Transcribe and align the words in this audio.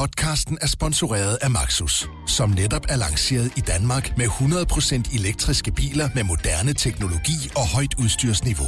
Podcasten 0.00 0.58
er 0.60 0.66
sponsoreret 0.66 1.38
af 1.42 1.50
Maxus, 1.50 2.08
som 2.26 2.50
netop 2.50 2.86
er 2.88 2.96
lanceret 2.96 3.52
i 3.56 3.60
Danmark 3.60 4.16
med 4.16 4.26
100% 4.26 5.18
elektriske 5.18 5.72
biler 5.72 6.08
med 6.14 6.24
moderne 6.24 6.72
teknologi 6.72 7.50
og 7.56 7.68
højt 7.74 7.94
udstyrsniveau. 8.02 8.66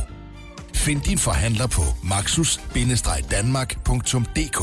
Find 0.75 1.01
din 1.01 1.19
forhandler 1.19 1.67
på 1.67 1.83
maxus-danmark.dk 2.05 4.61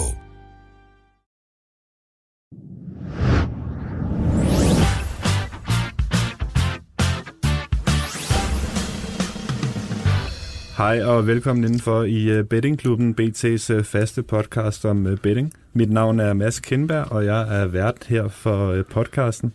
Hej 10.77 11.03
og 11.03 11.27
velkommen 11.27 11.63
indenfor 11.63 12.03
i 12.03 12.23
øh, 12.23 12.45
Bettingklubben, 12.45 13.15
BT's 13.21 13.73
øh, 13.73 13.83
faste 13.83 14.23
podcast 14.23 14.85
om 14.85 15.07
øh, 15.07 15.17
betting. 15.17 15.53
Mit 15.73 15.91
navn 15.91 16.19
er 16.19 16.33
Mads 16.33 16.59
Kindberg, 16.59 17.11
og 17.11 17.25
jeg 17.25 17.61
er 17.61 17.67
vært 17.67 18.05
her 18.07 18.27
for 18.27 18.71
øh, 18.71 18.85
podcasten. 18.85 19.53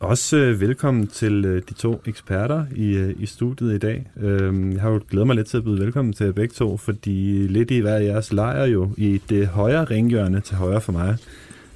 Også 0.00 0.36
øh, 0.36 0.60
velkommen 0.60 1.06
til 1.06 1.44
øh, 1.44 1.62
de 1.68 1.74
to 1.74 2.02
eksperter 2.06 2.64
i, 2.74 3.14
i 3.18 3.26
studiet 3.26 3.74
i 3.74 3.78
dag. 3.78 4.06
Øhm, 4.16 4.72
jeg 4.72 4.80
har 4.80 4.90
jo 4.90 5.00
glædet 5.10 5.26
mig 5.26 5.36
lidt 5.36 5.46
til 5.46 5.56
at 5.56 5.64
byde 5.64 5.80
velkommen 5.80 6.12
til 6.12 6.32
begge 6.32 6.54
to, 6.54 6.76
fordi 6.76 7.46
lidt 7.46 7.70
i 7.70 7.78
hver 7.78 7.98
jeres 7.98 8.32
lejr 8.32 8.64
jo 8.64 8.90
i 8.96 9.20
det 9.28 9.46
højre 9.46 9.84
ringhjørne 9.84 10.40
til 10.40 10.56
højre 10.56 10.80
for 10.80 10.92
mig, 10.92 11.16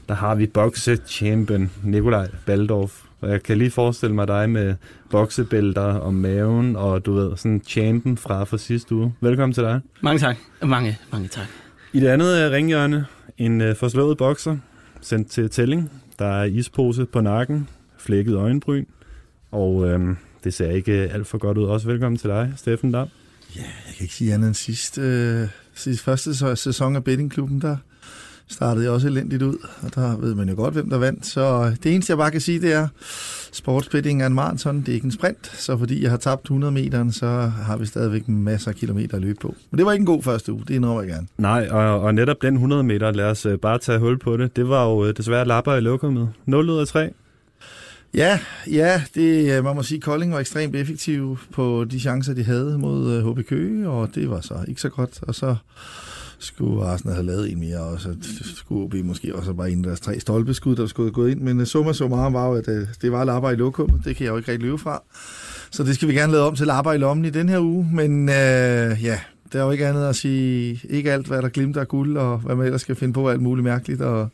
der 0.09 0.15
har 0.15 0.35
vi 0.35 0.47
boksechampion 0.47 1.71
Nikolaj 1.83 2.29
Baldorf. 2.47 3.03
Og 3.21 3.31
jeg 3.31 3.43
kan 3.43 3.59
lige 3.59 3.71
forestille 3.71 4.15
mig 4.15 4.29
dig 4.29 4.51
med 4.51 4.75
boksebælter 5.11 5.83
om 5.83 6.15
maven, 6.15 6.77
og 6.77 7.07
du 7.07 7.15
ved, 7.15 7.37
sådan 7.37 7.63
champen 7.67 8.17
fra 8.17 8.45
for 8.45 8.57
sidste 8.57 8.95
uge. 8.95 9.15
Velkommen 9.21 9.53
til 9.53 9.63
dig. 9.63 9.81
Mange 10.01 10.19
tak. 10.19 10.37
Mange, 10.63 10.99
mange 11.13 11.29
tak. 11.29 11.66
I 11.97 12.01
det 12.01 12.09
andet 12.09 12.45
øh, 12.45 12.53
ringhjørne, 12.53 13.07
en 13.39 13.61
øh, 13.61 13.77
forslået 13.77 14.19
bokser, 14.19 14.57
sendt 15.01 15.31
til 15.31 15.51
tælling. 15.51 15.91
Der 16.19 16.27
er 16.27 16.45
ispose 16.45 17.07
på 17.07 17.21
nakken, 17.21 17.69
flækket 17.99 18.35
øjenbryn, 18.35 18.85
og 19.51 19.75
uh, 19.75 20.01
det 20.45 20.55
ser 20.55 20.71
ikke 20.71 20.93
øh, 20.93 21.15
alt 21.15 21.27
for 21.27 21.39
godt 21.39 21.59
ud. 21.59 21.65
Også 21.65 21.87
velkommen 21.87 22.19
til 22.19 22.31
dig, 22.31 22.53
Steffen 22.57 22.93
Dam. 22.93 23.09
Ja, 23.57 23.61
jeg 23.61 23.95
kan 23.97 24.05
ikke 24.05 24.15
sige 24.15 24.35
andet 24.35 24.47
end 24.47 24.55
sidste, 24.55 25.01
øh, 25.01 25.49
sidste 25.75 26.05
første 26.05 26.57
sæson 26.57 26.97
af 26.97 27.05
Bettingklubben, 27.05 27.61
der 27.61 27.77
startede 28.49 28.91
også 28.91 29.07
elendigt 29.07 29.43
ud, 29.43 29.57
og 29.83 29.95
der 29.95 30.17
ved 30.17 30.35
man 30.35 30.49
jo 30.49 30.55
godt, 30.55 30.75
hvem 30.75 30.91
der 30.91 30.99
vandt. 30.99 31.27
Så 31.27 31.77
det 31.83 31.95
eneste, 31.95 32.11
jeg 32.11 32.19
bare 32.19 32.31
kan 32.31 32.41
sige, 32.41 32.61
det 32.61 32.73
er, 32.73 32.89
sportsbetting 33.57 34.23
er 34.23 34.27
en 34.27 34.35
maraton, 34.35 34.81
det 34.81 34.89
er 34.89 34.93
ikke 34.93 35.05
en 35.05 35.13
sprint, 35.13 35.47
så 35.47 35.79
fordi 35.79 36.03
jeg 36.03 36.11
har 36.11 36.17
tabt 36.17 36.45
100 36.45 36.73
meter, 36.73 37.11
så 37.11 37.27
har 37.67 37.77
vi 37.77 37.87
stadigvæk 37.87 38.29
masser 38.29 38.71
af 38.71 38.75
kilometer 38.75 39.17
at 39.17 39.23
løbe 39.23 39.39
på. 39.41 39.55
Men 39.71 39.79
det 39.79 39.87
var 39.87 39.93
ikke 39.93 40.03
en 40.03 40.07
god 40.07 40.23
første 40.23 40.53
uge, 40.53 40.63
det 40.69 40.75
indrømmer 40.75 41.03
jeg 41.03 41.11
gerne. 41.11 41.27
Nej, 41.39 41.69
og, 41.71 42.01
og 42.01 42.15
netop 42.15 42.43
den 42.43 42.55
100 42.55 42.83
meter, 42.83 43.11
lad 43.11 43.25
os 43.25 43.47
uh, 43.47 43.55
bare 43.55 43.79
tage 43.79 43.99
hul 43.99 44.19
på 44.19 44.37
det, 44.37 44.57
det 44.57 44.69
var 44.69 44.85
jo 44.85 45.09
uh, 45.09 45.11
desværre 45.17 45.47
lapper 45.47 45.75
i 45.75 45.81
lokummet. 45.81 46.31
0 46.47 46.71
ud 46.71 46.79
af 46.79 46.87
3. 46.87 47.11
Ja, 48.15 48.39
ja, 48.71 49.03
det, 49.15 49.59
øh, 49.59 49.65
man 49.65 49.77
må 49.77 49.83
sige, 49.83 50.01
Kolding 50.01 50.33
var 50.33 50.41
ekstremt 50.41 50.77
effektiv 50.77 51.39
på 51.53 51.85
de 51.91 52.01
chancer, 52.01 52.35
de 52.35 52.45
havde 52.45 52.79
mod 52.79 53.33
HB 53.33 53.49
Køge, 53.49 53.89
og 53.89 54.15
det 54.15 54.31
var 54.31 54.41
så 54.41 54.55
ikke 54.69 54.81
så 54.81 54.89
godt. 54.89 55.23
Og 55.23 55.35
så 55.35 55.57
skulle 56.39 56.85
Arsenal 56.85 57.15
have 57.15 57.27
lavet 57.27 57.53
en 57.53 57.61
mere, 57.61 57.79
og 57.79 58.01
så 58.01 58.17
skulle 58.43 58.85
OB 58.85 58.95
måske 58.95 59.35
også 59.35 59.53
bare 59.53 59.71
en 59.71 59.79
af 59.79 59.85
deres 59.85 60.01
tre 60.01 60.21
stolpeskud, 60.21 60.77
der 60.77 60.87
skulle 60.87 61.13
gået 61.13 61.31
ind. 61.31 61.41
Men 61.41 61.61
øh, 61.61 61.67
summa 61.67 61.93
summarum 61.93 62.35
var 62.35 62.47
jo, 62.47 62.55
at 62.55 62.69
øh, 62.69 62.87
det 63.03 63.13
var 63.13 63.25
lapper 63.25 63.51
i 63.51 63.57
lokum. 63.57 64.01
Det 64.05 64.17
kan 64.17 64.25
jeg 64.25 64.31
jo 64.31 64.37
ikke 64.37 64.53
rigtig 64.53 64.67
løbe 64.67 64.79
fra. 64.79 65.03
Så 65.71 65.83
det 65.83 65.95
skal 65.95 66.09
vi 66.09 66.15
gerne 66.15 66.33
lave 66.33 66.45
om 66.45 66.57
til 66.57 66.67
lapper 66.67 66.93
i 66.93 66.99
lommen 66.99 67.25
i 67.25 67.31
den 67.31 67.49
her 67.49 67.61
uge. 67.61 67.89
Men 67.93 68.29
øh, 68.29 69.05
ja, 69.05 69.21
der 69.53 69.61
er 69.61 69.65
jo 69.65 69.71
ikke 69.71 69.87
andet 69.87 70.09
at 70.09 70.17
sige, 70.17 70.81
ikke 70.91 71.13
alt, 71.13 71.27
hvad 71.27 71.43
der 71.43 71.49
glimter 71.49 71.81
af 71.81 71.89
guld, 71.89 72.17
og 72.17 72.39
hvad 72.39 72.57
man 72.57 72.67
ellers 72.67 72.81
skal 72.81 72.97
finde 72.97 73.15
på 73.15 73.29
alt 73.29 73.43
muligt 73.43 73.65
mærkeligt. 73.65 74.01
Og 74.01 74.29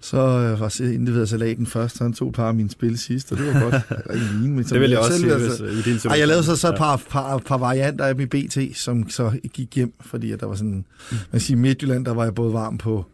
så 0.00 0.16
øh, 0.16 0.60
var 0.60 0.80
indleveret 0.80 1.28
salaten 1.28 1.66
først, 1.66 1.98
han 1.98 2.12
tog 2.12 2.28
et 2.28 2.34
par 2.34 2.48
af 2.48 2.54
mine 2.54 2.70
spil 2.70 2.98
sidst, 2.98 3.32
og 3.32 3.38
det 3.38 3.46
var 3.46 3.60
godt. 3.60 3.74
Vine, 4.42 4.54
men 4.54 4.64
det 4.64 4.80
vil 4.80 4.90
jeg 4.90 4.98
også 4.98 5.18
sige, 5.18 5.32
altså, 5.32 5.64
i 5.64 5.82
din 5.82 6.10
Ej, 6.10 6.18
jeg 6.18 6.28
lavede 6.28 6.44
så, 6.44 6.56
så 6.56 6.68
et 6.68 6.74
par, 6.78 7.02
par, 7.10 7.38
par 7.38 7.58
varianter 7.58 8.04
af 8.04 8.16
mit 8.16 8.30
BT, 8.30 8.58
som 8.74 9.10
så 9.10 9.32
gik 9.52 9.74
hjem, 9.74 9.92
fordi 10.00 10.32
at 10.32 10.40
der 10.40 10.46
var 10.46 10.54
sådan, 10.54 10.84
man 11.32 11.40
siger 11.40 11.58
Midtjylland, 11.58 12.04
der 12.04 12.14
var 12.14 12.24
jeg 12.24 12.34
både 12.34 12.52
varm 12.52 12.78
på, 12.78 13.04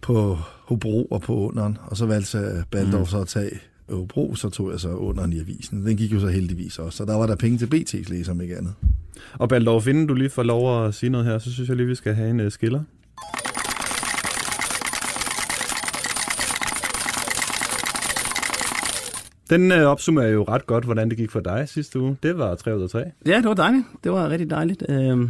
på 0.00 0.38
Hobro 0.64 1.04
og 1.04 1.22
på 1.22 1.48
underen, 1.48 1.78
og 1.86 1.96
så 1.96 2.06
valgte 2.06 2.38
jeg 2.38 2.64
Baldorf 2.70 3.08
så 3.08 3.20
at 3.20 3.28
tage 3.28 3.50
Hobro, 3.88 4.34
så 4.34 4.50
tog 4.50 4.70
jeg 4.70 4.80
så 4.80 4.88
underen 4.88 5.32
i 5.32 5.40
avisen. 5.40 5.86
Den 5.86 5.96
gik 5.96 6.12
jo 6.12 6.20
så 6.20 6.26
heldigvis 6.26 6.78
også, 6.78 6.96
så 6.96 7.04
der 7.04 7.14
var 7.14 7.26
der 7.26 7.36
penge 7.36 7.58
til 7.58 7.66
BT's 7.66 8.10
læser, 8.10 8.32
om 8.32 8.40
ikke 8.40 8.56
andet. 8.56 8.74
Og 9.32 9.48
Baldorf, 9.48 9.86
inden 9.86 10.06
du 10.06 10.14
lige 10.14 10.30
får 10.30 10.42
lov 10.42 10.86
at 10.86 10.94
sige 10.94 11.10
noget 11.10 11.26
her, 11.26 11.38
så 11.38 11.52
synes 11.52 11.68
jeg 11.68 11.76
lige, 11.76 11.86
vi 11.86 11.94
skal 11.94 12.14
have 12.14 12.30
en 12.30 12.40
uh, 12.40 12.52
skiller. 12.52 12.80
Den 19.50 19.72
øh, 19.72 19.82
opsummerer 19.82 20.28
jo 20.28 20.44
ret 20.44 20.66
godt, 20.66 20.84
hvordan 20.84 21.10
det 21.10 21.16
gik 21.16 21.30
for 21.30 21.40
dig 21.40 21.68
sidste 21.68 22.00
uge. 22.00 22.16
Det 22.22 22.38
var 22.38 22.54
3 22.54 22.76
ud 22.76 22.82
af 22.82 22.90
3. 22.90 23.04
Ja, 23.26 23.36
det 23.36 23.44
var 23.44 23.54
dejligt. 23.54 23.84
Det 24.04 24.12
var 24.12 24.28
rigtig 24.28 24.50
dejligt. 24.50 24.82
Øh, 24.88 25.28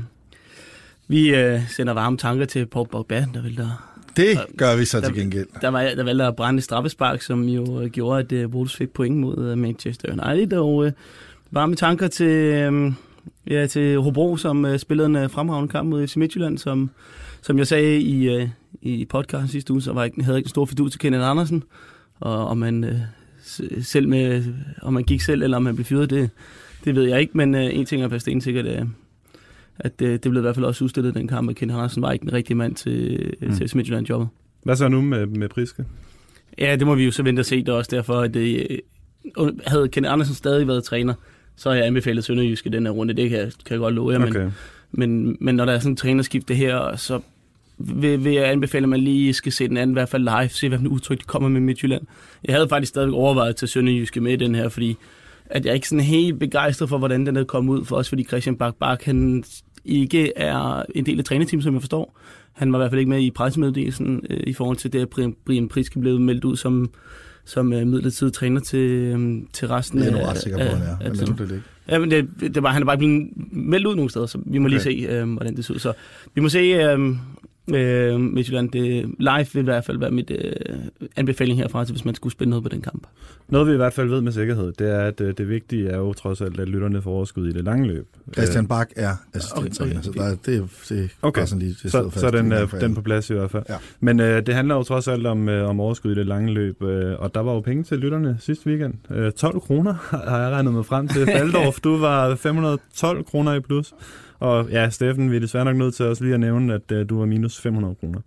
vi 1.09 1.35
øh, 1.35 1.61
sender 1.69 1.93
varme 1.93 2.17
tanker 2.17 2.45
til 2.45 2.67
Paul 2.67 2.89
Pogba, 2.89 3.27
der 3.35 3.43
vil 3.43 3.57
der... 3.57 3.91
Det 4.17 4.39
gør 4.57 4.77
vi 4.77 4.85
så 4.85 5.01
der, 5.01 5.07
til 5.07 5.15
gengæld. 5.15 5.47
Der, 5.61 5.69
var, 5.69 5.83
der 5.83 6.05
valgte 6.05 6.25
at 6.25 6.37
brænde 6.37 6.61
straffespark, 6.61 7.23
som 7.23 7.43
jo 7.43 7.81
øh, 7.81 7.91
gjorde, 7.91 8.21
at 8.21 8.33
øh, 8.33 8.49
Wolves 8.49 8.77
fik 8.77 8.91
point 8.91 9.17
mod 9.17 9.51
øh, 9.51 9.59
Manchester 9.59 10.13
United. 10.13 10.59
Og 10.59 10.87
øh, 10.87 10.93
varme 11.51 11.75
tanker 11.75 12.09
til, 12.09 12.27
øh, 12.27 12.93
ja, 13.47 13.67
til 13.67 13.99
Hobro, 13.99 14.37
som 14.37 14.65
øh, 14.65 14.79
spillede 14.79 15.07
en 15.07 15.17
øh, 15.17 15.31
fremragende 15.31 15.73
kamp 15.73 15.89
mod 15.89 16.07
FC 16.07 16.17
Midtjylland, 16.17 16.59
som, 16.59 16.91
som 17.43 17.59
jeg 17.59 17.67
sagde 17.67 18.01
i, 18.01 18.29
øh, 18.29 18.49
i 18.83 19.05
podcasten 19.05 19.49
sidste 19.49 19.73
uge, 19.73 19.83
så 19.83 19.93
var 19.93 20.03
jeg, 20.03 20.13
havde 20.21 20.35
jeg 20.35 20.39
ikke 20.39 20.47
en 20.47 20.51
stor 20.51 20.65
fidus 20.65 20.91
til 20.91 21.01
Kenneth 21.01 21.31
Andersen. 21.31 21.63
Og, 22.21 22.49
og 22.49 22.59
man 22.59 22.85
øh, 22.85 23.01
selv 23.83 24.09
med, 24.09 24.45
om 24.83 24.93
man 24.93 25.05
gik 25.05 25.21
selv, 25.21 25.43
eller 25.43 25.57
om 25.57 25.63
man 25.63 25.75
blev 25.75 25.85
fyret, 25.85 26.11
det, 26.11 26.31
det 26.85 26.95
ved 26.95 27.03
jeg 27.03 27.21
ikke, 27.21 27.37
men 27.37 27.55
uh, 27.55 27.61
en 27.61 27.87
ting 27.87 28.03
er 28.03 28.09
fast 28.09 28.29
sikkert, 28.41 28.67
uh, 28.67 28.89
at 29.79 29.93
uh, 30.03 30.09
det 30.09 30.21
blev 30.21 30.37
i 30.37 30.41
hvert 30.41 30.55
fald 30.55 30.67
også 30.67 30.85
udstillet 30.85 31.15
den 31.15 31.29
kamp, 31.29 31.51
at 31.51 31.57
Ken 31.57 31.71
Andersen 31.71 32.03
var 32.03 32.13
ikke 32.13 32.23
den 32.23 32.33
rigtige 32.33 32.57
mand 32.57 32.75
til, 32.75 33.31
mm. 33.41 33.53
til 33.53 33.71
Midtjylland 33.75 34.09
jobbet. 34.09 34.29
Hvad 34.63 34.77
så 34.77 34.89
nu 34.89 35.03
med, 35.03 35.27
med 35.27 35.49
Priske? 35.49 35.85
Ja, 36.59 36.77
det 36.77 36.87
må 36.87 36.95
vi 36.95 37.05
jo 37.05 37.11
så 37.11 37.23
vente 37.23 37.41
og 37.41 37.47
se. 37.47 37.61
Det 37.61 37.69
også 37.69 37.97
derfor, 37.97 38.21
at 38.21 38.35
det, 38.35 38.81
uh, 39.37 39.49
havde 39.67 39.89
Ken 39.89 40.05
Andersen 40.05 40.35
stadig 40.35 40.69
været 40.69 40.85
træner, 40.85 41.15
så 41.57 41.69
har 41.69 41.77
jeg 41.77 41.87
anbefalet 41.87 42.25
Sønderjysk 42.25 42.67
i 42.67 42.69
den 42.69 42.87
her 42.87 42.93
runde. 42.93 43.15
Det 43.15 43.31
kan 43.31 43.39
jeg, 43.39 43.53
kan 43.67 43.73
jeg 43.73 43.79
godt 43.79 43.95
love 43.95 44.13
jer. 44.13 44.27
Okay. 44.27 44.41
Men, 44.41 44.53
men, 44.93 45.37
men 45.41 45.55
når 45.55 45.65
der 45.65 45.73
er 45.73 45.79
sådan 45.79 45.93
en 45.93 45.97
trænerskifte 45.97 46.55
her, 46.55 46.97
så 46.97 47.21
vil, 47.79 48.25
vil 48.25 48.33
jeg 48.33 48.51
anbefale, 48.51 48.83
at 48.83 48.89
man 48.89 49.01
lige 49.01 49.33
skal 49.33 49.53
se 49.53 49.69
den 49.69 49.77
anden, 49.77 49.95
i 49.95 49.99
hvert 49.99 50.09
fald 50.09 50.23
live, 50.23 50.49
se 50.49 50.69
hvad 50.69 50.79
for 50.79 50.89
udtryk 50.89 51.19
de 51.19 51.25
kommer 51.25 51.49
med 51.49 51.61
Midtjylland. 51.61 52.07
Jeg 52.45 52.55
havde 52.55 52.69
faktisk 52.69 52.91
stadig 52.91 53.13
overvejet 53.13 53.49
at 53.49 53.57
tage 53.57 53.69
Sønderjyske 53.69 54.21
med 54.21 54.33
i 54.33 54.37
den 54.37 54.55
her, 54.55 54.69
fordi 54.69 54.97
at 55.47 55.65
jeg 55.65 55.71
er 55.71 55.75
ikke 55.75 55.89
sådan 55.89 56.05
helt 56.05 56.39
begejstret 56.39 56.89
for, 56.89 56.99
hvordan 56.99 57.27
den 57.27 57.37
er 57.37 57.45
kommet 57.45 57.73
ud, 57.79 57.85
for 57.85 57.97
os 57.97 58.09
fordi 58.09 58.25
Christian 58.25 58.57
Bak 58.57 58.75
Bak, 58.81 59.03
han 59.03 59.45
ikke 59.85 60.33
er 60.37 60.83
en 60.95 61.07
del 61.07 61.19
af 61.19 61.25
trænerteamet, 61.25 61.65
som 61.65 61.75
jeg 61.75 61.83
forstår. 61.83 62.19
Han 62.53 62.73
var 62.73 62.79
i 62.79 62.81
hvert 62.81 62.91
fald 62.91 62.99
ikke 62.99 63.11
med 63.11 63.21
i 63.21 63.31
pressemeddelelsen 63.31 64.21
øh, 64.31 64.41
i 64.47 64.53
forhold 64.53 64.77
til 64.77 64.93
det, 64.93 65.01
at 65.01 65.35
Brian 65.47 65.69
Priske 65.69 66.01
blev 66.01 66.21
meldt 66.21 66.45
ud 66.45 66.57
som, 66.57 66.91
som 67.45 67.73
øh, 67.73 67.87
midlertidig 67.87 68.33
træner 68.33 68.61
til, 68.61 68.79
øh, 68.79 69.43
til 69.53 69.69
resten 69.69 69.99
af... 69.99 70.05
Det 70.05 70.15
er 70.15 70.19
jeg 70.19 70.29
ret 70.29 70.39
sikker 70.39 70.59
på, 70.59 70.77
han 70.77 70.83
er, 70.83 71.09
men 71.09 71.19
det 71.19 71.39
det 71.39 71.51
ikke. 71.51 71.63
Ja, 71.89 71.99
men 71.99 72.11
det, 72.11 72.29
det 72.41 72.63
var, 72.63 72.71
han 72.71 72.83
er 72.83 72.87
bare 72.87 72.99
blevet 72.99 73.29
meldt 73.53 73.87
ud 73.87 73.95
nogle 73.95 74.11
steder, 74.11 74.27
så 74.27 74.39
vi 74.47 74.59
må 74.59 74.65
okay. 74.65 74.71
lige 74.71 74.81
se, 74.81 75.07
øh, 75.11 75.33
hvordan 75.33 75.57
det 75.57 75.65
ser 75.65 75.75
ud. 75.75 75.79
Så 75.79 75.93
vi 76.35 76.41
må 76.41 76.49
se, 76.49 76.59
øh, 76.59 77.17
øh, 77.75 78.21
Midtjylland. 78.21 78.71
Det, 78.71 79.15
live 79.19 79.47
vil 79.53 79.61
i 79.61 79.65
hvert 79.65 79.85
fald 79.85 79.99
være 79.99 80.11
mit 80.11 80.31
øh, 80.31 80.53
anbefaling 81.17 81.59
herfra, 81.59 81.85
til, 81.85 81.93
hvis 81.93 82.05
man 82.05 82.15
skulle 82.15 82.33
spille 82.33 82.51
noget 82.51 82.63
på 82.63 82.69
den 82.69 82.81
kamp. 82.81 83.07
Noget 83.49 83.69
vi 83.69 83.73
i 83.73 83.77
hvert 83.77 83.93
fald 83.93 84.09
ved 84.09 84.21
med 84.21 84.33
sikkerhed, 84.33 84.73
det 84.73 84.91
er, 84.91 85.01
at 85.01 85.21
øh, 85.21 85.35
det 85.39 85.49
vigtige 85.49 85.89
er 85.89 85.97
jo 85.97 86.13
trods 86.13 86.41
alt, 86.41 86.61
at 86.61 86.69
lytterne 86.69 87.03
får 87.03 87.11
overskud 87.11 87.49
i 87.49 87.53
det 87.53 87.65
lange 87.65 87.87
løb. 87.87 88.07
Christian 88.33 88.67
Bak 88.67 88.91
er 88.97 89.17
assistenttræner, 89.35 89.99
okay, 89.99 90.09
okay. 90.09 90.21
så 90.21 90.47
der, 90.47 90.59
det, 90.61 90.71
det 90.89 91.11
okay. 91.23 91.43
er 91.43 91.47
sådan 91.47 91.63
lige 91.63 91.77
det 91.83 91.91
så, 91.93 92.11
så 92.11 92.31
den, 92.31 92.53
øh, 92.53 92.81
den 92.81 92.95
på 92.95 93.03
plads 93.03 93.31
i 93.31 93.35
hvert 93.35 93.51
fald. 93.51 93.65
Ja. 93.69 93.77
Men 94.01 94.21
øh, 94.21 94.47
det 94.47 94.55
handler 94.55 94.75
jo 94.75 94.83
trods 94.83 95.09
alt 95.09 95.27
om, 95.27 95.49
øh, 95.49 95.69
om 95.69 95.81
overskud 95.81 96.13
i 96.13 96.15
det 96.15 96.27
lange 96.27 96.53
løb, 96.53 96.83
øh, 96.83 97.15
og 97.19 97.35
der 97.35 97.41
var 97.41 97.53
jo 97.53 97.61
penge 97.61 97.85
til 97.85 97.99
lytterne 97.99 98.37
sidste 98.41 98.67
weekend. 98.67 98.95
Øh, 99.11 99.33
12 99.33 99.61
kroner 99.61 99.95
har 100.29 100.41
jeg 100.43 100.51
regnet 100.51 100.73
mig 100.73 100.87
frem 100.87 101.09
til. 101.09 101.27
Faldorf, 101.37 101.81
du 101.81 101.97
var 101.97 102.35
512 102.35 103.25
kroner 103.25 103.55
i 103.55 103.61
plus. 103.61 103.95
Og 104.45 104.71
ja, 104.71 104.91
Steffen, 104.91 105.31
vi 105.31 105.37
er 105.37 105.41
desværre 105.41 105.65
nok 105.65 105.77
nødt 105.77 105.95
til 105.95 106.07
også 106.07 106.25
lige 106.25 106.35
at 106.35 106.41
nævne, 106.41 106.75
at 106.75 106.93
uh, 106.93 107.09
du 107.09 107.19
var 107.19 107.27
minus 107.27 107.61
500 107.61 107.95
kroner. 107.95 108.21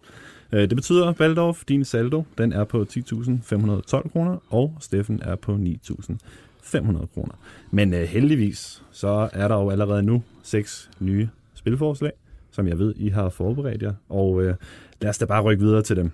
Uh, 0.54 0.60
det 0.60 0.76
betyder, 0.76 1.14
Valdorf, 1.18 1.64
din 1.68 1.86
saldo, 1.86 2.24
den 2.38 2.54
er 2.54 2.64
på 2.64 2.86
10.512 2.90 4.10
kroner, 4.10 4.38
og 4.50 4.78
Steffen 4.80 5.22
er 5.24 5.36
på 5.36 5.52
9.500 5.52 7.06
kroner. 7.14 7.34
Men 7.72 7.94
uh, 7.94 8.00
heldigvis, 8.00 8.84
så 8.92 9.30
er 9.34 9.48
der 9.48 9.56
jo 9.56 9.70
allerede 9.70 10.04
nu 10.04 10.24
seks 10.44 10.90
nye 11.00 11.30
spilforslag, 11.54 12.12
som 12.52 12.68
jeg 12.68 12.80
ved, 12.80 12.94
I 12.98 13.10
har 13.10 13.30
forberedt 13.30 13.82
jer. 13.82 13.94
Og 14.10 14.32
uh, 14.32 14.44
lad 15.02 15.10
os 15.10 15.18
da 15.18 15.26
bare 15.26 15.42
rykke 15.42 15.64
videre 15.64 15.82
til 15.82 15.96
dem. 15.96 16.12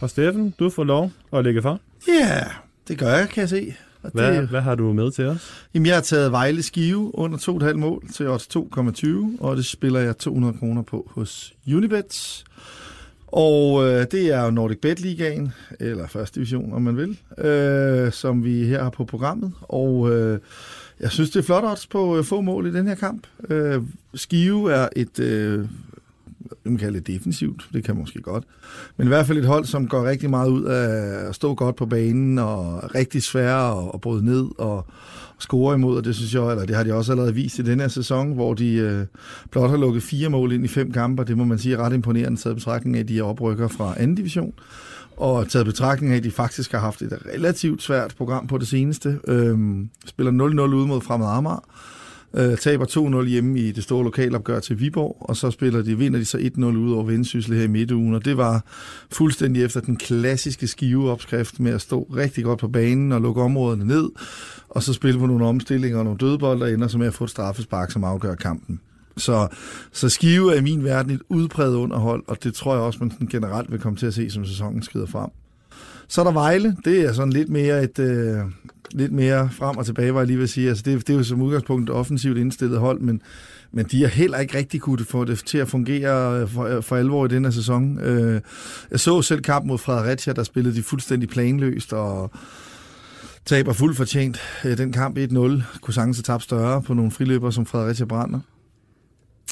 Og 0.00 0.10
Steffen, 0.10 0.54
du 0.58 0.70
får 0.70 0.84
lov 0.84 1.10
at 1.32 1.44
lægge 1.44 1.62
for. 1.62 1.80
Ja, 2.08 2.12
yeah, 2.12 2.50
det 2.88 2.98
gør 2.98 3.08
jeg, 3.08 3.28
kan 3.28 3.40
jeg 3.40 3.48
se. 3.48 3.74
Hvad, 4.12 4.36
det, 4.36 4.48
hvad 4.48 4.60
har 4.60 4.74
du 4.74 4.92
med 4.92 5.10
til 5.10 5.24
os? 5.24 5.66
Jamen, 5.74 5.86
jeg 5.86 5.94
har 5.94 6.02
taget 6.02 6.32
Vejle 6.32 6.62
Skive 6.62 7.18
under 7.18 7.38
2,5 7.38 7.72
mål 7.72 8.04
til 8.12 8.28
odds 8.28 8.48
2,20, 8.56 9.08
og 9.40 9.56
det 9.56 9.66
spiller 9.66 10.00
jeg 10.00 10.18
200 10.18 10.58
kroner 10.58 10.82
på 10.82 11.10
hos 11.14 11.54
Unibet. 11.74 12.44
Og 13.26 13.84
øh, 13.84 14.06
det 14.10 14.30
er 14.30 14.44
jo 14.44 14.50
Nordic 14.50 14.78
Bet 14.78 15.00
Ligaen, 15.00 15.52
eller 15.80 16.06
første 16.06 16.34
division, 16.34 16.72
om 16.72 16.82
man 16.82 16.96
vil, 16.96 17.18
øh, 17.46 18.12
som 18.12 18.44
vi 18.44 18.64
her 18.64 18.82
har 18.82 18.90
på 18.90 19.04
programmet. 19.04 19.52
Og 19.62 20.10
øh, 20.10 20.38
jeg 21.00 21.10
synes, 21.10 21.30
det 21.30 21.38
er 21.38 21.42
flot 21.42 21.64
odds 21.64 21.86
på 21.86 22.18
øh, 22.18 22.24
få 22.24 22.40
mål 22.40 22.66
i 22.66 22.72
den 22.72 22.86
her 22.86 22.94
kamp. 22.94 23.26
Øh, 23.50 23.82
Skive 24.14 24.72
er 24.72 24.88
et, 24.96 25.18
øh, 25.18 25.64
man 26.64 26.76
kan 26.76 26.86
kalde 26.86 26.98
det 26.98 27.06
defensivt, 27.06 27.68
det 27.72 27.84
kan 27.84 27.96
måske 27.96 28.20
godt. 28.20 28.44
Men 28.96 29.06
i 29.06 29.08
hvert 29.08 29.26
fald 29.26 29.38
et 29.38 29.44
hold, 29.44 29.64
som 29.64 29.88
går 29.88 30.04
rigtig 30.04 30.30
meget 30.30 30.48
ud 30.48 30.64
af 30.64 31.28
at 31.28 31.34
stå 31.34 31.54
godt 31.54 31.76
på 31.76 31.86
banen, 31.86 32.38
og 32.38 32.94
rigtig 32.94 33.22
svære 33.22 33.78
at, 33.78 33.90
at 33.94 34.00
bryde 34.00 34.24
ned, 34.24 34.48
og 34.58 34.86
score 35.38 35.74
imod, 35.74 35.96
og 35.96 36.04
det 36.04 36.14
synes 36.14 36.34
jeg, 36.34 36.50
eller 36.50 36.66
det 36.66 36.76
har 36.76 36.82
de 36.82 36.94
også 36.94 37.12
allerede 37.12 37.34
vist 37.34 37.58
i 37.58 37.62
den 37.62 37.80
her 37.80 37.88
sæson, 37.88 38.32
hvor 38.32 38.54
de 38.54 38.72
øh, 38.74 39.06
blot 39.50 39.70
har 39.70 39.76
lukket 39.76 40.02
fire 40.02 40.28
mål 40.28 40.52
ind 40.52 40.64
i 40.64 40.68
fem 40.68 40.92
kampe, 40.92 41.22
og 41.22 41.28
det 41.28 41.36
må 41.36 41.44
man 41.44 41.58
sige 41.58 41.74
er 41.74 41.78
ret 41.78 41.92
imponerende, 41.92 42.40
taget 42.40 42.56
betragtning 42.56 42.96
af, 42.96 43.00
at 43.00 43.08
de 43.08 43.18
er 43.18 43.22
oprykker 43.22 43.68
fra 43.68 43.94
anden 43.96 44.16
division, 44.16 44.52
og 45.16 45.48
taget 45.48 45.66
betragtning 45.66 46.12
af, 46.12 46.16
at 46.16 46.24
de 46.24 46.30
faktisk 46.30 46.72
har 46.72 46.78
haft 46.78 47.02
et 47.02 47.12
relativt 47.34 47.82
svært 47.82 48.14
program 48.18 48.46
på 48.46 48.58
det 48.58 48.68
seneste. 48.68 49.18
Øhm, 49.28 49.88
spiller 50.06 50.32
0-0 50.32 50.34
ud 50.74 50.86
mod 50.86 51.00
Fremad 51.00 51.26
Amager, 51.26 51.64
øh, 52.34 52.56
taber 52.56 53.20
2-0 53.22 53.28
hjemme 53.28 53.58
i 53.58 53.72
det 53.72 53.84
store 53.84 54.04
lokalopgør 54.04 54.60
til 54.60 54.80
Viborg, 54.80 55.16
og 55.20 55.36
så 55.36 55.50
spiller 55.50 55.82
de, 55.82 55.98
vinder 55.98 56.18
de 56.18 56.24
så 56.24 56.38
1-0 56.38 56.64
ud 56.64 56.92
over 56.92 57.04
Vendsyssel 57.04 57.54
her 57.54 57.62
i 57.62 57.68
midtugen, 57.68 58.14
og 58.14 58.24
det 58.24 58.36
var 58.36 58.64
fuldstændig 59.12 59.64
efter 59.64 59.80
den 59.80 59.96
klassiske 59.96 60.66
skiveopskrift 60.66 61.60
med 61.60 61.72
at 61.72 61.80
stå 61.80 62.02
rigtig 62.16 62.44
godt 62.44 62.58
på 62.58 62.68
banen 62.68 63.12
og 63.12 63.20
lukke 63.20 63.42
områderne 63.42 63.84
ned, 63.84 64.10
og 64.68 64.82
så 64.82 64.92
spille 64.92 65.20
på 65.20 65.26
nogle 65.26 65.46
omstillinger 65.46 65.98
og 65.98 66.04
nogle 66.04 66.18
dødbold, 66.18 66.60
der 66.60 66.66
ender 66.66 66.88
så 66.88 66.98
med 66.98 67.06
at 67.06 67.14
få 67.14 67.24
et 67.24 67.30
straffespark, 67.30 67.90
som 67.90 68.04
afgør 68.04 68.34
kampen. 68.34 68.80
Så, 69.16 69.48
så 69.92 70.08
Skive 70.08 70.54
er 70.54 70.58
i 70.58 70.62
min 70.62 70.84
verden 70.84 71.12
et 71.12 71.20
udpræget 71.28 71.74
underhold, 71.74 72.22
og 72.26 72.44
det 72.44 72.54
tror 72.54 72.74
jeg 72.74 72.82
også, 72.82 72.98
man 73.00 73.28
generelt 73.30 73.70
vil 73.70 73.80
komme 73.80 73.96
til 73.96 74.06
at 74.06 74.14
se, 74.14 74.30
som 74.30 74.44
sæsonen 74.44 74.82
skrider 74.82 75.06
frem. 75.06 75.30
Så 76.08 76.20
er 76.20 76.24
der 76.24 76.32
Vejle. 76.32 76.76
Det 76.84 77.00
er 77.00 77.12
sådan 77.12 77.32
lidt 77.32 77.48
mere 77.48 77.84
et, 77.84 77.98
øh, 77.98 78.38
lidt 78.90 79.12
mere 79.12 79.50
frem 79.50 79.76
og 79.76 79.86
tilbage, 79.86 80.14
var 80.14 80.20
jeg 80.20 80.26
lige 80.26 80.42
at 80.42 80.48
sige. 80.48 80.68
Altså, 80.68 80.82
det, 80.86 81.06
det 81.06 81.12
er 81.12 81.16
jo 81.16 81.24
som 81.24 81.42
udgangspunkt 81.42 81.90
et 81.90 81.96
offensivt 81.96 82.38
indstillet 82.38 82.78
hold, 82.78 83.00
men, 83.00 83.22
men 83.72 83.86
de 83.86 84.02
har 84.02 84.08
heller 84.08 84.38
ikke 84.38 84.58
rigtig 84.58 84.80
kunne 84.80 85.04
få 85.04 85.24
det 85.24 85.42
til 85.46 85.58
at 85.58 85.68
fungere 85.68 86.40
øh, 86.40 86.48
for, 86.48 86.64
øh, 86.64 86.82
for 86.82 86.96
alvor 86.96 87.24
i 87.24 87.28
denne 87.28 87.52
sæson. 87.52 87.98
Øh, 88.00 88.40
jeg 88.90 89.00
så 89.00 89.22
selv 89.22 89.42
kamp 89.42 89.66
mod 89.66 89.78
Fredericia, 89.78 90.32
der 90.32 90.42
spillede 90.42 90.74
de 90.74 90.82
fuldstændig 90.82 91.28
planløst, 91.28 91.92
og 91.92 92.30
taber 93.44 93.72
fuldt 93.72 93.96
fortjent 93.96 94.40
øh, 94.64 94.78
den 94.78 94.92
kamp 94.92 95.18
1-0. 95.18 95.18
Kunne 95.80 95.94
sagtens 95.94 96.16
have 96.16 96.22
tabt 96.22 96.42
større 96.42 96.82
på 96.82 96.94
nogle 96.94 97.10
friløber, 97.10 97.50
som 97.50 97.66
Fredericia 97.66 98.06
brænder. 98.06 98.40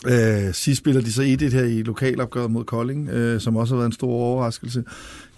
Øh, 0.06 0.54
sidst 0.54 0.78
spiller 0.78 1.00
de 1.00 1.12
så 1.12 1.22
1-1 1.22 1.52
her 1.52 1.64
i 1.64 1.82
lokalopgøret 1.82 2.50
mod 2.50 2.64
Kolding, 2.64 3.08
øh, 3.08 3.40
som 3.40 3.56
også 3.56 3.74
har 3.74 3.78
været 3.78 3.86
en 3.86 3.92
stor 3.92 4.10
overraskelse. 4.10 4.84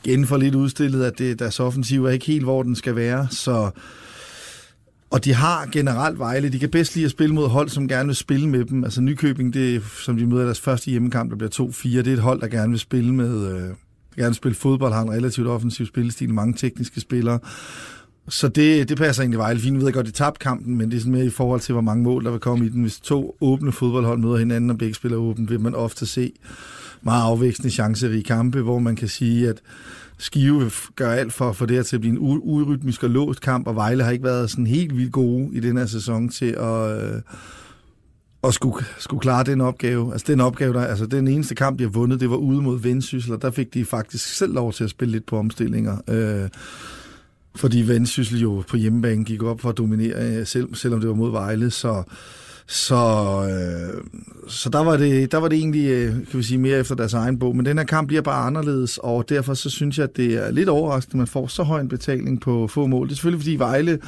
Igen 0.05 0.27
for 0.27 0.37
lidt 0.37 0.55
udstillet, 0.55 1.05
at 1.05 1.19
det, 1.19 1.39
deres 1.39 1.61
offensiv 1.61 2.05
er 2.05 2.11
ikke 2.11 2.27
helt, 2.27 2.45
hvor 2.45 2.63
den 2.63 2.77
skal 2.77 2.97
være, 2.97 3.29
så... 3.31 3.71
Og 5.11 5.25
de 5.25 5.35
har 5.35 5.69
generelt 5.73 6.19
Vejle. 6.19 6.49
De 6.49 6.59
kan 6.59 6.71
bedst 6.71 6.95
lide 6.95 7.05
at 7.05 7.11
spille 7.11 7.35
mod 7.35 7.49
hold, 7.49 7.69
som 7.69 7.89
gerne 7.89 8.07
vil 8.07 8.17
spille 8.17 8.49
med 8.49 8.65
dem. 8.65 8.85
Altså 8.85 9.01
Nykøbing, 9.01 9.55
det, 9.55 9.83
som 10.05 10.17
de 10.17 10.27
møder 10.27 10.45
deres 10.45 10.61
første 10.61 10.91
hjemmekamp, 10.91 11.31
der 11.31 11.37
bliver 11.37 11.71
2-4, 11.71 11.89
det 11.89 12.09
er 12.09 12.13
et 12.13 12.19
hold, 12.19 12.41
der 12.41 12.49
gerne 12.49 12.71
vil 12.71 12.79
spille 12.79 13.15
med... 13.15 13.55
Øh, 13.55 13.71
gerne 14.17 14.35
spille 14.35 14.55
fodbold, 14.55 14.93
har 14.93 15.03
en 15.03 15.11
relativt 15.11 15.47
offensiv 15.47 15.87
spillestil, 15.87 16.35
mange 16.35 16.55
tekniske 16.55 17.01
spillere. 17.01 17.39
Så 18.29 18.49
det, 18.49 18.89
det 18.89 18.97
passer 18.97 19.23
egentlig 19.23 19.39
Vejle 19.39 19.61
fint. 19.61 19.77
Jeg 19.77 19.85
ved 19.85 19.93
godt, 19.93 20.07
de 20.07 20.11
tabte 20.11 20.39
kampen, 20.39 20.77
men 20.77 20.91
det 20.91 20.97
er 20.97 21.01
sådan 21.01 21.13
mere 21.13 21.25
i 21.25 21.31
forhold 21.31 21.61
til, 21.61 21.73
hvor 21.73 21.83
mange 21.83 22.05
mål, 22.05 22.25
der 22.25 22.31
vil 22.31 22.41
komme 22.41 22.67
i 22.67 22.69
den. 22.69 22.83
Hvis 22.83 23.01
to 23.01 23.37
åbne 23.41 23.73
fodboldhold 23.73 24.19
møder 24.19 24.37
hinanden, 24.37 24.71
og 24.71 24.79
begge 24.79 24.95
spiller 24.95 25.19
åbent, 25.19 25.51
vil 25.51 25.61
man 25.61 25.75
ofte 25.75 26.07
se 26.07 26.33
meget 27.03 27.23
afvækstende 27.23 27.71
chancer 27.71 28.11
i 28.11 28.21
kampe, 28.21 28.61
hvor 28.61 28.79
man 28.79 28.97
kan 28.97 29.09
sige, 29.09 29.49
at 29.49 29.61
Skive 30.19 30.71
gør 30.97 31.11
alt 31.11 31.33
for 31.33 31.49
at 31.49 31.57
få 31.57 31.67
det 31.67 31.77
her 31.77 31.83
til 31.83 31.97
at 31.97 32.01
blive 32.01 32.13
en 32.13 32.19
urytmisk 32.21 33.03
og 33.03 33.11
låst 33.11 33.41
kamp, 33.41 33.67
og 33.67 33.77
Vejle 33.77 34.05
har 34.05 34.11
ikke 34.11 34.25
været 34.25 34.51
sådan 34.51 34.67
helt 34.67 34.97
vildt 34.97 35.13
gode 35.13 35.51
i 35.53 35.61
den 35.61 35.77
her 35.77 35.87
sæson 35.87 36.29
til 36.29 36.51
at, 36.59 37.03
øh, 37.03 37.21
at 38.45 38.55
skulle, 38.55 38.85
skulle 38.99 39.21
klare 39.21 39.45
den 39.45 39.61
opgave. 39.61 40.13
Altså 40.13 40.25
den 40.29 40.41
opgave, 40.41 40.73
der, 40.75 40.85
altså 40.85 41.07
den 41.07 41.29
eneste 41.29 41.55
kamp, 41.55 41.79
de 41.79 41.85
har 41.85 41.91
vundet, 41.91 42.21
det 42.21 42.31
var 42.31 42.37
ude 42.37 42.63
mod 42.63 42.81
Vendsyssel, 42.81 43.33
og 43.33 43.43
der 43.43 43.51
fik 43.51 43.75
de 43.75 43.85
faktisk 43.85 44.37
selv 44.37 44.55
lov 44.55 44.73
til 44.73 44.85
at 44.85 44.91
spille 44.91 45.13
lidt 45.13 45.27
på 45.27 45.39
omstillinger. 45.39 45.97
Øh, 46.09 46.49
fordi 47.57 47.83
Vendsyssel 47.83 48.41
jo 48.41 48.63
på 48.69 48.77
hjemmebane 48.77 49.25
gik 49.25 49.43
op 49.43 49.61
for 49.61 49.69
at 49.69 49.79
dominere, 49.79 50.39
øh, 50.39 50.47
selv, 50.47 50.75
selvom 50.75 51.01
det 51.01 51.09
var 51.09 51.15
mod 51.15 51.31
Vejle, 51.31 51.71
så 51.71 52.03
så, 52.71 52.95
øh, 53.51 54.03
så 54.49 54.69
der, 54.69 54.85
var 54.85 54.97
det, 54.97 55.33
der 55.33 55.39
var 55.39 55.49
det 55.49 55.59
egentlig 55.59 55.89
øh, 55.91 56.13
kan 56.13 56.39
vi 56.39 56.43
sige, 56.43 56.59
mere 56.59 56.79
efter 56.79 56.95
deres 56.95 57.15
egen 57.15 57.39
bog. 57.39 57.57
Men 57.57 57.67
den 57.67 57.79
her 57.79 57.85
kamp 57.85 58.09
bliver 58.09 58.23
bare 58.23 58.47
anderledes, 58.47 58.99
og 58.99 59.29
derfor 59.29 59.55
så 59.55 59.71
synes 59.71 59.99
jeg, 59.99 60.05
at 60.05 60.17
det 60.17 60.35
er 60.35 60.51
lidt 60.51 60.69
overraskende, 60.69 61.15
at 61.15 61.19
man 61.19 61.27
får 61.27 61.47
så 61.47 61.63
høj 61.63 61.81
en 61.81 61.89
betaling 61.89 62.41
på 62.41 62.67
få 62.67 62.87
mål. 62.87 63.07
Det 63.07 63.13
er 63.13 63.17
selvfølgelig, 63.17 63.43
fordi 63.43 63.57
Vejle 63.57 63.99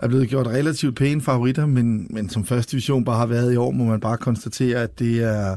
er 0.00 0.08
blevet 0.08 0.28
gjort 0.28 0.46
relativt 0.46 0.96
pæne 0.96 1.20
favoritter, 1.20 1.66
men, 1.66 2.06
men 2.10 2.28
som 2.30 2.44
første 2.44 2.70
division 2.72 3.04
bare 3.04 3.18
har 3.18 3.26
været 3.26 3.52
i 3.52 3.56
år, 3.56 3.70
må 3.70 3.84
man 3.84 4.00
bare 4.00 4.16
konstatere, 4.16 4.82
at 4.82 4.98
det 4.98 5.22
er 5.22 5.56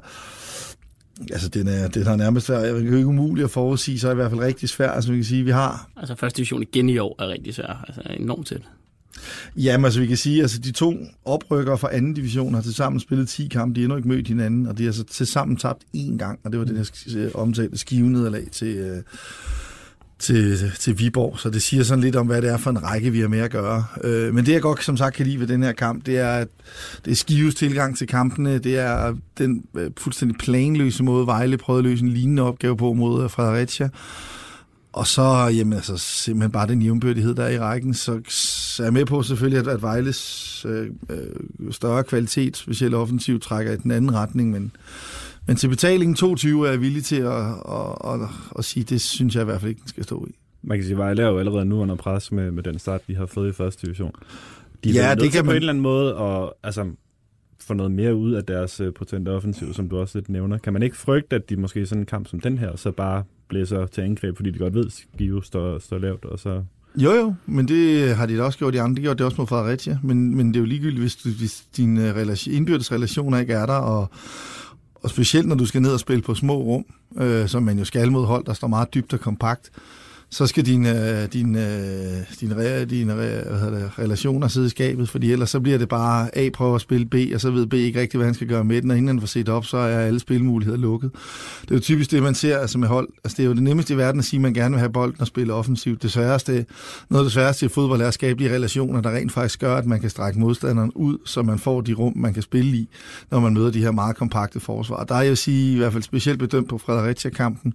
Altså, 1.31 1.49
den 1.49 1.67
er, 1.67 1.87
den 1.87 2.03
har 2.03 2.15
nærmest 2.15 2.49
været 2.49 2.67
jeg 2.67 2.83
ikke 2.83 3.07
umuligt 3.07 3.45
at 3.45 3.51
forudsige, 3.51 3.99
så 3.99 4.07
er 4.07 4.11
i 4.11 4.15
hvert 4.15 4.31
fald 4.31 4.41
rigtig 4.41 4.69
svært. 4.69 4.95
Altså, 4.95 5.11
vi 5.11 5.17
kan 5.17 5.25
sige, 5.25 5.43
vi 5.43 5.51
har... 5.51 5.89
Altså, 5.97 6.15
første 6.15 6.37
division 6.37 6.61
igen 6.61 6.89
i 6.89 6.97
år 6.97 7.15
er 7.19 7.27
rigtig 7.27 7.55
svær. 7.55 7.85
Altså, 7.87 8.01
enormt 8.19 8.47
tæt. 8.47 8.61
Jamen, 9.55 9.85
altså 9.85 9.99
vi 9.99 10.07
kan 10.07 10.17
sige, 10.17 10.41
altså 10.41 10.59
de 10.59 10.71
to 10.71 10.97
oprykkere 11.25 11.77
fra 11.77 11.95
anden 11.95 12.13
division 12.13 12.53
har 12.53 12.61
til 12.61 12.73
sammen 12.73 12.99
spillet 12.99 13.29
10 13.29 13.47
kampe, 13.47 13.75
de 13.75 13.81
har 13.81 13.85
endnu 13.85 13.97
ikke 13.97 14.07
mødt 14.07 14.27
hinanden, 14.27 14.67
og 14.67 14.77
de 14.77 14.85
har 14.85 14.91
så 14.91 15.03
til 15.03 15.27
sammen 15.27 15.57
tabt 15.57 15.83
én 15.95 16.17
gang, 16.17 16.39
og 16.43 16.51
det 16.51 16.59
var 16.59 16.65
den 16.65 16.77
her 16.77 17.29
omtalte 17.35 17.77
skivenederlag 17.77 18.47
til, 18.51 18.67
øh, 18.67 18.97
til, 20.21 20.71
til 20.79 20.99
Viborg, 20.99 21.39
så 21.39 21.49
det 21.49 21.61
siger 21.61 21.83
sådan 21.83 22.03
lidt 22.03 22.15
om, 22.15 22.27
hvad 22.27 22.41
det 22.41 22.49
er 22.49 22.57
for 22.57 22.69
en 22.69 22.83
række, 22.83 23.11
vi 23.11 23.19
har 23.19 23.27
med 23.27 23.39
at 23.39 23.51
gøre. 23.51 23.85
Øh, 24.03 24.33
men 24.33 24.45
det, 24.45 24.53
jeg 24.53 24.61
godt 24.61 24.83
som 24.83 24.97
sagt 24.97 25.15
kan 25.15 25.25
lide 25.25 25.39
ved 25.39 25.47
den 25.47 25.63
her 25.63 25.71
kamp, 25.71 26.05
det 26.05 26.17
er, 26.17 26.31
at 26.31 26.47
det 27.05 27.11
er 27.11 27.15
Skives 27.15 27.55
tilgang 27.55 27.97
til 27.97 28.07
kampene, 28.07 28.57
det 28.57 28.77
er 28.77 29.15
den 29.37 29.63
øh, 29.75 29.91
fuldstændig 29.97 30.37
planløse 30.37 31.03
måde, 31.03 31.25
Vejle 31.25 31.57
prøvede 31.57 31.79
at 31.79 31.89
løse 31.89 32.03
en 32.03 32.09
lignende 32.09 32.41
opgave 32.41 32.77
på 32.77 32.93
mod 32.93 33.23
øh, 33.23 33.29
Fredericia. 33.29 33.89
Og 34.93 35.07
så, 35.07 35.51
jamen 35.55 35.73
altså, 35.73 35.97
simpelthen 35.97 36.51
bare 36.51 36.67
den 36.67 36.81
jævnbyrdighed, 36.81 37.35
der 37.35 37.43
er 37.43 37.49
i 37.49 37.59
rækken, 37.59 37.93
så, 37.93 38.19
så 38.29 38.83
er 38.83 38.85
jeg 38.85 38.93
med 38.93 39.05
på 39.05 39.23
selvfølgelig, 39.23 39.59
at, 39.59 39.67
at 39.67 39.81
Vejles 39.81 40.65
øh, 40.69 40.87
øh, 41.09 41.71
større 41.71 42.03
kvalitet, 42.03 42.57
specielt 42.57 42.95
offensivt, 42.95 43.43
trækker 43.43 43.71
i 43.73 43.77
den 43.77 43.91
anden 43.91 44.13
retning, 44.13 44.51
men, 44.51 44.71
men 45.47 45.55
til 45.55 45.67
betalingen 45.67 46.15
22 46.15 46.67
er 46.67 46.71
jeg 46.71 46.81
villig 46.81 47.03
til 47.03 47.15
at, 47.21 47.47
at, 47.69 48.13
at, 48.13 48.19
at 48.57 48.65
sige, 48.65 48.83
det 48.83 49.01
synes 49.01 49.35
jeg 49.35 49.41
i 49.41 49.45
hvert 49.45 49.61
fald 49.61 49.69
ikke, 49.69 49.79
den 49.79 49.87
skal 49.87 50.03
stå 50.03 50.25
i. 50.29 50.35
Man 50.63 50.77
kan 50.77 50.83
sige, 50.83 50.93
at 50.93 50.97
Vejle 50.97 51.21
er 51.21 51.27
jo 51.27 51.39
allerede 51.39 51.65
nu 51.65 51.81
under 51.81 51.95
pres 51.95 52.31
med, 52.31 52.51
med 52.51 52.63
den 52.63 52.79
start, 52.79 53.01
de 53.07 53.15
har 53.15 53.25
fået 53.25 53.49
i 53.49 53.53
første 53.53 53.85
division. 53.85 54.11
De 54.83 54.89
ja, 54.89 55.15
det 55.15 55.31
kan 55.31 55.39
man... 55.39 55.45
på 55.45 55.51
en 55.51 55.57
eller 55.57 55.69
anden 55.69 55.81
måde 55.81 56.15
og 56.15 56.57
altså, 56.63 56.85
få 57.59 57.73
noget 57.73 57.91
mere 57.91 58.15
ud 58.15 58.33
af 58.33 58.45
deres 58.45 58.79
øh, 58.79 58.93
potente 58.93 59.29
offensiv, 59.29 59.73
som 59.73 59.89
du 59.89 59.97
også 59.97 60.17
lidt 60.17 60.29
nævner. 60.29 60.57
Kan 60.57 60.73
man 60.73 60.83
ikke 60.83 60.97
frygte, 60.97 61.35
at 61.35 61.49
de 61.49 61.55
måske 61.55 61.81
i 61.81 61.85
sådan 61.85 62.01
en 62.01 62.05
kamp 62.05 62.27
som 62.27 62.39
den 62.39 62.57
her, 62.57 62.75
så 62.75 62.91
bare 62.91 63.23
blæser 63.47 63.85
til 63.85 64.01
angreb, 64.01 64.35
fordi 64.35 64.51
de 64.51 64.59
godt 64.59 64.73
ved, 64.73 64.85
at 64.85 64.91
Skive 64.91 65.43
står, 65.43 65.79
står 65.79 65.97
lavt, 65.97 66.25
og 66.25 66.39
så... 66.39 66.63
Jo, 66.95 67.11
jo, 67.11 67.33
men 67.45 67.67
det 67.67 68.15
har 68.15 68.25
de 68.25 68.37
da 68.37 68.43
også 68.43 68.59
gjort, 68.59 68.73
de 68.73 68.81
andre 68.81 68.95
de 68.95 69.01
gjorde 69.01 69.17
det 69.17 69.25
også 69.25 69.35
mod 69.37 69.47
Fredericia, 69.47 69.99
men, 70.03 70.35
men 70.35 70.47
det 70.47 70.55
er 70.55 70.59
jo 70.59 70.65
ligegyldigt, 70.65 71.01
hvis, 71.01 71.15
du, 71.15 71.29
hvis 71.29 71.63
dine 71.77 72.09
øh, 72.09 72.15
relation, 72.15 72.55
indbyrdes 72.55 72.91
relationer 72.91 73.39
ikke 73.39 73.53
er 73.53 73.65
der, 73.65 73.73
og, 73.73 74.09
og 75.03 75.09
specielt 75.09 75.47
når 75.47 75.55
du 75.55 75.65
skal 75.65 75.81
ned 75.81 75.93
og 75.93 75.99
spille 75.99 76.21
på 76.21 76.35
små 76.35 76.55
rum, 76.55 76.85
øh, 77.17 77.47
som 77.47 77.63
man 77.63 77.79
jo 77.79 77.85
skal 77.85 78.11
mod 78.11 78.25
hold, 78.25 78.45
der 78.45 78.53
står 78.53 78.67
meget 78.67 78.93
dybt 78.93 79.13
og 79.13 79.19
kompakt, 79.19 79.69
så 80.31 80.47
skal 80.47 80.65
dine, 80.65 80.89
øh, 80.89 81.23
øh, 81.23 81.27
dine, 81.33 81.59
dine, 82.39 82.85
dine 82.85 83.13
hvad 83.13 83.71
det, 83.71 83.99
relationer 83.99 84.47
sidde 84.47 84.67
i 84.67 84.69
skabet, 84.69 85.09
fordi 85.09 85.31
ellers 85.31 85.49
så 85.49 85.59
bliver 85.59 85.77
det 85.77 85.89
bare 85.89 86.37
A 86.37 86.49
prøver 86.49 86.75
at 86.75 86.81
spille 86.81 87.05
B, 87.05 87.15
og 87.33 87.41
så 87.41 87.51
ved 87.51 87.67
B 87.67 87.73
ikke 87.73 88.01
rigtig, 88.01 88.17
hvad 88.17 88.27
han 88.27 88.33
skal 88.33 88.47
gøre 88.47 88.63
med 88.63 88.81
den, 88.81 88.91
og 88.91 88.97
inden 88.97 89.07
han 89.07 89.19
får 89.19 89.27
set 89.27 89.49
op, 89.49 89.65
så 89.65 89.77
er 89.77 89.99
alle 89.99 90.19
spilmuligheder 90.19 90.77
lukket. 90.79 91.11
Det 91.61 91.71
er 91.71 91.75
jo 91.75 91.79
typisk 91.79 92.11
det, 92.11 92.23
man 92.23 92.35
ser 92.35 92.57
altså 92.57 92.77
med 92.77 92.87
hold. 92.87 93.09
Altså, 93.23 93.37
det 93.37 93.43
er 93.43 93.47
jo 93.47 93.53
det 93.53 93.63
nemmeste 93.63 93.93
i 93.93 93.97
verden 93.97 94.19
at 94.19 94.25
sige, 94.25 94.37
at 94.37 94.41
man 94.41 94.53
gerne 94.53 94.71
vil 94.71 94.79
have 94.79 94.91
bolden 94.91 95.21
og 95.21 95.27
spille 95.27 95.53
offensivt. 95.53 96.03
Det 96.03 96.11
sværeste, 96.11 96.65
noget 97.09 97.23
af 97.23 97.25
det 97.25 97.33
sværeste 97.33 97.65
i 97.65 97.69
fodbold 97.69 98.01
er 98.01 98.07
at 98.07 98.13
skabe 98.13 98.43
de 98.43 98.55
relationer, 98.55 99.01
der 99.01 99.09
rent 99.09 99.31
faktisk 99.31 99.59
gør, 99.59 99.75
at 99.75 99.85
man 99.85 100.01
kan 100.01 100.09
strække 100.09 100.39
modstanderen 100.39 100.91
ud, 100.95 101.17
så 101.25 101.41
man 101.41 101.59
får 101.59 101.81
de 101.81 101.93
rum, 101.93 102.13
man 102.15 102.33
kan 102.33 102.43
spille 102.43 102.71
i, 102.71 102.89
når 103.31 103.39
man 103.39 103.53
møder 103.53 103.71
de 103.71 103.79
her 103.79 103.91
meget 103.91 104.15
kompakte 104.15 104.59
forsvar. 104.59 105.03
Der 105.03 105.15
er 105.15 105.21
jeg 105.21 105.29
vil 105.29 105.37
sige, 105.37 105.73
i 105.73 105.77
hvert 105.77 105.93
fald 105.93 106.03
specielt 106.03 106.39
bedømt 106.39 106.69
på 106.69 106.77
Fredericia-kampen, 106.77 107.73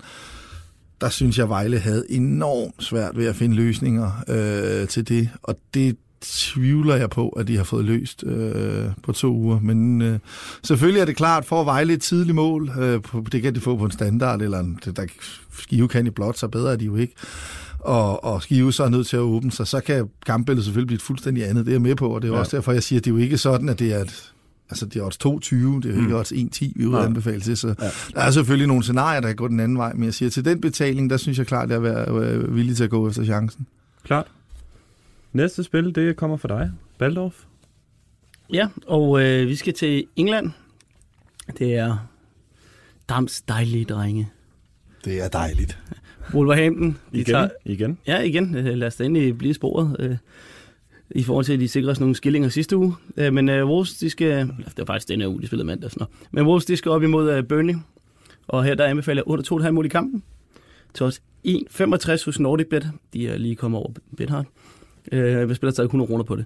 der 1.01 1.09
synes 1.09 1.39
jeg, 1.39 1.49
Vejle 1.49 1.79
havde 1.79 2.05
enormt 2.09 2.85
svært 2.85 3.17
ved 3.17 3.27
at 3.27 3.37
finde 3.37 3.57
løsninger 3.57 4.11
øh, 4.29 4.89
til 4.89 5.09
det. 5.09 5.31
Og 5.43 5.59
det 5.75 5.97
tvivler 6.21 6.97
jeg 6.97 7.11
på, 7.11 7.29
at 7.29 7.49
de 7.49 7.57
har 7.57 7.65
fået 7.65 7.85
løst 7.85 8.25
øh, 8.27 8.85
på 9.03 9.13
to 9.13 9.35
uger. 9.37 9.61
Men 9.61 10.03
øh, 10.03 10.19
selvfølgelig 10.63 11.01
er 11.01 11.05
det 11.05 11.17
klart, 11.17 11.45
for 11.45 11.61
at 11.61 11.67
veje 11.67 11.93
et 11.93 12.03
tidligt 12.03 12.35
mål, 12.35 12.71
øh, 12.79 13.01
det 13.33 13.43
kan 13.43 13.55
de 13.55 13.61
få 13.61 13.77
på 13.77 13.85
en 13.85 13.91
standard, 13.91 14.43
eller 14.43 14.59
en, 14.59 14.79
der 14.97 15.07
Skive 15.59 15.89
kan 15.89 16.07
i 16.07 16.11
blot, 16.11 16.39
så 16.39 16.49
bedre 16.49 16.73
er 16.73 16.77
de 16.77 16.85
jo 16.85 16.97
ikke. 16.97 17.15
Og, 17.79 18.25
og 18.25 18.43
Skive 18.43 18.73
så 18.73 18.85
er 18.85 18.89
nødt 18.89 19.07
til 19.07 19.17
at 19.17 19.21
åbne 19.21 19.53
sig, 19.53 19.67
så 19.67 19.81
kan 19.81 20.09
kampbilledet 20.27 20.65
selvfølgelig 20.65 20.87
blive 20.87 20.97
et 20.97 21.03
fuldstændig 21.03 21.49
andet. 21.49 21.67
Det 21.67 21.73
er 21.73 21.75
jeg 21.75 21.83
med 21.83 21.95
på, 21.95 22.09
og 22.09 22.23
det 22.23 22.29
er 22.29 22.33
ja. 22.33 22.39
også 22.39 22.57
derfor, 22.57 22.73
jeg 22.73 22.83
siger, 22.83 23.01
at 23.01 23.05
det 23.05 23.11
er 23.11 23.15
jo 23.15 23.21
ikke 23.21 23.39
sådan, 23.39 23.69
at 23.69 23.79
det 23.79 23.95
er 23.95 23.99
et, 23.99 24.33
Altså, 24.71 24.87
det 24.87 25.01
er 25.01 25.05
odds 25.05 25.17
22, 25.17 25.81
det 25.81 25.85
er 25.85 25.95
jo 25.95 26.01
ikke 26.01 26.09
mm. 26.09 26.15
odds 26.15 26.33
1-10, 26.33 26.73
vi 26.77 26.87
vil 26.87 26.97
anbefale 26.97 27.41
til, 27.41 27.57
så 27.57 27.69
ja. 27.69 27.91
der 28.15 28.21
er 28.21 28.31
selvfølgelig 28.31 28.69
nogle 28.69 28.83
scenarier, 28.83 29.21
der 29.21 29.29
kan 29.29 29.37
gå 29.37 29.49
den 29.49 29.61
anden 29.61 29.79
vej, 29.79 29.93
men 29.93 30.05
jeg 30.05 30.15
siger, 30.15 30.31
til 30.31 30.45
den 30.45 30.61
betaling, 30.61 31.11
der 31.11 31.17
synes 31.17 31.39
jeg 31.39 31.47
klart, 31.47 31.73
at 31.73 31.83
jeg 31.83 31.93
er 31.93 32.15
øh, 32.15 32.57
villig 32.57 32.77
til 32.77 32.85
at 32.85 32.91
gå 32.91 33.09
efter 33.09 33.25
chancen. 33.25 33.67
Klart. 34.05 34.27
Næste 35.33 35.63
spil, 35.63 35.95
det 35.95 36.17
kommer 36.17 36.37
for 36.37 36.49
dig, 36.49 36.73
Baldorf. 36.99 37.35
Ja, 38.53 38.69
og 38.87 39.23
øh, 39.23 39.49
vi 39.49 39.57
skal 39.57 39.75
til 39.75 40.07
England. 40.17 40.51
Det 41.59 41.75
er 41.75 42.09
Dams 43.09 43.41
dejlige 43.41 43.85
drenge. 43.85 44.29
Det 45.05 45.25
er 45.25 45.29
dejligt. 45.29 45.79
Wolverhampton. 46.35 46.99
De 47.13 47.19
igen? 47.19 47.25
Tager, 47.25 47.49
igen? 47.65 47.99
Ja, 48.07 48.21
igen. 48.21 48.55
Lad 48.55 48.87
os 48.87 48.97
da 48.97 49.05
endelig 49.05 49.39
blive 49.39 49.55
sporet. 49.55 50.19
I 51.11 51.23
forhold 51.23 51.45
til, 51.45 51.53
at 51.53 51.61
de 51.61 51.69
sikrer 51.69 51.95
nogle 52.01 52.15
skillinger 52.15 52.49
sidste 52.49 52.77
uge. 52.77 52.95
Øh, 53.17 53.33
men 53.33 53.49
øh, 53.49 53.67
Wolves, 53.67 53.95
de 53.95 54.11
skal... 54.11 54.47
Det 54.47 54.79
var 54.79 54.85
faktisk 54.85 55.09
denne 55.09 55.29
uge, 55.29 55.41
de 55.43 55.47
spillede 55.47 55.67
mandag. 55.67 55.91
Sådan 55.91 56.01
noget. 56.01 56.33
Men 56.33 56.47
Wolves, 56.47 56.65
de 56.65 56.77
skal 56.77 56.91
op 56.91 57.03
imod 57.03 57.33
øh, 57.33 57.45
Burnley. 57.45 57.75
Og 58.49 58.65
her 58.65 58.75
der 58.75 58.85
anbefaler 58.85 59.23
jeg 59.27 59.29
under 59.29 59.65
2,5 59.67 59.71
mål 59.71 59.87
i 59.87 59.89
kampen. 59.89 60.23
Til 60.95 61.07
os 61.07 61.23
1,65 61.47 62.25
hos 62.25 62.41
NordicBet. 62.41 62.91
De 63.13 63.29
er 63.29 63.39
lige 63.39 63.57
kommet 63.57 63.79
over 63.79 63.91
BetHard. 64.17 64.47
Øh, 65.13 65.49
vi 65.49 65.55
spiller 65.55 65.73
stadig 65.73 65.87
100 65.87 66.09
kroner 66.09 66.25
på 66.25 66.37
det. 66.37 66.45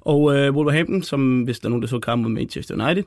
Og 0.00 0.36
øh, 0.36 0.54
Wolverhampton, 0.54 1.02
som 1.02 1.42
hvis 1.42 1.60
der 1.60 1.66
er 1.66 1.70
nogen, 1.70 1.82
der 1.82 1.88
så 1.88 1.98
kampen 1.98 2.32
med 2.32 2.40
Manchester 2.40 2.84
United, 2.84 3.04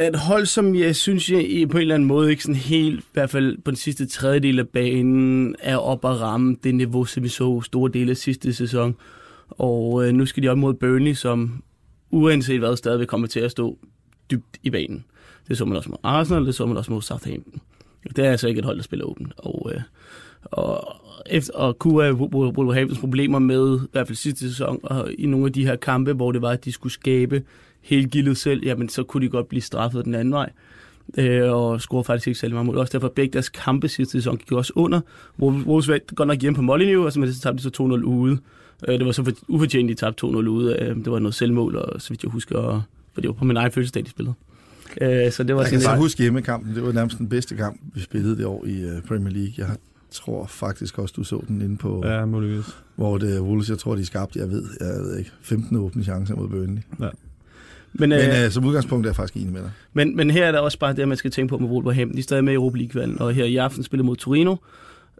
et 0.00 0.16
hold, 0.16 0.46
som 0.46 0.74
jeg 0.74 0.96
synes, 0.96 1.30
jeg 1.30 1.68
på 1.70 1.76
en 1.76 1.80
eller 1.80 1.94
anden 1.94 2.08
måde 2.08 2.30
ikke 2.30 2.42
sådan 2.42 2.54
helt, 2.54 3.00
i 3.00 3.06
hvert 3.12 3.30
fald 3.30 3.58
på 3.64 3.70
den 3.70 3.76
sidste 3.76 4.06
tredjedel 4.06 4.58
af 4.58 4.68
banen, 4.68 5.56
er 5.58 5.76
op 5.76 6.04
at 6.04 6.20
ramme 6.20 6.56
det 6.64 6.74
niveau, 6.74 7.04
som 7.04 7.22
vi 7.22 7.28
så 7.28 7.62
store 7.62 7.90
dele 7.94 8.10
af 8.10 8.16
sidste 8.16 8.54
sæson. 8.54 8.96
Og 9.48 10.06
øh, 10.06 10.12
nu 10.12 10.26
skal 10.26 10.42
de 10.42 10.48
op 10.48 10.58
mod 10.58 10.74
Burnley, 10.74 11.14
som 11.14 11.62
uanset 12.10 12.58
hvad 12.58 12.76
stadig 12.76 13.08
kommer 13.08 13.26
til 13.26 13.40
at 13.40 13.50
stå 13.50 13.78
dybt 14.30 14.58
i 14.62 14.70
banen. 14.70 15.04
Det 15.48 15.58
så 15.58 15.64
man 15.64 15.76
også 15.76 15.88
mod 15.88 15.98
Arsenal, 16.02 16.46
det 16.46 16.54
så 16.54 16.66
man 16.66 16.76
også 16.76 16.92
mod 16.92 17.02
Southampton. 17.02 17.60
Det 18.16 18.26
er 18.26 18.30
altså 18.30 18.48
ikke 18.48 18.58
et 18.58 18.64
hold, 18.64 18.76
der 18.76 18.82
spiller 18.82 19.06
åbent. 19.06 19.32
Og, 19.36 19.72
øh, 19.74 19.80
og, 20.42 20.96
efter, 21.30 21.52
og 21.52 21.78
kunne 21.78 22.12
Wolverhamptons 22.12 22.98
problemer 22.98 23.38
med, 23.38 23.76
i 23.76 23.88
hvert 23.92 24.06
fald 24.06 24.16
sidste 24.16 24.48
sæson, 24.48 24.80
og 24.82 25.12
i 25.12 25.26
nogle 25.26 25.46
af 25.46 25.52
de 25.52 25.66
her 25.66 25.76
kampe, 25.76 26.12
hvor 26.12 26.32
det 26.32 26.42
var, 26.42 26.50
at 26.50 26.64
de 26.64 26.72
skulle 26.72 26.92
skabe 26.92 27.42
helt 27.80 28.10
gildet 28.10 28.36
selv, 28.36 28.64
jamen 28.64 28.88
så 28.88 29.02
kunne 29.02 29.26
de 29.26 29.30
godt 29.30 29.48
blive 29.48 29.62
straffet 29.62 30.04
den 30.04 30.14
anden 30.14 30.32
vej. 30.32 30.50
Øh, 31.18 31.52
og 31.52 31.80
scorede 31.80 32.04
faktisk 32.04 32.28
ikke 32.28 32.40
særlig 32.40 32.54
meget 32.54 32.66
mål. 32.66 32.76
Også 32.76 32.92
derfor 32.92 33.08
begge 33.08 33.32
deres 33.32 33.48
kampe 33.48 33.88
sidste 33.88 34.12
sæson 34.12 34.36
gik 34.36 34.52
også 34.52 34.72
under. 34.76 35.00
Wolves 35.40 35.88
var 35.88 36.14
godt 36.14 36.26
nok 36.26 36.40
hjemme 36.40 36.56
på 36.56 36.62
Molyneux, 36.62 37.06
og 37.06 37.12
så 37.12 37.20
med 37.20 37.28
det 37.28 37.36
så 37.36 37.42
tabte 37.42 37.58
de 37.58 37.62
så 37.62 37.82
2-0 37.82 38.04
ude. 38.04 38.38
Øh, 38.88 38.98
det 38.98 39.06
var 39.06 39.12
så 39.12 39.24
for, 39.24 39.32
ufortjent, 39.48 39.88
de 39.88 39.94
tabte 39.94 40.26
2-0 40.26 40.28
ude. 40.28 40.76
Øh, 40.80 40.96
det 40.96 41.10
var 41.10 41.18
noget 41.18 41.34
selvmål, 41.34 41.76
og 41.76 42.02
så 42.02 42.08
vidt 42.10 42.22
jeg 42.22 42.30
husker, 42.30 42.88
for 43.14 43.20
det 43.20 43.28
var 43.28 43.34
på 43.34 43.44
min 43.44 43.56
egen 43.56 43.72
fødselsdag, 43.72 44.04
de 44.04 44.10
spillede. 44.10 44.34
Øh, 45.00 45.32
så 45.32 45.42
det 45.42 45.56
var 45.56 45.62
jeg 45.62 45.70
kan 45.70 45.80
så 45.80 45.96
huske 45.96 46.22
hjemmekampen. 46.22 46.74
Det 46.74 46.82
var 46.82 46.92
nærmest 46.92 47.18
den 47.18 47.28
bedste 47.28 47.56
kamp, 47.56 47.80
vi 47.94 48.00
spillede 48.00 48.36
det 48.36 48.46
år 48.46 48.64
i 48.66 48.84
uh, 48.84 49.02
Premier 49.08 49.32
League. 49.32 49.52
Jeg 49.58 49.66
tror 50.10 50.46
faktisk 50.46 50.98
også, 50.98 51.14
du 51.16 51.24
så 51.24 51.44
den 51.48 51.62
inde 51.62 51.76
på... 51.76 52.02
Ja, 52.06 52.24
muligvis. 52.24 52.64
Hvor 52.96 53.18
det 53.18 53.40
Wolves, 53.40 53.70
jeg 53.70 53.78
tror, 53.78 53.94
de 53.94 54.06
skabte, 54.06 54.38
jeg 54.38 54.50
ved, 54.50 54.64
jeg 54.80 54.88
ved 54.88 55.18
ikke, 55.18 55.30
15 55.42 55.76
åbne 55.76 56.04
chancer 56.04 56.34
mod 56.34 56.48
Burnley. 56.48 56.82
Ja. 57.00 57.08
Men, 57.92 58.08
men 58.08 58.20
øh, 58.20 58.44
øh, 58.44 58.50
som 58.50 58.64
udgangspunkt 58.64 59.06
er 59.06 59.10
jeg 59.10 59.16
faktisk 59.16 59.36
enig 59.36 59.52
med 59.52 59.62
dig. 59.62 59.70
Men, 59.92 60.16
men 60.16 60.30
her 60.30 60.46
er 60.46 60.52
der 60.52 60.58
også 60.58 60.78
bare 60.78 60.92
det, 60.92 61.08
man 61.08 61.16
skal 61.16 61.30
tænke 61.30 61.50
på 61.50 61.58
med 61.58 61.68
Wolverhampton. 61.68 62.14
De 62.14 62.18
er 62.18 62.22
stadig 62.22 62.44
med 62.44 62.52
i 62.52 62.56
Europa 62.56 62.78
league 62.78 63.20
og 63.20 63.32
her 63.32 63.44
i 63.44 63.56
aften 63.56 63.82
spiller 63.82 64.04
mod 64.04 64.16
Torino, 64.16 64.56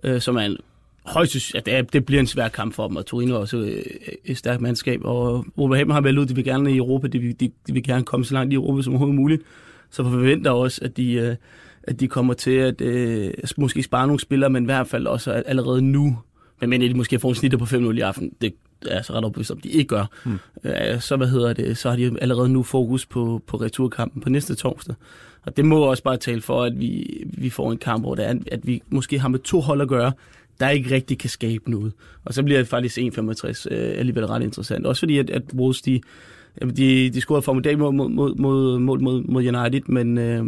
øh, 0.03 0.21
som 0.21 0.37
er 0.37 0.41
en 0.41 0.57
højst, 1.05 1.55
ja, 1.55 1.61
det, 1.61 1.75
er, 1.75 1.83
det 1.83 2.07
bliver 2.07 2.21
en 2.21 2.27
svær 2.27 2.49
kamp 2.49 2.75
for 2.75 2.89
dem, 2.89 2.97
og 2.97 3.07
Torino 3.07 3.35
er 3.35 3.39
også 3.39 3.57
øh, 3.57 3.83
et 4.25 4.37
stærkt 4.37 4.61
mandskab, 4.61 5.01
og 5.05 5.47
Wolverhampton 5.59 5.95
har 5.95 6.01
været 6.01 6.19
ud, 6.19 6.27
de 6.27 6.35
vil 6.35 6.45
gerne 6.45 6.73
i 6.73 6.77
Europa, 6.77 7.07
de, 7.07 7.33
de, 7.33 7.51
de 7.67 7.73
vil 7.73 7.83
gerne 7.83 8.05
komme 8.05 8.27
så 8.27 8.35
langt 8.35 8.53
i 8.53 8.55
Europa 8.55 8.83
som 8.83 8.93
overhovedet 8.93 9.17
muligt, 9.17 9.43
så 9.91 10.03
forventer 10.03 10.51
også, 10.51 10.81
at 10.85 10.97
de, 10.97 11.13
øh, 11.13 11.37
at 11.89 12.01
de 12.01 12.09
kommer 12.09 12.35
til 12.35 12.51
at 12.51 12.81
øh, 12.81 13.31
måske 13.57 13.83
spare 13.83 14.07
nogle 14.07 14.21
spillere, 14.21 14.51
men 14.51 14.63
i 14.63 14.65
hvert 14.65 14.87
fald 14.87 15.07
også 15.07 15.33
allerede 15.33 15.83
nu, 15.83 16.19
men 16.61 16.81
de 16.81 16.95
måske 16.95 17.19
får 17.19 17.29
en 17.29 17.35
snitter 17.35 17.59
på 17.59 17.65
5-0 17.65 17.77
i 17.77 18.01
aften, 18.01 18.33
det, 18.41 18.55
er 18.87 19.03
så 19.03 19.13
ret 19.13 19.25
overbevist 19.25 19.51
om, 19.51 19.61
de 19.61 19.69
ikke 19.69 19.89
gør, 19.89 20.05
mm. 20.25 20.39
øh, 20.65 21.01
så, 21.01 21.17
hvad 21.17 21.29
hedder 21.29 21.53
det, 21.53 21.79
så 21.79 21.91
har 21.91 21.97
de 21.97 22.17
allerede 22.21 22.49
nu 22.49 22.63
fokus 22.63 23.07
på, 23.07 23.43
på 23.47 23.57
returkampen 23.57 24.23
på 24.23 24.31
næste 24.31 24.55
torsdag. 24.55 24.95
Og 25.43 25.57
det 25.57 25.65
må 25.65 25.81
også 25.81 26.03
bare 26.03 26.17
tale 26.17 26.41
for, 26.41 26.63
at 26.63 26.81
vi, 26.81 27.23
vi 27.25 27.51
får 27.51 27.73
en 27.73 27.79
kamp, 27.79 28.03
hvor 28.03 28.15
det 28.15 28.27
er, 28.27 28.35
at 28.53 28.67
vi 28.67 28.83
måske 28.89 29.19
har 29.19 29.29
med 29.29 29.39
to 29.39 29.61
hold 29.61 29.81
at 29.81 29.89
gøre, 29.89 30.13
der 30.61 30.69
ikke 30.69 30.95
rigtig 30.95 31.19
kan 31.19 31.31
skabe 31.31 31.71
noget. 31.71 31.93
Og 32.25 32.35
så 32.35 32.43
bliver 32.43 32.59
det 32.59 32.69
faktisk 32.69 32.99
1,65 32.99 33.65
øh, 33.71 33.99
alligevel 33.99 34.27
ret 34.27 34.43
interessant. 34.43 34.87
Også 34.87 35.01
fordi, 35.01 35.19
at, 35.19 35.31
at 35.31 35.43
Wolves, 35.55 35.83
de, 35.83 36.01
de, 36.77 37.11
de 37.11 37.21
scorede 37.21 37.43
formidabelt 37.43 37.79
mod, 37.79 37.93
mod, 37.93 38.35
mod, 38.35 38.79
mod, 38.79 38.99
mod, 38.99 39.23
mod 39.23 39.47
United, 39.47 39.83
men, 39.87 40.19
øh, 40.19 40.45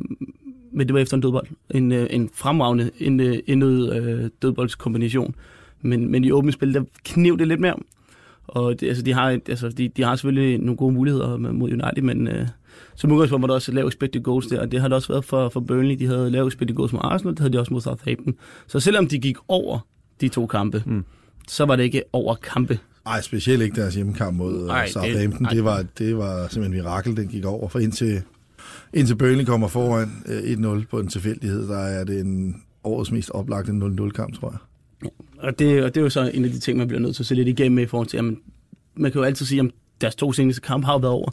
men 0.72 0.86
det 0.86 0.94
var 0.94 1.00
efter 1.00 1.16
en 1.16 1.20
dødbold. 1.20 1.46
En, 1.70 1.92
øh, 1.92 2.06
en 2.10 2.30
fremragende 2.34 2.90
en, 2.98 3.20
en, 3.46 3.62
øh, 3.62 4.30
dødboldskombination. 4.42 5.34
Men, 5.82 6.10
men 6.10 6.24
i 6.24 6.32
åbent 6.32 6.54
spil, 6.54 6.74
der 6.74 6.84
knev 7.04 7.38
det 7.38 7.48
lidt 7.48 7.60
mere. 7.60 7.74
Og 8.46 8.80
det, 8.80 8.88
altså, 8.88 9.02
de, 9.02 9.12
har, 9.12 9.38
altså, 9.48 9.68
de, 9.68 9.88
de 9.88 10.02
har 10.02 10.16
selvfølgelig 10.16 10.58
nogle 10.58 10.76
gode 10.76 10.92
muligheder 10.92 11.36
mod 11.36 11.72
United, 11.72 12.02
men 12.02 12.28
øh, 12.28 12.46
som 12.94 13.12
udgangspunkt 13.12 13.42
var 13.42 13.46
der 13.46 13.54
også 13.54 13.72
lavet 13.72 13.88
expected 13.88 14.22
goals 14.22 14.46
der, 14.46 14.60
og 14.60 14.72
det 14.72 14.80
har 14.80 14.88
det 14.88 14.94
også 14.94 15.08
været 15.08 15.24
for, 15.24 15.48
for 15.48 15.60
Burnley. 15.60 15.96
De 15.98 16.06
havde 16.06 16.30
lavet 16.30 16.48
expected 16.48 16.76
goals 16.76 16.92
mod 16.92 17.00
Arsenal, 17.04 17.34
det 17.34 17.40
havde 17.40 17.52
de 17.52 17.60
også 17.60 17.72
mod 17.72 17.80
Southampton. 17.80 18.34
Så 18.66 18.80
selvom 18.80 19.08
de 19.08 19.18
gik 19.18 19.36
over 19.48 19.78
de 20.20 20.28
to 20.28 20.46
kampe, 20.46 20.82
mm. 20.86 21.04
så 21.48 21.64
var 21.64 21.76
det 21.76 21.82
ikke 21.82 22.02
over 22.12 22.34
kampe. 22.34 22.78
Nej, 23.04 23.20
specielt 23.20 23.62
ikke 23.62 23.80
deres 23.80 23.94
hjemmekamp 23.94 24.36
mod 24.36 24.64
øh, 24.64 24.68
ej, 24.68 24.88
Southampton. 24.88 25.44
Det, 25.44 25.52
det, 25.52 25.64
var, 25.64 25.84
det 25.98 26.16
var 26.16 26.48
simpelthen 26.48 26.64
en 26.64 26.70
mirakel, 26.70 27.16
den 27.16 27.28
gik 27.28 27.44
over. 27.44 27.68
For 27.68 27.78
indtil, 27.78 28.22
indtil 28.94 29.16
Burnley 29.16 29.44
kommer 29.44 29.68
foran 29.68 30.22
øh, 30.26 30.78
1-0 30.80 30.86
på 30.90 31.00
en 31.00 31.08
tilfældighed, 31.08 31.68
der 31.68 31.78
er 31.78 32.04
det 32.04 32.20
en 32.20 32.62
årets 32.84 33.12
mest 33.12 33.30
oplagte 33.30 33.72
0-0-kamp, 33.72 34.40
tror 34.40 34.50
jeg. 34.50 34.58
Ja. 35.04 35.08
Og, 35.46 35.58
det, 35.58 35.84
og 35.84 35.94
det 35.94 36.00
er 36.00 36.04
jo 36.04 36.10
så 36.10 36.30
en 36.34 36.44
af 36.44 36.50
de 36.50 36.58
ting, 36.58 36.78
man 36.78 36.88
bliver 36.88 37.00
nødt 37.00 37.16
til 37.16 37.22
at 37.22 37.26
se 37.26 37.34
lidt 37.34 37.48
igennem 37.48 37.74
med 37.74 37.82
i 37.82 37.86
forhold 37.86 38.08
til, 38.08 38.18
at 38.18 38.24
man, 38.24 38.38
man 38.94 39.12
kan 39.12 39.18
jo 39.18 39.24
altid 39.24 39.46
sige, 39.46 39.60
at 39.60 39.70
deres 40.00 40.14
to 40.14 40.32
seneste 40.32 40.60
kampe 40.60 40.86
har 40.86 40.98
været 40.98 41.12
over. 41.12 41.30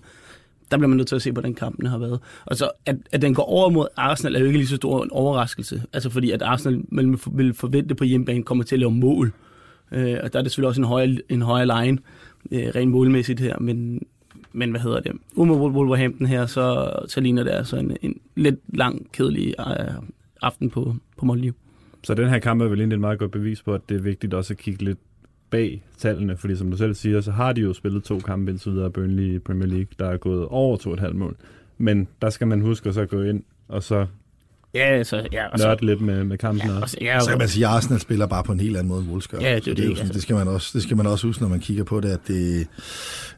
Der 0.71 0.77
bliver 0.77 0.87
man 0.87 0.97
nødt 0.97 1.07
til 1.07 1.15
at 1.15 1.21
se, 1.21 1.31
hvordan 1.31 1.53
kampen 1.53 1.85
har 1.85 1.97
været. 1.97 2.19
Og 2.45 2.55
så, 2.55 2.71
at, 2.85 2.95
at 3.11 3.21
den 3.21 3.33
går 3.33 3.43
over 3.43 3.69
mod 3.69 3.87
Arsenal, 3.95 4.35
er 4.35 4.39
jo 4.39 4.45
ikke 4.45 4.57
lige 4.57 4.67
så 4.67 4.75
stor 4.75 5.03
en 5.03 5.11
overraskelse. 5.11 5.83
Altså 5.93 6.09
fordi, 6.09 6.31
at 6.31 6.41
Arsenal 6.41 6.81
man 6.89 7.19
vil 7.31 7.53
forvente 7.53 7.95
på 7.95 8.03
hjemmebane 8.03 8.43
kommer 8.43 8.63
til 8.63 8.75
at 8.75 8.79
lave 8.79 8.91
mål. 8.91 9.33
Øh, 9.91 10.17
og 10.23 10.33
der 10.33 10.39
er 10.39 10.43
det 10.43 10.51
selvfølgelig 10.51 10.67
også 10.67 10.81
en 10.81 10.87
højere, 10.87 11.17
en 11.29 11.41
højere 11.41 11.85
line, 11.85 11.97
øh, 12.51 12.67
rent 12.75 12.91
målmæssigt 12.91 13.39
her. 13.39 13.59
Men, 13.59 14.01
men 14.53 14.71
hvad 14.71 14.81
hedder 14.81 14.99
det? 14.99 15.11
Ude 15.35 15.47
mod 15.47 15.71
Wolverhampton 15.71 16.27
her, 16.27 16.45
så, 16.45 16.91
så 17.07 17.21
ligner 17.21 17.43
det 17.43 17.51
altså 17.51 17.77
en, 17.77 17.97
en 18.01 18.19
lidt 18.35 18.59
lang, 18.67 19.11
kedelig 19.11 19.55
øh, 19.59 19.93
aften 20.41 20.69
på, 20.69 20.95
på 21.17 21.25
Molde. 21.25 21.53
Så 22.03 22.13
den 22.13 22.29
her 22.29 22.39
kamp 22.39 22.61
er 22.61 22.67
vel 22.67 22.79
egentlig 22.79 22.95
et 22.95 23.01
meget 23.01 23.19
godt 23.19 23.31
bevis 23.31 23.61
på, 23.61 23.73
at 23.73 23.81
det 23.89 23.97
er 23.97 24.01
vigtigt 24.01 24.33
også 24.33 24.53
at 24.53 24.57
kigge 24.57 24.83
lidt 24.83 24.99
bag 25.49 25.83
tallene, 25.97 26.37
fordi 26.37 26.55
som 26.55 26.71
du 26.71 26.77
selv 26.77 26.93
siger, 26.93 27.21
så 27.21 27.31
har 27.31 27.53
de 27.53 27.61
jo 27.61 27.73
spillet 27.73 28.03
to 28.03 28.19
kampe 28.19 28.51
indtil 28.51 28.71
videre 28.71 28.91
Burnley 28.91 29.35
i 29.35 29.39
Premier 29.39 29.67
League, 29.67 29.87
der 29.99 30.09
er 30.09 30.17
gået 30.17 30.45
over 30.45 30.77
to 30.77 30.93
et 30.93 30.99
halvt 30.99 31.15
mål. 31.15 31.35
Men 31.77 32.07
der 32.21 32.29
skal 32.29 32.47
man 32.47 32.61
huske 32.61 32.89
at 32.89 32.95
så 32.95 33.05
gå 33.05 33.21
ind 33.21 33.43
og 33.67 33.83
så 33.83 34.05
Ja, 34.73 34.85
altså, 34.85 35.27
ja, 35.31 35.47
og 35.47 35.59
så, 35.59 35.67
nørde 35.67 35.85
lidt 35.85 36.01
med, 36.01 36.23
med 36.23 36.37
kampen 36.37 36.69
ja, 36.69 36.81
også. 36.81 36.97
Ja, 37.01 37.19
så 37.19 37.29
kan 37.29 37.37
man 37.37 37.47
sige, 37.47 37.67
at 37.67 37.71
Arsenal 37.71 37.99
spiller 37.99 38.25
bare 38.25 38.43
på 38.43 38.51
en 38.51 38.59
helt 38.59 38.77
anden 38.77 38.89
måde 38.89 39.01
end 39.01 39.09
Wolves 39.09 39.27
gør. 39.27 39.39
Ja, 39.39 39.55
det, 39.55 39.65
det, 39.65 39.77
det, 39.77 39.97
det, 39.97 40.13
det, 40.13 40.21
skal 40.21 40.35
man 40.35 40.47
også, 40.47 40.69
det 40.73 40.83
skal 40.83 40.97
man 40.97 41.07
også 41.07 41.27
huske, 41.27 41.41
når 41.41 41.49
man 41.49 41.59
kigger 41.59 41.83
på 41.83 41.99
det, 41.99 42.09
at 42.09 42.19
det, 42.27 42.67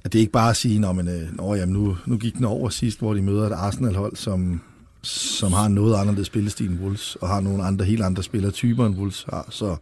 at 0.03 0.13
det 0.13 0.19
ikke 0.19 0.31
bare 0.31 0.50
at 0.50 0.55
sige, 0.55 0.79
når 0.79 0.93
man, 0.93 1.07
øh, 1.07 1.59
jamen, 1.59 1.74
nu, 1.74 1.98
nu 2.05 2.17
gik 2.17 2.36
den 2.36 2.45
over 2.45 2.69
sidst, 2.69 3.00
hvor 3.00 3.13
de 3.13 3.21
møder 3.21 3.48
et 3.48 3.53
Arsenal-hold, 3.53 4.15
som 4.15 4.62
som 5.01 5.53
har 5.53 5.67
noget 5.67 5.95
anderledes 5.95 6.27
spillestil 6.27 6.69
end 6.69 6.79
Wolves, 6.79 7.15
og 7.15 7.27
har 7.27 7.41
nogle 7.41 7.63
andre, 7.63 7.86
helt 7.86 8.03
andre 8.03 8.24
spillertyper 8.24 8.86
end 8.86 8.95
Wolves 8.95 9.25
har. 9.29 9.48
Så, 9.50 9.75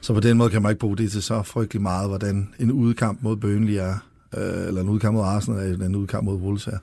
så 0.00 0.14
på 0.14 0.20
den 0.20 0.36
måde 0.36 0.50
kan 0.50 0.62
man 0.62 0.70
ikke 0.70 0.80
bruge 0.80 0.96
det 0.96 1.12
til 1.12 1.22
så 1.22 1.42
frygtelig 1.42 1.82
meget, 1.82 2.08
hvordan 2.08 2.48
en 2.58 2.72
udkamp 2.72 3.22
mod 3.22 3.36
Burnley 3.36 3.74
er, 3.74 3.94
øh, 4.36 4.66
eller 4.66 4.80
en 4.80 4.88
udkamp 4.88 5.14
mod 5.14 5.24
Arsenal 5.24 5.60
er, 5.60 5.72
eller 5.72 5.86
en 5.86 5.96
udkamp 5.96 6.24
mod 6.24 6.36
Wolves 6.36 6.66
er. 6.66 6.78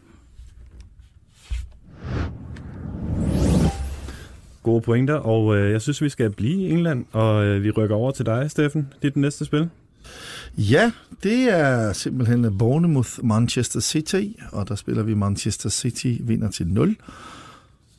Gode 4.69 4.81
pointer, 4.81 5.13
og 5.13 5.57
øh, 5.57 5.71
jeg 5.71 5.81
synes, 5.81 6.01
vi 6.01 6.09
skal 6.09 6.29
blive 6.31 6.61
i 6.61 6.71
England, 6.71 7.05
og 7.11 7.45
øh, 7.45 7.63
vi 7.63 7.71
rykker 7.71 7.95
over 7.95 8.11
til 8.11 8.25
dig, 8.25 8.51
Steffen. 8.51 8.87
Det 9.01 9.07
er 9.07 9.11
det 9.11 9.21
næste 9.21 9.45
spil. 9.45 9.69
Ja, 10.57 10.91
det 11.23 11.43
er 11.43 11.93
simpelthen 11.93 12.57
Bournemouth 12.57 13.09
Manchester 13.23 13.79
City, 13.79 14.23
og 14.51 14.67
der 14.67 14.75
spiller 14.75 15.03
vi 15.03 15.13
Manchester 15.13 15.69
City 15.69 16.15
vinder 16.19 16.51
til 16.51 16.67
0. 16.67 16.89
Det 16.89 16.97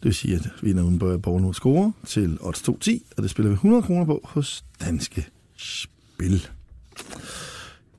vil 0.03 0.15
sige, 0.15 0.35
at 0.35 0.49
vinder 0.62 0.83
uden 0.83 1.21
Bournemouth 1.21 1.57
score 1.57 1.93
til 2.07 2.39
odds 2.41 2.69
2.10, 2.69 3.00
og 3.17 3.23
det 3.23 3.31
spiller 3.31 3.50
vi 3.50 3.55
100 3.55 3.83
kroner 3.83 4.05
på 4.05 4.21
hos 4.25 4.65
Danske 4.81 5.27
Spil. 5.57 6.49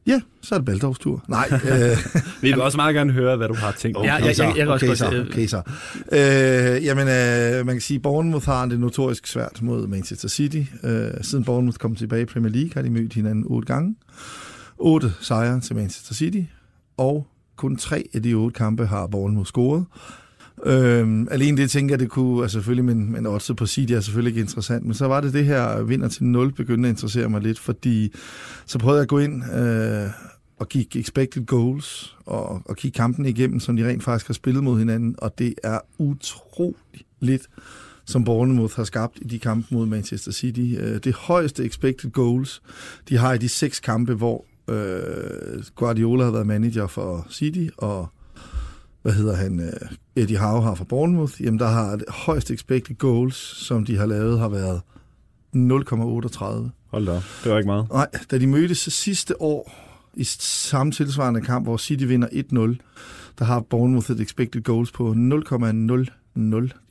Ja, 0.07 0.21
så 0.41 0.55
er 0.55 0.59
det 0.59 0.65
Baldovs 0.65 0.99
tur. 0.99 1.23
Nej. 1.27 1.49
Øh, 1.51 1.97
vi 2.41 2.47
vil 2.47 2.61
også 2.61 2.75
meget 2.77 2.95
gerne 2.95 3.11
høre, 3.11 3.37
hvad 3.37 3.47
du 3.47 3.53
har 3.53 3.71
tænkt. 3.71 3.97
Okay, 3.97 4.09
ja, 4.09 4.15
jeg, 4.15 4.25
jeg, 4.25 4.39
jeg, 4.39 4.55
kan 4.55 4.67
okay, 4.67 4.89
også 4.89 5.05
så, 5.05 5.11
godt 5.11 5.29
okay, 5.29 5.47
så. 5.47 5.61
Øh, 6.11 6.85
jamen, 6.85 7.07
øh, 7.07 7.65
man 7.65 7.75
kan 7.75 7.81
sige, 7.81 7.95
at 7.95 8.01
Bournemouth 8.01 8.45
har 8.45 8.65
det 8.65 8.79
notorisk 8.79 9.27
svært 9.27 9.61
mod 9.61 9.87
Manchester 9.87 10.27
City. 10.27 10.63
Øh, 10.83 11.11
siden 11.21 11.43
Bournemouth 11.43 11.77
kom 11.77 11.95
tilbage 11.95 12.21
i 12.21 12.25
Premier 12.25 12.51
League, 12.51 12.71
har 12.73 12.81
de 12.81 12.89
mødt 12.89 13.13
hinanden 13.13 13.45
otte 13.47 13.73
gange. 13.73 13.95
Otte 14.77 15.13
sejre 15.21 15.59
til 15.59 15.75
Manchester 15.75 16.13
City, 16.13 16.41
og 16.97 17.27
kun 17.55 17.77
tre 17.77 18.03
af 18.13 18.23
de 18.23 18.33
otte 18.33 18.57
kampe 18.57 18.85
har 18.85 19.07
Bournemouth 19.07 19.47
scoret. 19.47 19.85
Øhm, 20.65 21.27
alene 21.31 21.57
det 21.57 21.71
tænker 21.71 21.93
jeg, 21.93 21.99
det 21.99 22.09
kunne, 22.09 22.41
altså 22.41 22.53
selvfølgelig, 22.53 22.85
men, 22.85 23.11
men 23.11 23.25
også 23.25 23.53
på 23.53 23.65
City 23.65 23.93
er 23.93 23.99
selvfølgelig 23.99 24.29
ikke 24.29 24.41
interessant, 24.41 24.85
men 24.85 24.93
så 24.93 25.07
var 25.07 25.21
det 25.21 25.33
det 25.33 25.45
her 25.45 25.77
øh, 25.77 25.89
vinder 25.89 26.07
til 26.07 26.23
0, 26.23 26.51
begyndte 26.51 26.89
at 26.89 26.93
interessere 26.93 27.29
mig 27.29 27.41
lidt, 27.41 27.59
fordi 27.59 28.13
så 28.65 28.79
prøvede 28.79 28.97
jeg 28.97 29.01
at 29.01 29.07
gå 29.07 29.19
ind 29.19 29.43
øh, 29.53 30.09
og 30.59 30.69
kigge 30.69 30.99
expected 30.99 31.45
goals, 31.45 32.17
og, 32.25 32.61
og 32.65 32.75
kigge 32.75 32.95
kampen 32.95 33.25
igennem, 33.25 33.59
som 33.59 33.75
de 33.75 33.87
rent 33.87 34.03
faktisk 34.03 34.27
har 34.27 34.33
spillet 34.33 34.63
mod 34.63 34.79
hinanden, 34.79 35.15
og 35.17 35.39
det 35.39 35.53
er 35.63 35.79
utroligt 35.97 37.05
lidt, 37.19 37.47
som 38.05 38.23
Bournemouth 38.23 38.75
har 38.75 38.83
skabt 38.83 39.19
i 39.21 39.27
de 39.27 39.39
kampe 39.39 39.67
mod 39.71 39.85
Manchester 39.85 40.31
City. 40.31 40.75
Øh, 40.79 40.99
det 41.03 41.13
højeste 41.13 41.65
expected 41.65 42.11
goals, 42.11 42.61
de 43.09 43.17
har 43.17 43.33
i 43.33 43.37
de 43.37 43.49
seks 43.49 43.79
kampe, 43.79 44.13
hvor 44.13 44.45
øh, 44.69 45.63
Guardiola 45.75 46.23
har 46.23 46.31
været 46.31 46.47
manager 46.47 46.87
for 46.87 47.27
City, 47.29 47.67
og 47.77 48.07
hvad 49.01 49.13
hedder 49.13 49.35
han, 49.35 49.59
uh, 49.59 49.95
Eddie 50.15 50.37
Howe 50.37 50.61
har 50.61 50.75
fra 50.75 50.83
Bournemouth, 50.83 51.41
jamen 51.41 51.59
der 51.59 51.67
har 51.67 51.95
det 51.95 52.05
højeste 52.09 52.53
expected 52.53 52.95
goals, 52.95 53.35
som 53.35 53.85
de 53.85 53.97
har 53.97 54.05
lavet, 54.05 54.39
har 54.39 54.49
været 54.49 54.81
0,38. 55.55 56.69
Hold 56.87 57.05
da, 57.05 57.13
det 57.43 57.51
var 57.51 57.57
ikke 57.57 57.67
meget. 57.67 57.87
Nej, 57.91 58.07
da 58.31 58.37
de 58.37 58.47
mødtes 58.47 58.77
sidste 58.77 59.41
år 59.41 59.71
i 60.13 60.23
samme 60.23 60.91
tilsvarende 60.91 61.41
kamp, 61.41 61.65
hvor 61.65 61.77
City 61.77 62.03
vinder 62.03 62.27
1-0, 62.27 62.77
der 63.39 63.45
har 63.45 63.59
Bournemouth 63.59 64.11
et 64.11 64.19
expected 64.19 64.61
goals 64.63 64.91
på 64.91 65.11
0,00. 65.11 65.17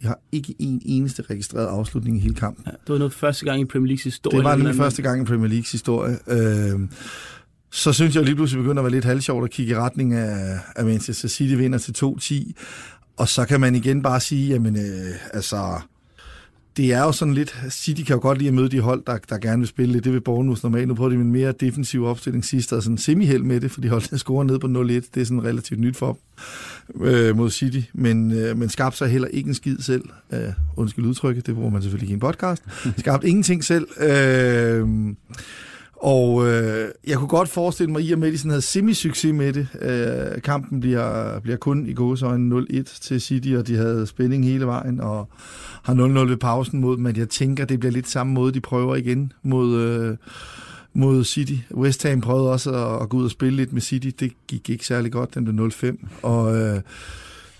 De 0.02 0.06
har 0.06 0.18
ikke 0.32 0.54
en 0.58 0.82
eneste 0.84 1.22
registreret 1.22 1.66
afslutning 1.66 2.16
i 2.16 2.20
hele 2.20 2.34
kampen. 2.34 2.64
Ja, 2.66 2.70
det 2.70 2.88
var 2.88 2.98
noget 2.98 3.12
første 3.12 3.44
gang 3.44 3.60
i 3.60 3.64
Premier 3.64 3.86
Leagues 3.86 4.04
historie. 4.04 4.38
Det 4.38 4.44
var 4.44 4.56
den 4.56 4.74
første 4.74 5.02
gang 5.02 5.22
i 5.22 5.24
Premier 5.24 5.48
Leagues 5.48 5.72
historie. 5.72 6.18
Øh, 6.28 6.80
så 7.70 7.92
synes 7.92 8.16
jeg 8.16 8.24
lige 8.24 8.34
pludselig 8.34 8.62
begynder 8.62 8.82
at 8.82 8.84
være 8.84 8.92
lidt 8.92 9.04
halvsjovt 9.04 9.44
at 9.44 9.50
kigge 9.50 9.72
i 9.72 9.76
retning 9.76 10.14
af, 10.14 10.58
af 10.76 10.84
Manchester 10.84 11.28
City 11.28 11.54
vinder 11.54 11.78
til 11.78 11.94
2-10. 12.04 12.52
Og 13.16 13.28
så 13.28 13.44
kan 13.44 13.60
man 13.60 13.74
igen 13.74 14.02
bare 14.02 14.20
sige, 14.20 14.48
jamen 14.48 14.76
øh, 14.76 15.14
altså, 15.32 15.80
det 16.76 16.92
er 16.92 17.02
jo 17.02 17.12
sådan 17.12 17.34
lidt, 17.34 17.56
City 17.70 18.02
kan 18.02 18.14
jo 18.14 18.20
godt 18.22 18.38
lide 18.38 18.48
at 18.48 18.54
møde 18.54 18.68
de 18.68 18.80
hold, 18.80 19.02
der, 19.06 19.18
der 19.28 19.38
gerne 19.38 19.58
vil 19.58 19.68
spille 19.68 19.92
lidt. 19.92 20.04
Det 20.04 20.12
vil 20.12 20.20
Bornhus 20.20 20.62
normalt. 20.62 20.88
Nu 20.88 20.94
prøver 20.94 21.10
de 21.10 21.16
en 21.16 21.32
mere 21.32 21.52
defensiv 21.52 22.04
opstilling 22.04 22.44
sidst, 22.44 22.72
og 22.72 22.82
sådan 22.82 22.98
semi 22.98 23.38
med 23.38 23.60
det, 23.60 23.70
fordi 23.70 23.88
holdet 23.88 24.20
scorer 24.20 24.44
ned 24.44 24.58
på 24.58 24.66
0-1. 24.66 24.70
Det 25.14 25.16
er 25.16 25.24
sådan 25.24 25.44
relativt 25.44 25.80
nyt 25.80 25.96
for 25.96 26.18
dem 26.92 27.02
øh, 27.06 27.36
mod 27.36 27.50
City. 27.50 27.80
Men, 27.92 28.32
øh, 28.32 28.58
men 28.58 28.68
skabte 28.68 28.98
sig 28.98 29.08
heller 29.08 29.28
ikke 29.28 29.48
en 29.48 29.54
skid 29.54 29.78
selv. 29.78 30.04
Øh, 30.32 30.40
undskyld 30.76 31.06
udtrykket, 31.06 31.46
det 31.46 31.54
bruger 31.54 31.70
man 31.70 31.82
selvfølgelig 31.82 32.06
ikke 32.06 32.12
i 32.12 32.14
en 32.14 32.20
podcast. 32.20 32.62
Skabte 32.98 33.28
ingenting 33.28 33.64
selv. 33.64 33.88
Øh, 34.00 34.88
og 36.00 36.46
øh, 36.46 36.88
jeg 37.06 37.16
kunne 37.16 37.28
godt 37.28 37.48
forestille 37.48 37.92
mig, 37.92 38.00
at 38.00 38.08
i 38.08 38.12
og 38.12 38.18
med, 38.18 38.28
at 38.28 38.32
de 38.32 38.38
sådan 38.38 38.50
havde 38.50 38.62
semi-succes 38.62 39.34
med 39.34 39.52
det, 39.52 39.68
øh, 39.80 40.42
kampen 40.42 40.80
bliver, 40.80 41.40
bliver 41.40 41.56
kun 41.56 41.86
i 41.86 41.92
gåsøjne 41.92 42.60
0-1 42.60 43.00
til 43.00 43.20
City, 43.20 43.48
og 43.48 43.66
de 43.66 43.76
havde 43.76 44.06
spænding 44.06 44.44
hele 44.44 44.66
vejen, 44.66 45.00
og 45.00 45.28
har 45.82 45.94
0-0 45.94 45.98
ved 46.28 46.36
pausen 46.36 46.80
mod 46.80 46.96
dem, 46.96 47.02
men 47.02 47.16
jeg 47.16 47.28
tænker, 47.28 47.64
det 47.64 47.80
bliver 47.80 47.92
lidt 47.92 48.08
samme 48.08 48.32
måde, 48.32 48.52
de 48.52 48.60
prøver 48.60 48.96
igen 48.96 49.32
mod, 49.42 49.80
øh, 49.80 50.16
mod 50.94 51.24
City. 51.24 51.56
West 51.74 52.02
Ham 52.02 52.20
prøvede 52.20 52.50
også 52.50 52.70
at, 52.70 53.02
at 53.02 53.08
gå 53.08 53.16
ud 53.16 53.24
og 53.24 53.30
spille 53.30 53.56
lidt 53.56 53.72
med 53.72 53.80
City, 53.80 54.10
det 54.20 54.32
gik 54.48 54.70
ikke 54.70 54.86
særlig 54.86 55.12
godt, 55.12 55.34
den 55.34 55.44
blev 55.44 55.66
0-5, 55.66 56.06
og... 56.22 56.56
Øh, 56.56 56.80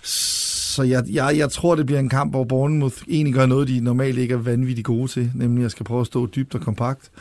så 0.03 0.83
jeg, 0.83 1.03
jeg, 1.09 1.37
jeg 1.37 1.51
tror, 1.51 1.75
det 1.75 1.85
bliver 1.85 1.99
en 1.99 2.09
kamp, 2.09 2.31
hvor 2.31 2.43
Bournemouth 2.43 2.97
egentlig 3.07 3.33
gør 3.33 3.45
noget, 3.45 3.67
de 3.67 3.79
normalt 3.79 4.17
ikke 4.17 4.33
er 4.33 4.37
vanvittigt 4.37 4.85
gode 4.85 5.07
til, 5.07 5.31
nemlig 5.35 5.65
at 5.65 5.71
skal 5.71 5.83
prøve 5.83 6.01
at 6.01 6.07
stå 6.07 6.25
dybt 6.25 6.55
og 6.55 6.61
kompakt. 6.61 7.11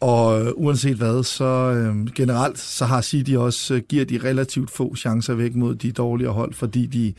Og 0.00 0.44
øh, 0.44 0.52
uanset 0.56 0.96
hvad, 0.96 1.24
så 1.24 1.44
øh, 1.44 2.06
generelt, 2.14 2.58
så 2.58 2.84
har 2.84 3.00
City 3.00 3.32
også, 3.32 3.74
øh, 3.74 3.82
giver 3.88 4.04
de 4.04 4.20
relativt 4.24 4.70
få 4.70 4.96
chancer 4.96 5.34
væk 5.34 5.54
mod 5.54 5.74
de 5.74 5.92
dårligere 5.92 6.32
hold, 6.32 6.54
fordi 6.54 6.86
de, 6.86 7.14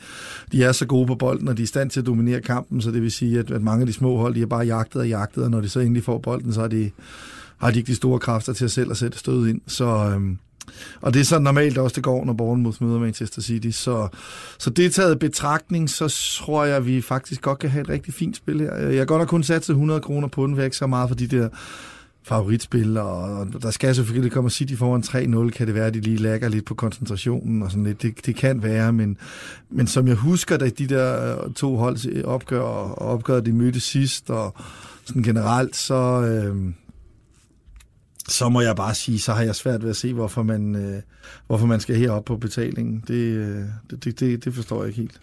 de 0.52 0.64
er 0.64 0.72
så 0.72 0.86
gode 0.86 1.08
på 1.08 1.16
bolden, 1.16 1.48
og 1.48 1.58
de 1.58 1.62
er 1.62 1.64
i 1.64 1.68
stand 1.68 1.90
til 1.90 2.00
at 2.00 2.06
dominere 2.06 2.42
kampen, 2.42 2.82
så 2.82 2.92
det 2.92 3.02
vil 3.02 3.12
sige, 3.12 3.40
at, 3.40 3.52
at 3.52 3.62
mange 3.62 3.82
af 3.82 3.88
de 3.88 3.94
små 3.94 4.18
hold, 4.18 4.36
de 4.36 4.42
er 4.42 4.46
bare 4.46 4.66
jagtet 4.66 5.02
og 5.02 5.08
jagtet, 5.08 5.44
og 5.44 5.52
når 5.52 5.62
de 5.62 5.70
så 5.70 5.80
endelig 5.80 6.04
får 6.04 6.18
bolden, 6.18 6.54
så 6.54 6.62
har 6.62 6.68
de, 6.68 6.92
har 7.58 7.72
de 7.72 7.78
ikke 7.80 7.88
de 7.88 7.96
store 7.96 8.20
kræfter 8.20 8.54
til 8.54 8.66
at 8.66 8.72
selv 8.72 8.92
at 8.92 8.98
sætte 8.98 9.18
stød 9.18 9.48
ind. 9.48 9.62
Så, 9.68 9.86
øh, 9.86 10.36
og 11.02 11.14
det 11.14 11.20
er 11.20 11.26
så 11.26 11.40
normalt 11.40 11.78
også, 11.78 11.96
det 11.96 12.04
går, 12.04 12.26
når 12.26 12.34
Bournemouth 12.34 12.84
møder 12.84 13.00
Manchester 13.00 13.42
City. 13.42 13.70
Så, 13.70 14.08
så 14.60 14.70
det 14.70 14.94
taget 14.94 15.20
betragtning, 15.20 15.90
så 15.90 16.38
tror 16.38 16.66
jeg, 16.66 16.76
at 16.76 16.86
vi 16.86 17.02
faktisk 17.02 17.42
godt 17.42 17.60
kan 17.60 17.70
have 17.70 17.82
et 17.82 17.90
rigtig 17.90 18.14
fint 18.14 18.38
spil 18.38 18.60
her. 18.60 18.76
Jeg 18.76 18.98
har 18.98 19.06
godt 19.06 19.20
nok 19.20 19.28
kun 19.28 19.44
sat 19.44 19.70
100 19.70 20.02
kroner 20.02 20.28
på 20.28 20.48
den, 20.48 20.58
væk 20.58 20.74
så 20.74 20.88
meget 20.88 21.10
for 21.10 21.16
de 21.16 21.28
der 21.28 21.50
favoritspil, 22.28 22.98
og 22.98 23.48
der 23.62 23.72
skal 23.72 23.96
selvfølgelig 23.96 24.32
komme 24.32 24.50
City 24.50 24.74
foran 24.74 25.02
3-0, 25.48 25.50
kan 25.50 25.68
det 25.68 25.76
være, 25.76 25.88
at 25.88 25.94
de 25.94 26.02
lige 26.02 26.18
lægger 26.18 26.50
lidt 26.50 26.66
på 26.66 26.76
koncentrationen 26.76 27.64
og 27.64 27.72
sådan 27.72 27.84
lidt. 27.84 28.02
Det, 28.02 28.26
det 28.26 28.36
kan 28.36 28.64
være, 28.64 28.94
men, 28.94 29.18
men 29.70 29.88
som 29.88 30.08
jeg 30.08 30.16
husker, 30.16 30.58
da 30.58 30.70
de 30.70 30.88
der 30.88 31.40
øh, 31.46 31.54
to 31.54 31.76
hold 31.76 32.10
øh, 32.10 32.24
opgør 32.24 32.62
og 32.62 32.98
opgør, 32.98 33.40
de 33.40 33.54
mødte 33.54 33.80
sidst, 33.80 34.30
og 34.30 34.56
sådan 35.06 35.24
generelt, 35.24 35.76
så, 35.76 36.22
øh, 36.22 36.74
så 38.28 38.50
må 38.50 38.62
jeg 38.62 38.76
bare 38.76 38.96
sige, 38.96 39.20
så 39.20 39.34
har 39.34 39.42
jeg 39.42 39.56
svært 39.56 39.84
ved 39.84 39.90
at 39.90 39.96
se, 39.96 40.14
hvorfor 40.14 40.44
man, 40.44 40.76
øh, 40.76 41.02
hvorfor 41.48 41.66
man 41.66 41.80
skal 41.80 41.96
herop 41.96 42.26
på 42.26 42.38
betalingen. 42.38 43.04
Det, 43.08 43.14
øh, 43.14 43.66
det, 43.90 44.20
det, 44.20 44.46
det 44.46 44.54
forstår 44.54 44.82
jeg 44.82 44.88
ikke 44.88 45.02
helt. 45.02 45.22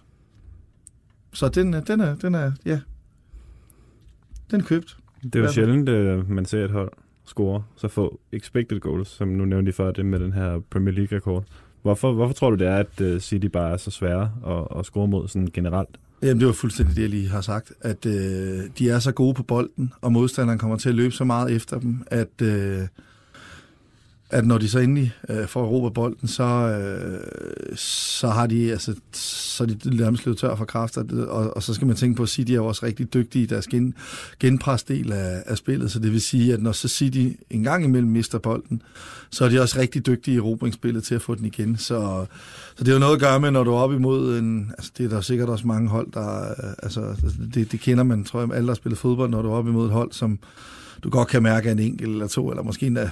Så 1.32 1.48
den, 1.48 1.74
øh, 1.74 1.86
den 1.86 2.00
er, 2.00 2.14
den 2.14 2.34
er, 2.34 2.52
ja, 2.64 2.80
den 4.50 4.60
er 4.60 4.64
købt. 4.64 4.96
Det 5.24 5.37
er 5.37 5.40
jo 5.40 5.52
sjældent, 5.52 5.88
at 5.88 5.94
øh, 5.94 6.30
man 6.30 6.44
ser 6.44 6.64
et 6.64 6.70
hold 6.70 6.92
score 7.24 7.62
så 7.76 7.88
få 7.88 8.20
expected 8.32 8.80
goals, 8.80 9.08
som 9.08 9.28
nu 9.28 9.44
nævnte 9.44 9.68
I 9.68 9.72
før 9.72 9.90
det 9.90 10.06
med 10.06 10.20
den 10.20 10.32
her 10.32 10.60
Premier 10.70 10.94
League-rekord. 10.94 11.44
Hvorfor, 11.82 12.12
hvorfor 12.12 12.34
tror 12.34 12.50
du, 12.50 12.56
det 12.56 12.66
er, 12.66 12.76
at 12.76 13.00
øh, 13.00 13.20
City 13.20 13.46
bare 13.46 13.72
er 13.72 13.76
så 13.76 13.90
svære 13.90 14.30
at, 14.46 14.78
at 14.78 14.87
score 14.87 15.08
mod 15.08 15.28
sådan 15.28 15.48
generelt? 15.52 15.98
Jamen, 16.22 16.38
det 16.38 16.46
var 16.46 16.52
fuldstændig 16.52 16.96
det, 16.96 17.02
jeg 17.02 17.10
lige 17.10 17.28
har 17.28 17.40
sagt, 17.40 17.72
at 17.80 18.06
øh, 18.06 18.12
de 18.78 18.90
er 18.90 18.98
så 18.98 19.12
gode 19.12 19.34
på 19.34 19.42
bolden, 19.42 19.92
og 20.00 20.12
modstanderen 20.12 20.58
kommer 20.58 20.76
til 20.76 20.88
at 20.88 20.94
løbe 20.94 21.14
så 21.14 21.24
meget 21.24 21.52
efter 21.56 21.78
dem, 21.80 22.02
at, 22.06 22.42
øh, 22.42 22.80
at 24.34 24.46
når 24.46 24.58
de 24.58 24.68
så 24.68 24.78
endelig 24.78 25.12
øh, 25.28 25.46
får 25.46 25.64
Europa 25.64 25.92
bolden, 25.92 26.28
så, 26.28 26.42
øh, 26.44 27.76
så 27.76 28.28
har 28.28 28.46
de, 28.46 28.72
altså, 28.72 28.94
så 29.12 29.64
er 29.64 29.66
de 29.66 29.96
nærmest 29.96 30.26
løbet 30.26 30.38
tør 30.38 30.56
for 30.56 30.64
kræfter, 30.64 31.26
og, 31.26 31.56
og 31.56 31.62
så 31.62 31.74
skal 31.74 31.86
man 31.86 31.96
tænke 31.96 32.16
på, 32.16 32.22
at 32.22 32.28
City 32.28 32.52
er 32.52 32.56
jo 32.56 32.66
også 32.66 32.86
rigtig 32.86 33.14
dygtige 33.14 33.42
i 33.42 33.46
deres 33.46 33.66
gen, 33.66 33.94
genpresdel 34.40 35.12
af, 35.12 35.42
af 35.46 35.58
spillet, 35.58 35.90
så 35.90 35.98
det 35.98 36.12
vil 36.12 36.20
sige, 36.20 36.52
at 36.52 36.62
når 36.62 36.72
så 36.72 36.88
City 36.88 37.28
en 37.50 37.62
gang 37.62 37.84
imellem 37.84 38.10
mister 38.10 38.38
bolden, 38.38 38.82
så 39.30 39.44
er 39.44 39.48
de 39.48 39.60
også 39.60 39.78
rigtig 39.78 40.06
dygtige 40.06 40.34
i 40.34 40.38
erobringsspillet 40.38 41.04
til 41.04 41.14
at 41.14 41.22
få 41.22 41.34
den 41.34 41.44
igen, 41.44 41.76
så, 41.76 42.26
så 42.76 42.84
det 42.84 42.88
er 42.88 42.92
jo 42.92 42.98
noget 42.98 43.14
at 43.14 43.20
gøre 43.20 43.40
med, 43.40 43.50
når 43.50 43.64
du 43.64 43.70
er 43.72 43.78
op 43.78 43.92
imod 43.92 44.38
en, 44.38 44.72
altså 44.78 44.90
det 44.98 45.04
er 45.04 45.08
der 45.08 45.20
sikkert 45.20 45.48
også 45.48 45.66
mange 45.66 45.88
hold, 45.88 46.12
der, 46.12 46.50
øh, 46.50 46.72
altså 46.82 47.00
det, 47.54 47.72
det 47.72 47.80
kender 47.80 48.04
man, 48.04 48.24
tror 48.24 48.40
jeg, 48.40 48.50
alle 48.50 48.66
der 48.66 48.72
har 48.72 48.76
spillet 48.76 48.98
fodbold, 48.98 49.30
når 49.30 49.42
du 49.42 49.48
er 49.48 49.54
op 49.54 49.68
imod 49.68 49.86
et 49.86 49.92
hold, 49.92 50.12
som 50.12 50.38
du 51.02 51.11
godt 51.11 51.28
kan 51.28 51.42
mærke, 51.42 51.70
at 51.70 51.78
en 51.78 51.85
enkelt 51.85 52.11
eller 52.11 52.26
to, 52.26 52.50
eller 52.50 52.62
måske 52.62 52.87
endda 52.87 53.11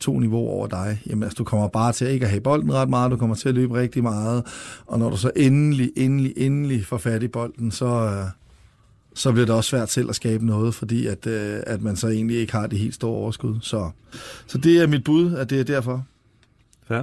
to 0.00 0.18
niveauer 0.18 0.50
over 0.50 0.66
dig, 0.66 1.02
jamen 1.06 1.22
altså, 1.22 1.36
du 1.36 1.44
kommer 1.44 1.68
bare 1.68 1.92
til 1.92 2.04
at 2.04 2.12
ikke 2.12 2.24
at 2.24 2.30
have 2.30 2.40
bolden 2.40 2.72
ret 2.72 2.88
meget, 2.88 3.10
du 3.10 3.16
kommer 3.16 3.36
til 3.36 3.48
at 3.48 3.54
løbe 3.54 3.74
rigtig 3.74 4.02
meget, 4.02 4.46
og 4.86 4.98
når 4.98 5.10
du 5.10 5.16
så 5.16 5.30
endelig, 5.36 5.92
endelig, 5.96 6.32
endelig 6.36 6.86
får 6.86 6.98
fat 6.98 7.22
i 7.22 7.28
bolden, 7.28 7.70
så, 7.70 7.86
øh, 7.86 8.24
så 9.14 9.32
bliver 9.32 9.46
det 9.46 9.54
også 9.54 9.70
svært 9.70 9.90
selv 9.90 10.08
at 10.08 10.16
skabe 10.16 10.46
noget, 10.46 10.74
fordi 10.74 11.06
at, 11.06 11.26
øh, 11.26 11.60
at 11.66 11.82
man 11.82 11.96
så 11.96 12.08
egentlig 12.08 12.36
ikke 12.36 12.52
har 12.52 12.66
det 12.66 12.78
helt 12.78 12.94
store 12.94 13.16
overskud. 13.16 13.58
Så, 13.60 13.90
så 14.46 14.58
det 14.58 14.82
er 14.82 14.86
mit 14.86 15.04
bud, 15.04 15.34
at 15.34 15.50
det 15.50 15.60
er 15.60 15.64
derfor. 15.64 16.06
Ja. 16.90 17.02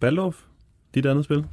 Baldorf, 0.00 0.36
dit 0.94 1.06
andet 1.06 1.24
spil? 1.24 1.44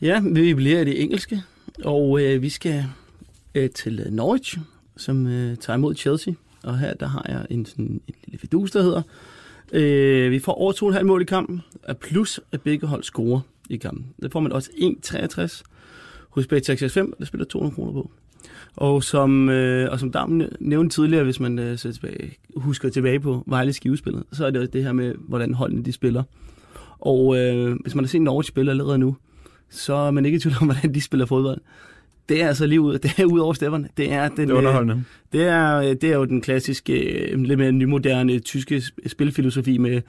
Ja, 0.00 0.20
vi 0.20 0.54
bliver 0.54 0.80
i 0.80 0.84
det 0.84 1.02
engelske, 1.02 1.42
og 1.84 2.20
øh, 2.20 2.42
vi 2.42 2.48
skal 2.48 2.84
øh, 3.54 3.70
til 3.70 4.06
Norwich, 4.10 4.58
som 4.96 5.26
øh, 5.26 5.56
tager 5.56 5.76
imod 5.76 5.94
Chelsea 5.94 6.34
og 6.64 6.78
her 6.78 6.94
der 6.94 7.06
har 7.06 7.26
jeg 7.28 7.46
en, 7.50 7.66
sådan, 7.66 7.84
en 7.84 8.14
lille 8.24 8.38
fidus, 8.38 8.70
der 8.70 8.82
hedder, 8.82 9.02
øh, 9.72 10.30
vi 10.30 10.38
får 10.38 10.52
over 10.52 10.72
2,5 10.72 11.02
mål 11.02 11.22
i 11.22 11.24
kampen, 11.24 11.60
plus 12.00 12.40
at 12.52 12.62
begge 12.62 12.86
hold 12.86 13.02
scorer 13.02 13.40
i 13.70 13.76
kampen. 13.76 14.06
Det 14.22 14.32
får 14.32 14.40
man 14.40 14.52
også 14.52 14.70
1,63 14.70 15.62
hos 16.28 16.46
Bet 16.46 16.92
5, 16.92 17.12
der 17.18 17.24
spiller 17.24 17.44
200 17.44 17.74
kroner 17.74 17.92
på. 17.92 18.10
Og 18.76 19.04
som, 19.04 19.48
øh, 19.48 19.92
og 19.92 20.00
som 20.00 20.12
Dammen 20.12 20.48
nævnte 20.60 20.94
tidligere, 20.94 21.24
hvis 21.24 21.40
man 21.40 21.58
øh, 21.58 21.78
tilbage, 21.78 22.36
husker 22.56 22.88
tilbage 22.88 23.20
på 23.20 23.44
Vejle 23.46 23.72
skivespillet, 23.72 24.24
så 24.32 24.46
er 24.46 24.50
det 24.50 24.60
også 24.60 24.70
det 24.70 24.84
her 24.84 24.92
med, 24.92 25.14
hvordan 25.18 25.54
holdene 25.54 25.84
de 25.84 25.92
spiller. 25.92 26.22
Og 26.98 27.38
øh, 27.38 27.76
hvis 27.80 27.94
man 27.94 28.04
har 28.04 28.08
set 28.08 28.22
Norge 28.22 28.44
spille 28.44 28.70
allerede 28.70 28.98
nu, 28.98 29.16
så 29.70 29.94
er 29.94 30.10
man 30.10 30.24
ikke 30.24 30.36
i 30.36 30.38
tvivl 30.38 30.56
om, 30.60 30.66
hvordan 30.70 30.94
de 30.94 31.00
spiller 31.00 31.26
fodbold 31.26 31.60
det 32.28 32.42
er 32.42 32.48
altså 32.48 32.66
lige 32.66 32.80
ud, 32.80 32.98
det 33.04 33.18
er 33.18 33.24
ud 33.24 33.38
over 33.38 33.52
stepperne. 33.52 33.88
Det 33.96 34.12
er, 34.12 34.28
den, 34.28 34.36
det 34.36 34.50
er 34.50 34.54
underholdende. 34.54 35.04
Det 35.32 35.42
er, 35.42 35.94
det 35.94 36.04
er 36.04 36.16
jo 36.16 36.24
den 36.24 36.40
klassiske, 36.40 36.92
lidt 37.36 37.58
mere 37.58 37.72
nymoderne 37.72 38.38
tyske 38.38 38.82
spilfilosofi 39.06 39.78
med 39.78 40.00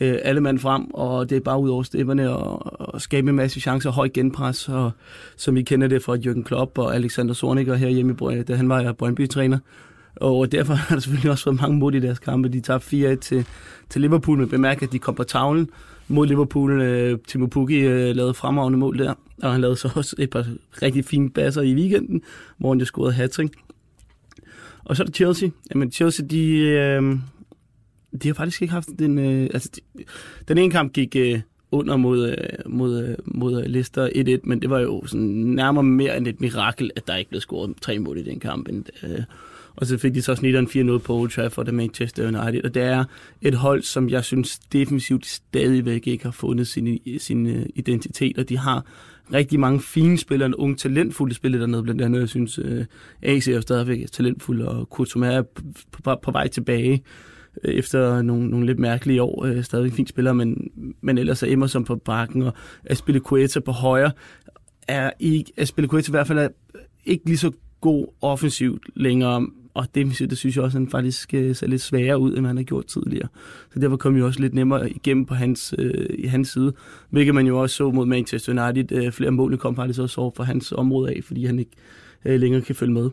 øh, 0.00 0.18
alle 0.22 0.40
mand 0.40 0.58
frem, 0.58 0.94
og 0.94 1.30
det 1.30 1.36
er 1.36 1.40
bare 1.40 1.60
ud 1.60 1.70
over 1.70 1.82
stepperne 1.82 2.30
og, 2.30 2.80
og 2.94 3.00
skabe 3.00 3.30
en 3.30 3.36
masse 3.36 3.60
chancer, 3.60 3.90
høj 3.90 4.08
genpres, 4.14 4.68
og 4.68 4.90
som 5.36 5.56
I 5.56 5.62
kender 5.62 5.88
det 5.88 6.02
fra 6.02 6.16
Jürgen 6.16 6.42
Klopp 6.42 6.78
og 6.78 6.94
Alexander 6.94 7.34
Zorniger 7.34 7.74
her 7.74 7.88
hjemme, 7.88 8.42
da 8.42 8.54
han 8.54 8.68
var 8.68 8.92
Brøndby-træner. 8.92 9.58
Og 10.16 10.52
derfor 10.52 10.74
har 10.88 10.94
der 10.94 11.00
selvfølgelig 11.00 11.30
også 11.30 11.44
været 11.44 11.60
mange 11.60 11.78
mod 11.78 11.94
i 11.94 12.00
deres 12.00 12.18
kampe. 12.18 12.48
De 12.48 12.60
tabte 12.60 13.12
4-1 13.12 13.14
til, 13.14 13.46
til 13.90 14.00
Liverpool, 14.00 14.38
men 14.38 14.48
bemærk, 14.48 14.82
at 14.82 14.92
de 14.92 14.98
kom 14.98 15.14
på 15.14 15.24
tavlen 15.24 15.68
mod 16.12 16.26
Liverpool. 16.26 16.80
Øh, 16.80 17.18
Timo 17.28 17.46
Pukki 17.46 17.78
øh, 17.78 18.16
lavede 18.16 18.34
fremragende 18.34 18.78
mål 18.78 18.98
der, 18.98 19.14
og 19.42 19.52
han 19.52 19.60
lavede 19.60 19.76
så 19.76 19.90
også 19.94 20.16
et 20.18 20.30
par 20.30 20.46
rigtig 20.82 21.04
fine 21.04 21.30
basser 21.30 21.62
i 21.62 21.74
weekenden, 21.74 22.22
hvor 22.58 22.68
han 22.68 22.78
jo 22.78 22.84
scorede 22.84 23.12
hat 23.12 23.40
-trick. 23.40 23.68
Og 24.84 24.96
så 24.96 25.02
er 25.02 25.04
der 25.04 25.12
Chelsea. 25.12 25.48
Jamen 25.70 25.92
Chelsea, 25.92 26.26
de, 26.26 26.58
øh, 26.58 27.18
de 28.22 28.28
har 28.28 28.34
faktisk 28.34 28.62
ikke 28.62 28.74
haft 28.74 28.88
den... 28.98 29.18
Øh, 29.18 29.50
altså, 29.54 29.70
de, 29.76 30.04
den 30.48 30.58
ene 30.58 30.70
kamp 30.70 30.92
gik 30.92 31.16
øh, 31.16 31.40
under 31.70 31.96
mod, 31.96 32.28
øh, 32.30 32.72
mod, 32.72 33.02
øh, 33.02 33.16
mod 33.24 33.62
øh, 33.62 33.66
Leicester 33.66 34.08
1-1, 34.38 34.40
men 34.44 34.62
det 34.62 34.70
var 34.70 34.78
jo 34.78 35.06
sådan 35.06 35.26
nærmere 35.26 35.84
mere 35.84 36.16
end 36.16 36.26
et 36.26 36.40
mirakel, 36.40 36.90
at 36.96 37.06
der 37.06 37.16
ikke 37.16 37.28
blev 37.28 37.40
scoret 37.40 37.74
tre 37.80 37.98
mål 37.98 38.18
i 38.18 38.22
den 38.22 38.40
kamp. 38.40 38.68
End, 38.68 38.84
øh, 39.02 39.22
og 39.76 39.86
så 39.86 39.98
fik 39.98 40.14
de 40.14 40.22
så 40.22 40.34
snitteren 40.34 40.96
4-0 40.96 40.98
på 40.98 41.14
Old 41.14 41.30
Trafford 41.30 41.68
af 41.68 41.74
Manchester 41.74 42.26
United. 42.26 42.64
Og 42.64 42.74
det 42.74 42.82
er 42.82 43.04
et 43.42 43.54
hold, 43.54 43.82
som 43.82 44.08
jeg 44.08 44.24
synes 44.24 44.58
defensivt 44.58 45.26
stadigvæk 45.26 46.06
ikke 46.06 46.24
har 46.24 46.30
fundet 46.30 46.68
sin, 46.68 46.98
sin 47.18 47.46
øh, 47.46 47.66
identitet, 47.74 48.38
og 48.38 48.48
de 48.48 48.58
har 48.58 48.84
rigtig 49.32 49.60
mange 49.60 49.80
fine 49.80 50.18
spillere, 50.18 50.46
en 50.46 50.54
ung 50.54 50.78
talentfulde 50.78 51.34
spillere 51.34 51.60
dernede, 51.60 51.82
blandt 51.82 52.02
andet, 52.02 52.20
jeg 52.20 52.28
synes, 52.28 52.58
øh, 52.58 52.78
uh, 52.78 52.84
AC 53.22 53.48
er 53.48 53.60
stadigvæk 53.60 54.10
talentfuld, 54.12 54.62
og 54.62 54.90
Kurtum 54.90 55.22
er 55.22 55.42
på, 55.42 55.62
på, 56.02 56.16
på 56.22 56.30
vej 56.30 56.48
tilbage 56.48 57.02
øh, 57.64 57.74
efter 57.74 58.22
nogle, 58.22 58.48
nogle 58.48 58.66
lidt 58.66 58.78
mærkelige 58.78 59.22
år, 59.22 59.44
øh, 59.44 59.64
stadig 59.64 59.92
fin 59.92 60.06
spiller, 60.06 60.32
men, 60.32 60.70
men 61.00 61.18
ellers 61.18 61.42
er 61.42 61.46
Emerson 61.46 61.84
på 61.84 61.96
bakken, 61.96 62.42
og 62.42 62.54
Aspilicueta 62.84 63.60
på 63.60 63.72
højre, 63.72 64.12
er 64.88 65.10
ikke, 65.20 65.52
Aspilicueta 65.56 66.10
i 66.10 66.12
hvert 66.12 66.26
fald 66.26 66.38
er 66.38 66.48
ikke 67.04 67.24
lige 67.26 67.38
så 67.38 67.50
god 67.80 68.06
offensivt 68.20 68.90
længere, 68.96 69.46
og 69.74 69.86
det, 69.94 70.18
det 70.18 70.38
synes 70.38 70.56
jeg 70.56 70.64
også, 70.64 70.78
han 70.78 70.88
faktisk 70.88 71.34
øh, 71.34 71.56
ser 71.56 71.66
lidt 71.66 71.82
sværere 71.82 72.18
ud, 72.18 72.36
end 72.36 72.46
han 72.46 72.56
har 72.56 72.64
gjort 72.64 72.86
tidligere. 72.86 73.28
Så 73.74 73.78
derfor 73.78 73.96
kom 73.96 74.16
jo 74.16 74.26
også 74.26 74.40
lidt 74.40 74.54
nemmere 74.54 74.90
igennem 74.90 75.24
på 75.24 75.34
hans, 75.34 75.74
øh, 75.78 76.06
i 76.18 76.26
hans 76.26 76.48
side, 76.48 76.72
hvilket 77.10 77.34
man 77.34 77.46
jo 77.46 77.58
også 77.58 77.76
så 77.76 77.90
mod 77.90 78.06
Manchester 78.06 78.66
United. 78.66 78.92
Øh, 78.92 79.12
flere 79.12 79.30
mål 79.30 79.58
kom 79.58 79.76
faktisk 79.76 80.00
også 80.00 80.20
over 80.20 80.30
for 80.36 80.44
hans 80.44 80.72
område 80.72 81.10
af, 81.16 81.20
fordi 81.24 81.46
han 81.46 81.58
ikke 81.58 81.70
øh, 82.24 82.40
længere 82.40 82.62
kan 82.62 82.74
følge 82.74 82.92
med. 82.92 83.10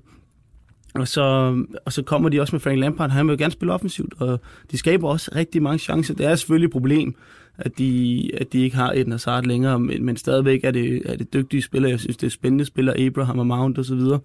Og 0.95 1.07
så, 1.07 1.55
og 1.85 1.93
så 1.93 2.03
kommer 2.03 2.29
de 2.29 2.41
også 2.41 2.55
med 2.55 2.59
Frank 2.59 2.79
Lampard. 2.79 3.09
Han 3.09 3.27
vil 3.27 3.33
jo 3.33 3.37
gerne 3.37 3.51
spille 3.51 3.73
offensivt, 3.73 4.13
og 4.17 4.39
de 4.71 4.77
skaber 4.77 5.09
også 5.09 5.31
rigtig 5.35 5.61
mange 5.63 5.79
chancer. 5.79 6.13
Det 6.13 6.25
er 6.25 6.35
selvfølgelig 6.35 6.67
et 6.67 6.71
problem, 6.71 7.15
at 7.57 7.77
de, 7.77 8.29
at 8.33 8.53
de 8.53 8.59
ikke 8.59 8.75
har 8.75 8.91
Eden 8.91 9.11
Hazard 9.11 9.45
længere, 9.45 9.79
men, 9.79 10.05
men 10.05 10.17
stadigvæk 10.17 10.63
er 10.63 10.71
det, 10.71 11.01
er 11.05 11.15
det 11.15 11.33
dygtige 11.33 11.61
spillere. 11.61 11.91
Jeg 11.91 11.99
synes, 11.99 12.17
det 12.17 12.27
er 12.27 12.31
spændende 12.31 12.65
spillere, 12.65 12.99
Abraham 12.99 13.39
og 13.39 13.47
Mount 13.47 13.77
og 13.77 13.85
så 13.85 13.95
videre. 13.95 14.19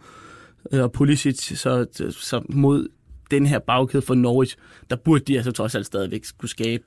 Øh, 0.72 0.82
og 0.82 0.92
Pulisic, 0.92 1.58
så, 1.58 1.86
så 2.10 2.42
mod 2.48 2.88
den 3.30 3.46
her 3.46 3.58
bagkæde 3.58 4.02
for 4.02 4.14
Norwich, 4.14 4.56
der 4.90 4.96
burde 4.96 5.24
de 5.24 5.36
altså 5.36 5.52
trods 5.52 5.74
alt 5.74 5.86
stadigvæk 5.86 6.24
skulle 6.24 6.50
skabe 6.50 6.84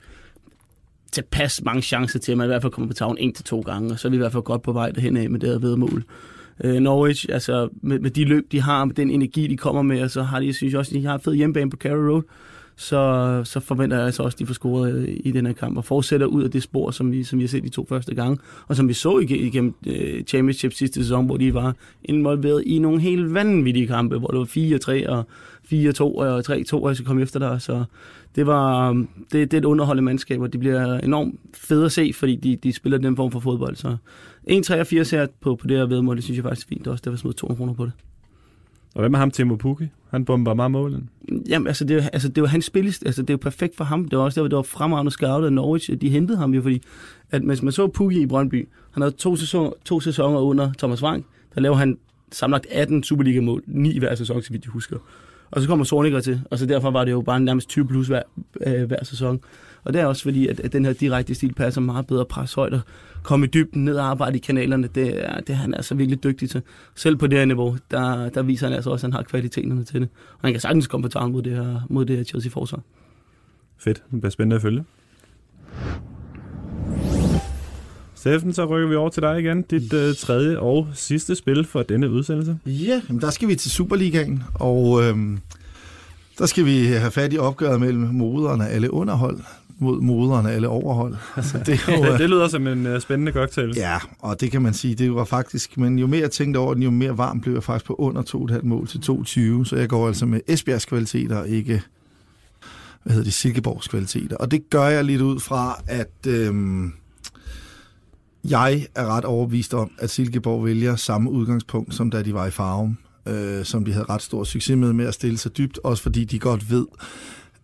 tilpas 1.12 1.62
mange 1.62 1.82
chancer 1.82 2.18
til, 2.18 2.32
at 2.32 2.38
man 2.38 2.44
i 2.44 2.48
hvert 2.48 2.62
fald 2.62 2.72
kommer 2.72 2.88
på 2.88 2.94
tavlen 2.94 3.18
en 3.18 3.32
til 3.32 3.44
to 3.44 3.60
gange, 3.60 3.92
og 3.92 3.98
så 3.98 4.08
er 4.08 4.10
vi 4.10 4.16
i 4.16 4.18
hvert 4.18 4.32
fald 4.32 4.42
godt 4.42 4.62
på 4.62 4.72
vej 4.72 4.90
derhen 4.90 5.16
af 5.16 5.30
med 5.30 5.40
det 5.40 5.48
her 5.48 5.58
vedmål. 5.58 6.04
Øh, 6.64 6.74
Norwich, 6.74 7.26
altså 7.28 7.68
med, 7.82 7.98
med, 7.98 8.10
de 8.10 8.24
løb, 8.24 8.52
de 8.52 8.60
har, 8.60 8.84
med 8.84 8.94
den 8.94 9.10
energi, 9.10 9.46
de 9.46 9.56
kommer 9.56 9.82
med, 9.82 10.02
og 10.02 10.10
så 10.10 10.22
har 10.22 10.40
de, 10.40 10.52
synes 10.52 10.74
også, 10.74 10.94
de 10.94 11.06
har 11.06 11.14
en 11.14 11.20
fed 11.20 11.34
hjemmebane 11.34 11.70
på 11.70 11.76
Carrow 11.76 12.12
Road 12.12 12.22
så, 12.78 13.40
så 13.44 13.60
forventer 13.60 13.96
jeg 13.96 14.06
altså 14.06 14.22
også, 14.22 14.34
at 14.34 14.38
de 14.38 14.46
får 14.46 14.54
scoret 14.54 14.94
øh, 14.94 15.08
i 15.24 15.30
den 15.30 15.46
her 15.46 15.52
kamp, 15.52 15.76
og 15.76 15.84
fortsætter 15.84 16.26
ud 16.26 16.42
af 16.44 16.50
det 16.50 16.62
spor, 16.62 16.90
som 16.90 17.12
vi, 17.12 17.24
som 17.24 17.38
vi 17.38 17.44
har 17.44 17.48
set 17.48 17.62
de 17.62 17.68
to 17.68 17.86
første 17.88 18.14
gange, 18.14 18.38
og 18.68 18.76
som 18.76 18.88
vi 18.88 18.92
så 18.92 19.18
igennem 19.18 19.74
øh, 19.86 20.22
Championship 20.24 20.72
sidste 20.72 21.02
sæson, 21.02 21.26
hvor 21.26 21.36
de 21.36 21.54
var 21.54 21.76
involveret 22.04 22.62
i 22.66 22.78
nogle 22.78 23.00
helt 23.00 23.34
vanvittige 23.34 23.86
kampe, 23.86 24.18
hvor 24.18 24.28
det 24.28 24.38
var 24.38 25.04
4-3 25.04 25.08
og 25.08 25.24
4-2 25.72 26.02
og 26.02 26.38
3-2, 26.38 26.72
og 26.72 26.96
så 26.96 27.04
kom 27.04 27.18
efter 27.18 27.38
der, 27.38 27.58
så 27.58 27.84
det 28.36 28.46
var 28.46 28.92
det, 29.32 29.32
det 29.32 29.54
er 29.54 29.58
et 29.58 29.64
underholdende 29.64 30.04
mandskab, 30.04 30.40
og 30.40 30.52
det 30.52 30.60
bliver 30.60 30.98
enormt 30.98 31.40
fedt 31.54 31.84
at 31.84 31.92
se, 31.92 32.12
fordi 32.14 32.36
de, 32.36 32.56
de 32.56 32.72
spiller 32.72 32.98
den 32.98 33.16
form 33.16 33.30
for 33.30 33.40
fodbold, 33.40 33.76
så 33.76 33.96
1-83 34.50 35.16
her 35.16 35.26
på, 35.40 35.56
på 35.56 35.66
det 35.66 35.76
her 35.76 35.86
vedmål, 35.86 36.16
det 36.16 36.24
synes 36.24 36.36
jeg 36.36 36.44
faktisk 36.44 36.66
er 36.66 36.68
fint, 36.68 36.86
også 36.86 37.02
der 37.04 37.10
var 37.10 37.16
smidt 37.16 37.36
200 37.36 37.58
kroner 37.58 37.74
på 37.74 37.84
det. 37.84 37.92
Og 38.94 39.00
hvad 39.00 39.08
med 39.08 39.18
ham, 39.18 39.30
Timo 39.30 39.56
Pukki? 39.56 39.88
Han 40.10 40.24
bomber 40.24 40.54
meget 40.54 40.70
målen. 40.70 41.08
Jamen, 41.48 41.66
altså, 41.66 41.84
det, 41.84 41.96
er, 41.96 42.08
altså, 42.08 42.28
det 42.28 42.42
var 42.42 42.48
hans 42.48 42.64
spil, 42.64 42.86
altså, 42.86 43.22
det 43.22 43.30
er 43.30 43.34
jo 43.34 43.38
perfekt 43.38 43.76
for 43.76 43.84
ham. 43.84 44.08
Det 44.08 44.18
var 44.18 44.24
også 44.24 44.40
der, 44.40 44.48
det 44.48 44.56
var 44.56 44.62
fremragende 44.62 45.10
scoutet 45.10 45.46
af 45.46 45.52
Norwich. 45.52 46.00
De 46.00 46.08
hentede 46.08 46.38
ham 46.38 46.54
jo, 46.54 46.62
fordi 46.62 46.82
at 47.30 47.42
hvis 47.42 47.62
man 47.62 47.72
så 47.72 47.86
Pukki 47.86 48.20
i 48.20 48.26
Brøndby, 48.26 48.68
han 48.90 49.02
havde 49.02 49.14
to 49.14 49.36
sæsoner, 49.36 49.70
to 49.84 50.00
sæsoner 50.00 50.40
under 50.40 50.72
Thomas 50.78 51.02
Wang, 51.02 51.26
der 51.54 51.60
laver 51.60 51.76
han 51.76 51.98
samlet 52.32 52.66
18 52.70 53.02
Superliga-mål, 53.02 53.62
9 53.66 53.98
hver 53.98 54.14
sæson, 54.14 54.42
så 54.42 54.52
vidt 54.52 54.64
jeg 54.64 54.70
husker. 54.70 54.96
Og 55.50 55.62
så 55.62 55.68
kommer 55.68 55.84
Sornikker 55.84 56.20
til, 56.20 56.40
og 56.50 56.58
så 56.58 56.66
derfor 56.66 56.90
var 56.90 57.04
det 57.04 57.12
jo 57.12 57.20
bare 57.20 57.40
nærmest 57.40 57.68
20 57.68 57.86
plus 57.86 58.06
hver, 58.06 58.22
øh, 58.66 58.84
hver 58.84 59.04
sæson. 59.04 59.40
Og 59.88 59.94
det 59.94 60.00
er 60.00 60.06
også 60.06 60.22
fordi, 60.22 60.46
at, 60.48 60.60
at 60.60 60.72
den 60.72 60.84
her 60.84 60.92
direkte 60.92 61.34
stil 61.34 61.54
passer 61.54 61.80
meget 61.80 62.06
bedre 62.06 62.24
pres 62.24 62.54
højt 62.54 62.72
og 62.72 62.80
komme 63.22 63.46
i 63.46 63.48
dybden 63.48 63.84
ned 63.84 63.96
og 63.96 64.06
arbejde 64.06 64.36
i 64.36 64.40
kanalerne. 64.40 64.88
Det 64.94 65.24
er, 65.24 65.40
det 65.40 65.50
er 65.50 65.54
han 65.54 65.74
altså 65.74 65.94
virkelig 65.94 66.24
dygtig 66.24 66.50
til. 66.50 66.62
Selv 66.94 67.16
på 67.16 67.26
det 67.26 67.38
her 67.38 67.44
niveau, 67.44 67.76
der, 67.90 68.28
der 68.28 68.42
viser 68.42 68.66
han 68.66 68.76
altså 68.76 68.90
også, 68.90 69.06
at 69.06 69.12
han 69.12 69.16
har 69.16 69.22
kvaliteterne 69.22 69.84
til 69.84 70.00
det. 70.00 70.08
Og 70.32 70.40
han 70.40 70.52
kan 70.52 70.60
sagtens 70.60 70.86
komme 70.86 71.02
på 71.02 71.08
tavlen 71.08 71.32
mod 71.32 71.42
det 71.42 71.52
her, 71.52 71.80
mod 71.88 72.04
det 72.04 72.16
her 72.16 72.24
Chelsea-forsvar. 72.24 72.80
Fedt. 73.78 74.02
Det 74.10 74.20
bliver 74.20 74.30
spændende 74.30 74.56
at 74.56 74.62
følge. 74.62 74.84
Steffen, 78.14 78.52
så 78.52 78.64
rykker 78.64 78.88
vi 78.88 78.94
over 78.94 79.08
til 79.08 79.22
dig 79.22 79.40
igen. 79.40 79.62
Dit 79.62 79.92
uh, 79.92 80.14
tredje 80.18 80.58
og 80.58 80.88
sidste 80.94 81.34
spil 81.34 81.64
for 81.64 81.82
denne 81.82 82.10
udsendelse. 82.10 82.58
Ja, 82.66 83.00
men 83.08 83.20
der 83.20 83.30
skal 83.30 83.48
vi 83.48 83.54
til 83.54 83.70
Superligaen, 83.70 84.42
og 84.54 85.04
øhm, 85.04 85.38
der 86.38 86.46
skal 86.46 86.64
vi 86.64 86.86
have 86.86 87.10
fat 87.10 87.32
i 87.32 87.38
opgøret 87.38 87.80
mellem 87.80 88.02
moderne 88.02 88.68
alle 88.68 88.92
underhold 88.92 89.40
mod 89.78 90.00
moderen 90.00 90.46
af 90.46 90.50
alle 90.52 90.68
overhold. 90.68 91.14
Altså, 91.36 91.58
det, 91.66 91.88
jo, 91.88 91.92
ja, 91.92 92.18
det 92.22 92.30
lyder 92.30 92.48
som 92.48 92.66
en 92.66 92.86
uh, 92.86 93.00
spændende 93.00 93.32
cocktail. 93.32 93.72
Ja, 93.76 93.98
og 94.18 94.40
det 94.40 94.50
kan 94.50 94.62
man 94.62 94.74
sige, 94.74 94.94
det 94.94 95.14
var 95.14 95.24
faktisk, 95.24 95.78
men 95.78 95.98
jo 95.98 96.06
mere 96.06 96.20
jeg 96.20 96.30
tænkte 96.30 96.58
over 96.58 96.74
den, 96.74 96.82
jo 96.82 96.90
mere 96.90 97.18
varm 97.18 97.40
blev 97.40 97.54
jeg 97.54 97.62
faktisk 97.62 97.86
på 97.86 97.94
under 97.94 98.22
2,5 98.22 98.60
mål 98.62 98.86
til 98.88 98.98
2,20, 98.98 99.64
så 99.64 99.76
jeg 99.76 99.88
går 99.88 100.06
altså 100.06 100.26
med 100.26 100.40
Esbjergs 100.46 100.84
kvaliteter, 100.84 101.44
ikke 101.44 101.82
hvad 103.02 103.12
hedder 103.12 103.24
det, 103.24 103.34
Silkeborgs 103.34 103.88
kvaliteter. 103.88 104.36
Og 104.36 104.50
det 104.50 104.70
gør 104.70 104.86
jeg 104.86 105.04
lidt 105.04 105.20
ud 105.20 105.40
fra, 105.40 105.82
at 105.86 106.26
øhm, 106.26 106.92
jeg 108.44 108.86
er 108.94 109.06
ret 109.06 109.24
overbevist 109.24 109.74
om, 109.74 109.90
at 109.98 110.10
Silkeborg 110.10 110.64
vælger 110.64 110.96
samme 110.96 111.30
udgangspunkt, 111.30 111.94
som 111.94 112.10
da 112.10 112.22
de 112.22 112.34
var 112.34 112.46
i 112.46 112.50
Farum, 112.50 112.98
øh, 113.28 113.64
som 113.64 113.84
de 113.84 113.92
havde 113.92 114.06
ret 114.08 114.22
stor 114.22 114.44
succes 114.44 114.76
med, 114.76 114.92
med 114.92 115.06
at 115.06 115.14
stille 115.14 115.38
sig 115.38 115.56
dybt, 115.56 115.78
også 115.84 116.02
fordi 116.02 116.24
de 116.24 116.38
godt 116.38 116.70
ved, 116.70 116.86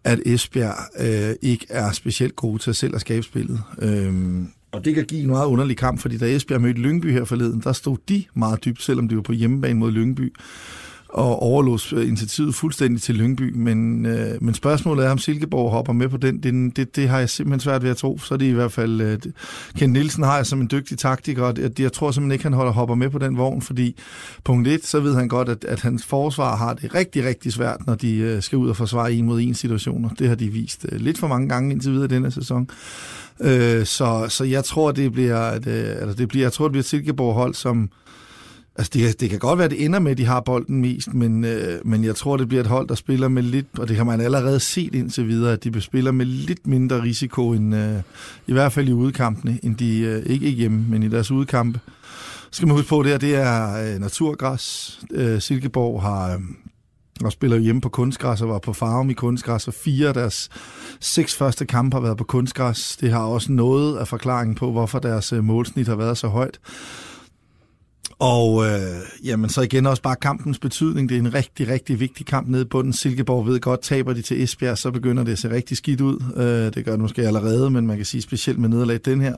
at 0.05 0.21
Esbjerg 0.27 0.75
øh, 0.99 1.37
ikke 1.43 1.67
er 1.69 1.93
specielt 1.93 2.37
gode 2.37 2.59
til 2.59 2.71
at 2.71 2.77
selv 2.77 2.95
at 2.95 3.01
skabe 3.01 3.23
spillet. 3.23 3.61
Øhm, 3.83 4.49
og 4.73 4.85
det 4.85 4.95
kan 4.95 5.05
give 5.05 5.21
en 5.21 5.27
meget 5.27 5.47
underlig 5.47 5.77
kamp, 5.77 6.01
fordi 6.01 6.19
da 6.19 6.27
Esbjerg 6.27 6.61
mødte 6.61 6.81
Lyngby 6.81 7.13
her 7.13 7.25
forleden, 7.25 7.61
der 7.61 7.73
stod 7.73 7.97
de 8.09 8.25
meget 8.35 8.65
dybt, 8.65 8.83
selvom 8.83 9.09
de 9.09 9.17
var 9.17 9.23
på 9.23 9.33
hjemmebane 9.33 9.79
mod 9.79 9.93
Lyngby 9.93 10.33
og 11.15 11.43
overlås 11.43 11.93
øh, 11.93 12.09
initiativet 12.09 12.55
fuldstændig 12.55 13.03
til 13.03 13.15
Lyngby, 13.15 13.53
men, 13.55 14.07
øh, 14.07 14.43
men 14.43 14.55
spørgsmålet 14.55 15.07
er, 15.07 15.11
om 15.11 15.19
Silkeborg 15.19 15.71
hopper 15.71 15.93
med 15.93 16.09
på 16.09 16.17
den. 16.17 16.43
Det, 16.43 16.77
det, 16.77 16.97
det 16.97 17.09
har 17.09 17.19
jeg 17.19 17.31
simpelthen 17.31 17.61
svært 17.61 17.83
ved 17.83 17.91
at 17.91 17.97
tro. 17.97 18.19
Så 18.19 18.35
er 18.35 18.39
det 18.39 18.47
i 18.47 18.51
hvert 18.51 18.73
fald... 18.73 19.01
Øh, 19.01 19.19
Ken 19.77 19.91
Nielsen 19.91 20.25
har 20.25 20.37
jeg 20.37 20.47
som 20.47 20.61
en 20.61 20.69
dygtig 20.71 20.99
taktiker, 20.99 21.43
og 21.43 21.55
jeg, 21.59 21.81
jeg 21.81 21.93
tror 21.93 22.11
simpelthen 22.11 22.33
ikke, 22.33 22.43
han 22.43 22.53
holder 22.53 22.73
hopper 22.73 22.95
med 22.95 23.11
på 23.11 23.19
den 23.19 23.37
vogn, 23.37 23.63
fordi 23.63 23.97
punkt 24.45 24.69
et, 24.69 24.87
så 24.87 25.01
ved 25.01 25.15
han 25.15 25.29
godt, 25.29 25.49
at, 25.49 25.65
at 25.65 25.81
hans 25.81 26.05
forsvar 26.05 26.57
har 26.57 26.75
det 26.75 26.95
rigtig, 26.95 27.25
rigtig 27.25 27.53
svært, 27.53 27.87
når 27.87 27.95
de 27.95 28.17
øh, 28.17 28.43
skal 28.43 28.59
ud 28.59 28.69
og 28.69 28.77
forsvare 28.77 29.13
en 29.13 29.27
mod 29.27 29.41
en 29.41 29.55
situationer. 29.55 30.09
Det 30.19 30.29
har 30.29 30.35
de 30.35 30.49
vist 30.49 30.87
øh, 30.93 31.01
lidt 31.01 31.19
for 31.19 31.29
mange 31.29 31.49
gange 31.49 31.73
indtil 31.73 31.93
videre 31.93 32.09
denne 32.09 32.31
sæson. 32.31 32.69
Øh, 33.41 33.87
så, 33.87 34.27
så 34.29 34.45
jeg 34.45 34.65
tror, 34.65 34.93
det 34.93 35.13
bliver, 35.13 35.39
at, 35.39 35.67
øh, 35.67 35.89
altså 36.01 36.15
det 36.19 36.29
bliver, 36.29 36.45
jeg 36.45 36.53
tror, 36.53 36.65
det 36.65 36.73
bliver 36.73 36.85
Silkeborg 36.85 37.35
hold, 37.35 37.55
som 37.55 37.91
Altså, 38.77 38.91
det, 38.95 39.21
det 39.21 39.31
kan 39.31 39.39
godt 39.39 39.59
være, 39.59 39.65
at 39.65 39.71
det 39.71 39.85
ender 39.85 39.99
med, 39.99 40.11
at 40.11 40.19
de 40.19 40.25
har 40.25 40.41
bolden 40.41 40.81
mest, 40.81 41.15
men, 41.15 41.45
øh, 41.45 41.87
men 41.87 42.05
jeg 42.05 42.17
tror, 42.17 42.37
det 42.37 42.49
bliver 42.49 42.61
et 42.61 42.67
hold, 42.67 42.89
der 42.89 42.95
spiller 42.95 43.29
med 43.29 43.43
lidt, 43.43 43.67
og 43.79 43.89
det 43.89 43.97
har 43.97 44.05
man 44.05 44.21
allerede 44.21 44.61
set 44.61 44.95
indtil 44.95 45.29
videre, 45.29 45.53
at 45.53 45.65
de 45.65 45.81
spiller 45.81 46.13
med 46.13 46.27
lidt 46.27 46.67
mindre 46.67 47.03
risiko, 47.03 47.51
end, 47.53 47.75
øh, 47.75 48.01
i 48.47 48.53
hvert 48.53 48.73
fald 48.73 48.89
i 48.89 48.93
udkampene, 48.93 49.59
end 49.63 49.77
de, 49.77 49.99
øh, 49.99 50.23
ikke, 50.27 50.47
ikke 50.47 50.59
hjemme, 50.59 50.85
men 50.89 51.03
i 51.03 51.09
deres 51.09 51.31
udkampe. 51.31 51.81
Så 52.51 52.57
skal 52.57 52.69
man 52.69 52.77
huske 52.77 52.89
på, 52.89 53.01
at 53.01 53.05
det, 53.05 53.13
her, 53.13 53.19
det 53.19 53.35
er 53.35 53.95
øh, 53.95 54.01
naturgræs. 54.01 55.01
Øh, 55.11 55.41
Silkeborg 55.41 56.03
har... 56.03 56.35
Øh, 56.35 56.41
og 57.25 57.33
spiller 57.33 57.59
hjemme 57.59 57.81
på 57.81 57.89
kunstgræs 57.89 58.43
og 58.43 58.49
var 58.49 58.59
på 58.59 58.73
farve 58.73 59.11
i 59.11 59.15
kunstgræs, 59.15 59.69
og 59.69 59.75
fire 59.75 60.09
af 60.09 60.15
deres 60.15 60.49
seks 61.01 61.37
første 61.37 61.67
kampe 61.67 61.95
har 61.95 62.03
været 62.03 62.17
på 62.17 62.25
kunstgræs. 62.25 62.97
Det 63.01 63.11
har 63.11 63.23
også 63.23 63.53
noget 63.53 63.99
af 63.99 64.09
forklaringen 64.09 64.55
på, 64.55 64.73
hvorfor 64.73 64.99
deres 64.99 65.33
øh, 65.33 65.45
målsnit 65.45 65.89
har 65.89 65.97
været 65.97 66.19
så 66.19 66.29
højt. 66.29 66.59
Og 68.19 68.67
øh, 68.67 68.81
jamen, 69.25 69.51
så 69.51 69.63
igen 69.63 69.87
også 69.87 70.03
bare 70.03 70.17
kampens 70.17 70.59
betydning. 70.59 71.09
Det 71.09 71.15
er 71.15 71.19
en 71.19 71.35
rigtig, 71.35 71.69
rigtig 71.69 72.01
vigtig 72.01 72.27
kamp 72.27 72.49
nede 72.49 72.65
på 72.65 72.83
den. 72.83 72.93
Silkeborg 72.93 73.47
ved 73.47 73.61
godt, 73.61 73.83
taber 73.83 74.13
de 74.13 74.23
til 74.23 74.43
Esbjerg, 74.43 74.79
så 74.79 74.91
begynder 74.91 75.25
det 75.25 75.33
at 75.33 75.39
se 75.39 75.51
rigtig 75.51 75.77
skidt 75.77 76.01
ud. 76.01 76.23
Øh, 76.37 76.75
det 76.75 76.85
gør 76.85 76.93
det 76.93 77.01
måske 77.01 77.27
allerede, 77.27 77.71
men 77.71 77.87
man 77.87 77.97
kan 77.97 78.07
sige 78.07 78.23
specielt 78.23 78.59
med 78.59 78.69
nederlag 78.69 79.01
den 79.05 79.21
her. 79.21 79.35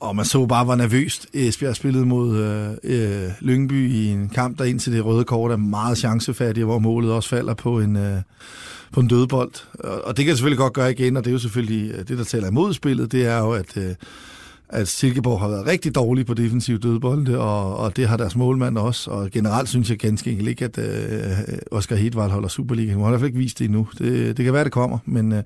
Og 0.00 0.16
man 0.16 0.24
så 0.24 0.46
bare, 0.46 0.64
hvor 0.64 0.74
nervøst 0.74 1.26
Esbjerg 1.32 1.76
spillede 1.76 2.06
mod 2.06 2.36
øh, 2.36 2.70
øh, 2.82 3.30
Lyngby 3.40 3.90
i 3.90 4.08
en 4.08 4.28
kamp, 4.28 4.58
der 4.58 4.64
indtil 4.64 4.92
det 4.92 5.04
røde 5.04 5.24
kort 5.24 5.50
er 5.50 5.56
meget 5.56 5.98
chancefattig, 5.98 6.64
hvor 6.64 6.78
målet 6.78 7.12
også 7.12 7.28
falder 7.28 7.54
på 7.54 7.80
en, 7.80 7.96
øh, 7.96 8.22
på 8.92 9.00
en 9.00 9.08
dødbold. 9.08 9.52
Og, 9.78 10.04
og 10.04 10.16
det 10.16 10.24
kan 10.24 10.36
selvfølgelig 10.36 10.58
godt 10.58 10.72
gøre 10.72 10.90
igen, 10.90 11.16
og 11.16 11.24
det 11.24 11.30
er 11.30 11.32
jo 11.32 11.38
selvfølgelig 11.38 11.90
øh, 11.90 11.98
det, 11.98 12.18
der 12.18 12.24
taler 12.24 12.48
imod 12.48 12.74
spillet, 12.74 13.12
det 13.12 13.26
er 13.26 13.38
jo, 13.38 13.52
at... 13.52 13.76
Øh, 13.76 13.94
at 14.70 14.88
Silkeborg 14.88 15.40
har 15.40 15.48
været 15.48 15.66
rigtig 15.66 15.94
dårlig 15.94 16.26
på 16.26 16.34
defensiv 16.34 16.78
dødbolde, 16.78 17.38
og, 17.38 17.76
og 17.76 17.96
det 17.96 18.08
har 18.08 18.16
deres 18.16 18.36
målmand 18.36 18.78
også. 18.78 19.10
Og 19.10 19.30
generelt 19.30 19.68
synes 19.68 19.90
jeg 19.90 19.98
ganske 19.98 20.30
enkelt 20.30 20.48
ikke, 20.48 20.64
at 20.64 20.78
øh, 20.78 21.58
Oscar 21.70 21.96
Hedvald 21.96 22.30
holder 22.30 22.48
Superliga. 22.48 22.92
Hun 22.92 23.02
har 23.02 23.08
i 23.08 23.10
hvert 23.10 23.20
fald 23.20 23.28
ikke 23.28 23.38
vist 23.38 23.58
det 23.58 23.64
endnu. 23.64 23.88
Det, 23.98 24.36
det 24.36 24.44
kan 24.44 24.54
være, 24.54 24.64
det 24.64 24.72
kommer, 24.72 24.98
men 25.04 25.32
øh, 25.32 25.42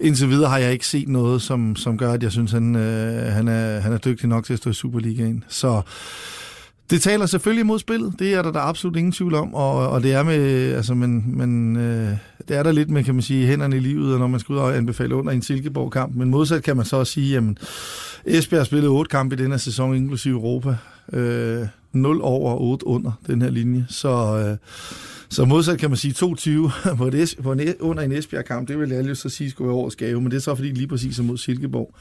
indtil 0.00 0.28
videre 0.28 0.50
har 0.50 0.58
jeg 0.58 0.72
ikke 0.72 0.86
set 0.86 1.08
noget, 1.08 1.42
som, 1.42 1.76
som 1.76 1.98
gør, 1.98 2.12
at 2.12 2.22
jeg 2.22 2.32
synes, 2.32 2.52
han, 2.52 2.76
øh, 2.76 3.32
han, 3.32 3.48
er, 3.48 3.80
han 3.80 3.92
er 3.92 3.98
dygtig 3.98 4.28
nok 4.28 4.44
til 4.44 4.52
at 4.52 4.58
stå 4.58 4.70
i 4.70 4.74
Superligaen. 4.74 5.44
Så 5.48 5.82
det 6.90 7.02
taler 7.02 7.26
selvfølgelig 7.26 7.66
mod 7.66 7.78
spillet, 7.78 8.14
det 8.18 8.34
er 8.34 8.42
der, 8.42 8.52
der 8.52 8.60
er 8.60 8.64
absolut 8.64 8.96
ingen 8.96 9.12
tvivl 9.12 9.34
om, 9.34 9.54
og, 9.54 9.88
og 9.88 10.02
det 10.02 10.12
er 10.12 10.22
med, 10.22 10.72
altså, 10.74 10.94
men, 10.94 11.38
men 11.38 11.76
øh, 11.76 12.16
det 12.48 12.56
er 12.56 12.62
der 12.62 12.72
lidt 12.72 12.90
med, 12.90 13.04
kan 13.04 13.14
man 13.14 13.22
sige, 13.22 13.46
hænderne 13.46 13.76
i 13.76 13.80
livet, 13.80 14.18
når 14.18 14.26
man 14.26 14.40
skal 14.40 14.52
ud 14.52 14.58
og 14.58 14.76
anbefale 14.76 15.14
under 15.14 15.32
en 15.32 15.42
Silkeborg-kamp, 15.42 16.14
men 16.16 16.30
modsat 16.30 16.62
kan 16.62 16.76
man 16.76 16.86
så 16.86 16.96
også 16.96 17.12
sige, 17.12 17.34
jamen, 17.34 17.58
Esbjerg 18.24 18.60
har 18.60 18.64
spillet 18.64 18.88
otte 18.88 19.08
kampe 19.08 19.34
i 19.34 19.38
den 19.38 19.50
her 19.50 19.58
sæson, 19.58 19.96
inklusive 19.96 20.34
Europa, 20.34 20.76
øh, 21.12 21.66
0 21.92 22.20
over 22.22 22.56
8 22.56 22.86
under 22.86 23.12
den 23.26 23.42
her 23.42 23.50
linje, 23.50 23.86
så... 23.88 24.08
Øh, 24.38 24.56
så 25.32 25.44
modsat 25.44 25.78
kan 25.78 25.90
man 25.90 25.96
sige 25.96 26.12
22 26.12 26.70
på, 26.98 27.06
et, 27.06 27.34
på 27.42 27.52
en, 27.52 27.60
e-, 27.60 27.80
under 27.80 28.02
en 28.02 28.12
Esbjerg-kamp, 28.12 28.68
det 28.68 28.78
vil 28.78 28.90
jeg 28.90 29.08
jo 29.08 29.14
så 29.14 29.28
sige 29.28 29.50
skulle 29.50 29.68
være 29.68 29.76
årets 29.76 29.96
gave, 29.96 30.20
men 30.20 30.30
det 30.30 30.36
er 30.36 30.40
så 30.40 30.54
fordi 30.54 30.68
lige 30.68 30.86
præcis 30.86 31.16
som 31.16 31.24
mod 31.24 31.38
Silkeborg. 31.38 31.94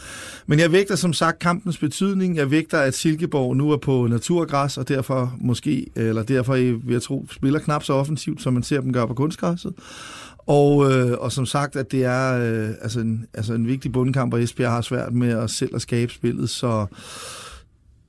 Men 0.47 0.59
jeg 0.59 0.71
vægter 0.71 0.95
som 0.95 1.13
sagt 1.13 1.39
kampens 1.39 1.77
betydning. 1.77 2.35
Jeg 2.35 2.51
vægter, 2.51 2.79
at 2.79 2.93
Silkeborg 2.93 3.57
nu 3.57 3.71
er 3.71 3.77
på 3.77 4.07
naturgræs, 4.07 4.77
og 4.77 4.87
derfor 4.87 5.35
måske, 5.39 5.87
eller 5.95 6.23
derfor 6.23 6.53
vil 6.53 6.91
jeg 6.91 7.01
tro, 7.01 7.27
spiller 7.31 7.59
knap 7.59 7.83
så 7.83 7.93
offensivt, 7.93 8.41
som 8.41 8.53
man 8.53 8.63
ser 8.63 8.81
dem 8.81 8.93
gøre 8.93 9.07
på 9.07 9.13
kunstgræsset. 9.13 9.73
Og, 10.49 10.91
øh, 10.91 11.17
og 11.19 11.31
som 11.31 11.45
sagt, 11.45 11.75
at 11.75 11.91
det 11.91 12.05
er 12.05 12.39
øh, 12.39 12.69
altså 12.81 12.99
en, 12.99 13.25
altså 13.33 13.53
en 13.53 13.67
vigtig 13.67 13.91
bundkamp, 13.91 14.33
og 14.33 14.43
Esbjerg 14.43 14.71
har 14.71 14.81
svært 14.81 15.13
med 15.13 15.29
at 15.29 15.49
selv 15.49 15.75
at 15.75 15.81
skabe 15.81 16.11
spillet, 16.13 16.49
så 16.49 16.85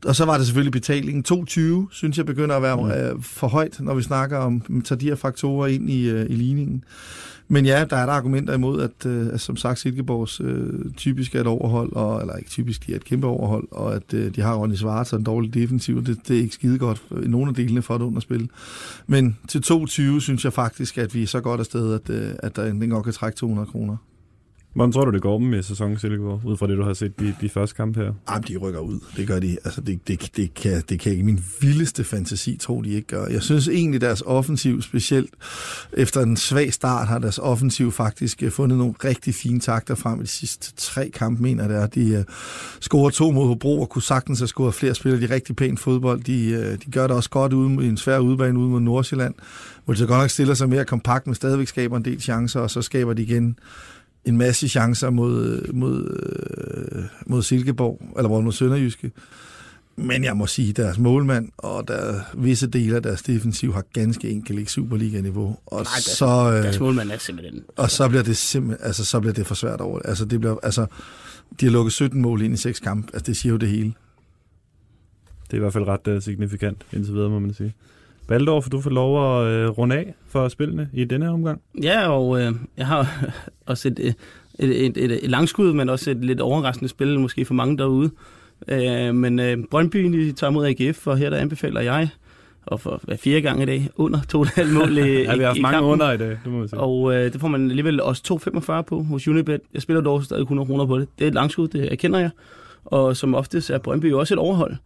og 0.06 0.16
så 0.16 0.24
var 0.24 0.36
det 0.36 0.46
selvfølgelig 0.46 0.72
betalingen. 0.72 1.24
2,20 1.32 1.60
synes 1.90 2.18
jeg 2.18 2.26
begynder 2.26 2.56
at 2.56 2.62
være 2.62 3.12
mm. 3.14 3.22
for 3.22 3.48
højt, 3.48 3.80
når 3.80 3.94
vi 3.94 4.02
snakker 4.02 4.38
om, 4.38 4.82
tager 4.84 4.98
de 4.98 5.08
her 5.08 5.14
faktorer 5.14 5.66
ind 5.66 5.90
i, 5.90 6.12
uh, 6.12 6.20
i 6.20 6.34
ligningen. 6.34 6.84
Men 7.48 7.66
ja, 7.66 7.84
der 7.90 7.96
er 7.96 8.06
der 8.06 8.12
argumenter 8.12 8.54
imod, 8.54 8.82
at, 8.82 9.06
uh, 9.06 9.26
at 9.34 9.40
som 9.40 9.56
sagt 9.56 9.78
Silkeborgs 9.78 10.40
uh, 10.40 10.92
typisk 10.96 11.34
er 11.34 11.40
et 11.40 11.46
overhold, 11.46 11.92
og, 11.92 12.20
eller 12.20 12.36
ikke 12.36 12.50
typisk, 12.50 12.86
de 12.86 12.92
er 12.92 12.96
et 12.96 13.04
kæmpe 13.04 13.26
overhold, 13.26 13.68
og 13.70 13.94
at 13.94 14.14
uh, 14.14 14.20
de 14.20 14.40
har 14.40 14.54
Ronny 14.54 14.74
Svarts 14.74 15.12
og 15.12 15.18
en 15.18 15.24
dårlig 15.24 15.54
defensiv, 15.54 16.04
det, 16.04 16.18
det 16.28 16.36
er 16.36 16.40
ikke 16.40 16.54
skide 16.54 16.78
godt 16.78 17.02
i 17.24 17.28
nogle 17.28 17.48
af 17.48 17.54
delene 17.54 17.82
for 17.82 17.94
at 17.94 18.00
underspille. 18.00 18.48
Men 19.06 19.38
til 19.48 19.58
2,20 19.58 20.20
synes 20.20 20.44
jeg 20.44 20.52
faktisk, 20.52 20.98
at 20.98 21.14
vi 21.14 21.22
er 21.22 21.26
så 21.26 21.40
godt 21.40 21.60
afsted, 21.60 21.94
at, 21.94 22.10
uh, 22.10 22.30
at 22.38 22.56
der 22.56 22.66
endelig 22.66 22.90
godt 22.90 23.04
kan 23.04 23.12
trække 23.12 23.36
200 23.36 23.66
kroner. 23.66 23.96
Hvordan 24.72 24.92
tror 24.92 25.04
du, 25.04 25.10
det 25.10 25.22
går 25.22 25.38
dem 25.38 25.54
i 25.54 25.62
sæsonen 25.62 25.98
Silkeborg, 25.98 26.40
ud 26.44 26.56
fra 26.56 26.66
det, 26.66 26.76
du 26.76 26.82
har 26.82 26.94
set 26.94 27.20
de, 27.20 27.34
de 27.40 27.48
første 27.48 27.76
kampe 27.76 28.00
her? 28.00 28.12
Jamen, 28.30 28.44
de 28.48 28.56
rykker 28.56 28.80
ud. 28.80 29.00
Det 29.16 29.28
gør 29.28 29.38
de. 29.38 29.58
Altså, 29.64 29.80
det, 29.80 30.08
det, 30.08 30.36
det, 30.36 30.54
kan, 30.54 30.82
det 30.88 31.00
kan 31.00 31.12
ikke 31.12 31.24
min 31.24 31.44
vildeste 31.60 32.04
fantasi 32.04 32.56
tro, 32.56 32.82
de 32.82 32.90
ikke 32.90 33.06
gør. 33.06 33.26
Jeg 33.26 33.42
synes 33.42 33.68
egentlig, 33.68 34.00
deres 34.00 34.22
offensiv, 34.26 34.82
specielt 34.82 35.30
efter 35.92 36.20
en 36.20 36.36
svag 36.36 36.72
start, 36.72 37.08
har 37.08 37.18
deres 37.18 37.38
offensiv 37.38 37.92
faktisk 37.92 38.42
øh, 38.42 38.50
fundet 38.50 38.78
nogle 38.78 38.94
rigtig 39.04 39.34
fine 39.34 39.60
takter 39.60 39.94
frem 39.94 40.20
i 40.20 40.22
de 40.22 40.28
sidste 40.28 40.72
tre 40.76 41.10
kampe, 41.10 41.42
mener 41.42 41.68
det 41.68 41.76
er. 41.76 41.86
De 41.86 42.18
uh, 42.18 42.34
scorer 42.80 43.10
to 43.10 43.30
mod 43.30 43.46
Hobro 43.46 43.80
og 43.80 43.88
kunne 43.88 44.02
sagtens 44.02 44.38
have 44.38 44.48
scoret 44.48 44.74
flere 44.74 44.94
spillere. 44.94 45.28
De 45.28 45.34
rigtig 45.34 45.56
pænt 45.56 45.80
fodbold. 45.80 46.20
De, 46.20 46.58
uh, 46.58 46.78
de 46.84 46.90
gør 46.92 47.06
det 47.06 47.16
også 47.16 47.30
godt 47.30 47.52
ude 47.52 47.86
i 47.86 47.88
en 47.88 47.96
svær 47.96 48.18
udbane 48.18 48.58
ude 48.58 48.68
mod 48.68 48.80
Nordsjælland, 48.80 49.34
hvor 49.84 49.94
de 49.94 49.98
så 49.98 50.06
godt 50.06 50.20
nok 50.20 50.30
stiller 50.30 50.54
sig 50.54 50.68
mere 50.68 50.84
kompakt, 50.84 51.26
men 51.26 51.34
stadigvæk 51.34 51.68
skaber 51.68 51.96
en 51.96 52.04
del 52.04 52.20
chancer, 52.20 52.60
og 52.60 52.70
så 52.70 52.82
skaber 52.82 53.12
de 53.12 53.22
igen 53.22 53.58
en 54.24 54.36
masse 54.36 54.68
chancer 54.68 55.10
mod, 55.10 55.72
mod, 55.72 56.20
øh, 56.96 57.02
mod 57.26 57.42
Silkeborg, 57.42 58.02
eller 58.16 58.28
mod 58.28 58.52
Sønderjyske. 58.52 59.12
Men 59.96 60.24
jeg 60.24 60.36
må 60.36 60.46
sige, 60.46 60.70
at 60.70 60.76
deres 60.76 60.98
målmand 60.98 61.48
og 61.58 61.88
der, 61.88 62.20
visse 62.34 62.66
dele 62.66 62.96
af 62.96 63.02
deres 63.02 63.22
defensiv 63.22 63.72
har 63.72 63.84
ganske 63.92 64.30
enkelt 64.30 64.58
ikke 64.58 64.72
Superliga-niveau. 64.72 65.58
Og 65.66 65.76
Nej, 65.76 65.82
deres, 65.82 66.04
så, 66.04 66.26
øh, 66.26 66.62
deres 66.62 66.80
målmand 66.80 67.10
er 67.10 67.18
simpelthen... 67.18 67.62
Og 67.76 67.90
så 67.90 68.08
bliver 68.08 68.22
det 68.22 68.36
simpelthen, 68.36 68.86
altså, 68.86 69.04
så 69.04 69.20
bliver 69.20 69.32
det 69.32 69.46
for 69.46 69.54
svært 69.54 69.80
over. 69.80 69.98
Altså, 69.98 70.24
det 70.24 70.40
bliver, 70.40 70.56
altså, 70.62 70.86
de 71.60 71.66
har 71.66 71.72
lukket 71.72 71.92
17 71.92 72.22
mål 72.22 72.42
ind 72.42 72.54
i 72.54 72.56
seks 72.56 72.80
kampe. 72.80 73.08
Altså, 73.14 73.26
det 73.26 73.36
siger 73.36 73.52
jo 73.52 73.56
det 73.56 73.68
hele. 73.68 73.92
Det 75.44 75.52
er 75.52 75.56
i 75.56 75.60
hvert 75.60 75.72
fald 75.72 75.88
ret 75.88 76.08
uh, 76.16 76.22
signifikant 76.22 76.86
indtil 76.92 77.14
videre, 77.14 77.30
må 77.30 77.38
man 77.38 77.54
sige. 77.54 77.74
Baldorf, 78.30 78.68
du 78.68 78.80
får 78.80 78.90
lov 78.90 79.40
at 79.40 79.46
øh, 79.52 79.68
runde 79.68 79.96
af 79.96 80.14
for 80.28 80.48
spillene 80.48 80.88
i 80.92 81.04
denne 81.04 81.24
her 81.24 81.32
omgang. 81.32 81.60
Ja, 81.82 82.08
og 82.08 82.40
øh, 82.42 82.52
jeg 82.76 82.86
har 82.86 83.24
også 83.66 83.88
et, 83.88 83.98
et, 83.98 84.14
et, 84.86 84.96
et, 84.96 85.24
et 85.24 85.30
langskud, 85.30 85.72
men 85.72 85.88
også 85.88 86.10
et 86.10 86.24
lidt 86.24 86.40
overraskende 86.40 86.88
spil, 86.88 87.20
måske 87.20 87.44
for 87.44 87.54
mange 87.54 87.78
derude. 87.78 88.10
Øh, 88.68 89.14
men 89.14 89.38
øh, 89.38 89.56
Brøndby 89.70 90.30
tager 90.32 90.50
mod 90.50 90.66
AGF, 90.66 91.06
og 91.06 91.18
her 91.18 91.30
der 91.30 91.36
anbefaler 91.36 91.80
jeg, 91.80 92.08
og 92.66 92.80
for 92.80 93.00
hver 93.02 93.16
fire 93.16 93.40
gange 93.40 93.62
i 93.62 93.66
dag, 93.66 93.88
under 93.96 94.18
2,5 94.18 94.72
mål 94.72 94.98
i, 94.98 95.00
ja, 95.00 95.36
vi 95.36 95.42
har 95.42 95.46
haft 95.46 95.60
mange 95.60 95.74
kampen. 95.74 95.92
under 95.92 96.12
i 96.12 96.16
dag, 96.16 96.38
det 96.44 96.52
må 96.52 96.66
sige. 96.66 96.80
Og 96.80 97.14
øh, 97.14 97.32
det 97.32 97.40
får 97.40 97.48
man 97.48 97.70
alligevel 97.70 98.00
også 98.02 98.40
2,45 98.78 98.82
på 98.82 99.02
hos 99.02 99.28
Unibet. 99.28 99.60
Jeg 99.74 99.82
spiller 99.82 100.00
dog 100.00 100.22
stadig 100.24 100.42
100 100.42 100.66
kroner 100.66 100.86
på 100.86 100.98
det. 100.98 101.08
Det 101.18 101.24
er 101.24 101.28
et 101.28 101.34
langskud, 101.34 101.68
det 101.68 101.92
erkender 101.92 102.18
jeg. 102.18 102.30
Og 102.84 103.16
som 103.16 103.34
oftest 103.34 103.70
er 103.70 103.78
Brøndby 103.78 104.12
også 104.12 104.34
et 104.34 104.38
overhold. 104.38 104.76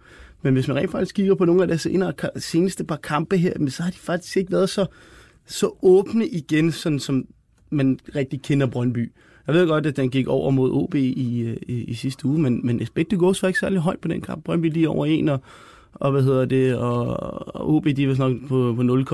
Men 0.45 0.55
hvis 0.55 0.69
man 0.69 0.77
rent 0.77 0.91
faktisk 0.91 1.15
kigger 1.15 1.35
på 1.35 1.45
nogle 1.45 1.63
af 1.63 1.69
de 1.69 1.79
senere, 1.79 2.13
seneste 2.37 2.85
par 2.85 2.97
kampe 2.97 3.37
her, 3.37 3.53
så 3.69 3.83
har 3.83 3.91
de 3.91 3.97
faktisk 3.97 4.37
ikke 4.37 4.53
været 4.53 4.69
så, 4.69 4.87
så 5.47 5.71
åbne 5.83 6.29
igen, 6.29 6.73
sådan 6.73 6.99
som 6.99 7.27
man 7.71 7.99
rigtig 8.17 8.43
kender 8.43 8.67
Brøndby. 8.67 9.13
Jeg 9.47 9.55
ved 9.55 9.67
godt, 9.67 9.87
at 9.87 9.97
den 9.97 10.11
gik 10.11 10.27
over 10.29 10.51
mod 10.51 10.71
OB 10.73 10.95
i, 10.95 11.13
i, 11.67 11.85
i 11.85 11.95
sidste 11.95 12.27
uge, 12.27 12.39
men, 12.39 12.67
men 12.67 12.83
Esbekte 12.83 13.17
Gås 13.17 13.43
var 13.43 13.49
ikke 13.49 13.61
særlig 13.61 13.79
højt 13.79 13.99
på 13.99 14.09
den 14.09 14.21
kamp. 14.21 14.45
Brøndby 14.45 14.73
lige 14.73 14.89
over 14.89 15.07
en, 15.07 15.29
og, 15.29 15.41
og 15.93 16.13
hvad 16.13 16.23
hedder 16.23 16.45
det, 16.45 16.77
og, 16.77 17.07
og 17.57 17.75
OB 17.75 17.87
de 17.97 18.09
var 18.09 18.29
nok 18.29 18.49
på, 18.49 18.73
på 18.77 18.83
0, 18.83 19.05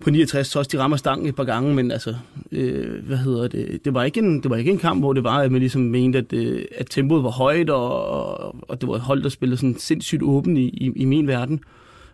på 0.00 0.10
69, 0.10 0.46
så 0.46 0.62
de 0.62 0.78
rammer 0.78 0.96
stangen 0.96 1.28
et 1.28 1.34
par 1.34 1.44
gange, 1.44 1.74
men 1.74 1.90
altså, 1.90 2.14
øh, 2.52 3.04
hvad 3.06 3.16
hedder 3.16 3.48
det, 3.48 3.84
det 3.84 3.94
var, 3.94 4.04
ikke 4.04 4.20
en, 4.20 4.42
det 4.42 4.50
var 4.50 4.56
ikke 4.56 4.70
en 4.70 4.78
kamp, 4.78 5.00
hvor 5.00 5.12
det 5.12 5.24
var, 5.24 5.38
at 5.38 5.52
man 5.52 5.60
ligesom 5.60 5.82
mente, 5.82 6.18
at, 6.18 6.32
øh, 6.32 6.64
at 6.76 6.86
tempoet 6.90 7.22
var 7.22 7.30
højt, 7.30 7.70
og, 7.70 8.70
og 8.70 8.80
det 8.80 8.88
var 8.88 8.98
hold, 8.98 9.22
der 9.22 9.28
spillede 9.28 9.56
sådan 9.56 9.78
sindssygt 9.78 10.22
åben 10.22 10.56
i, 10.56 10.68
i, 10.68 10.92
i 10.96 11.04
min 11.04 11.26
verden. 11.26 11.60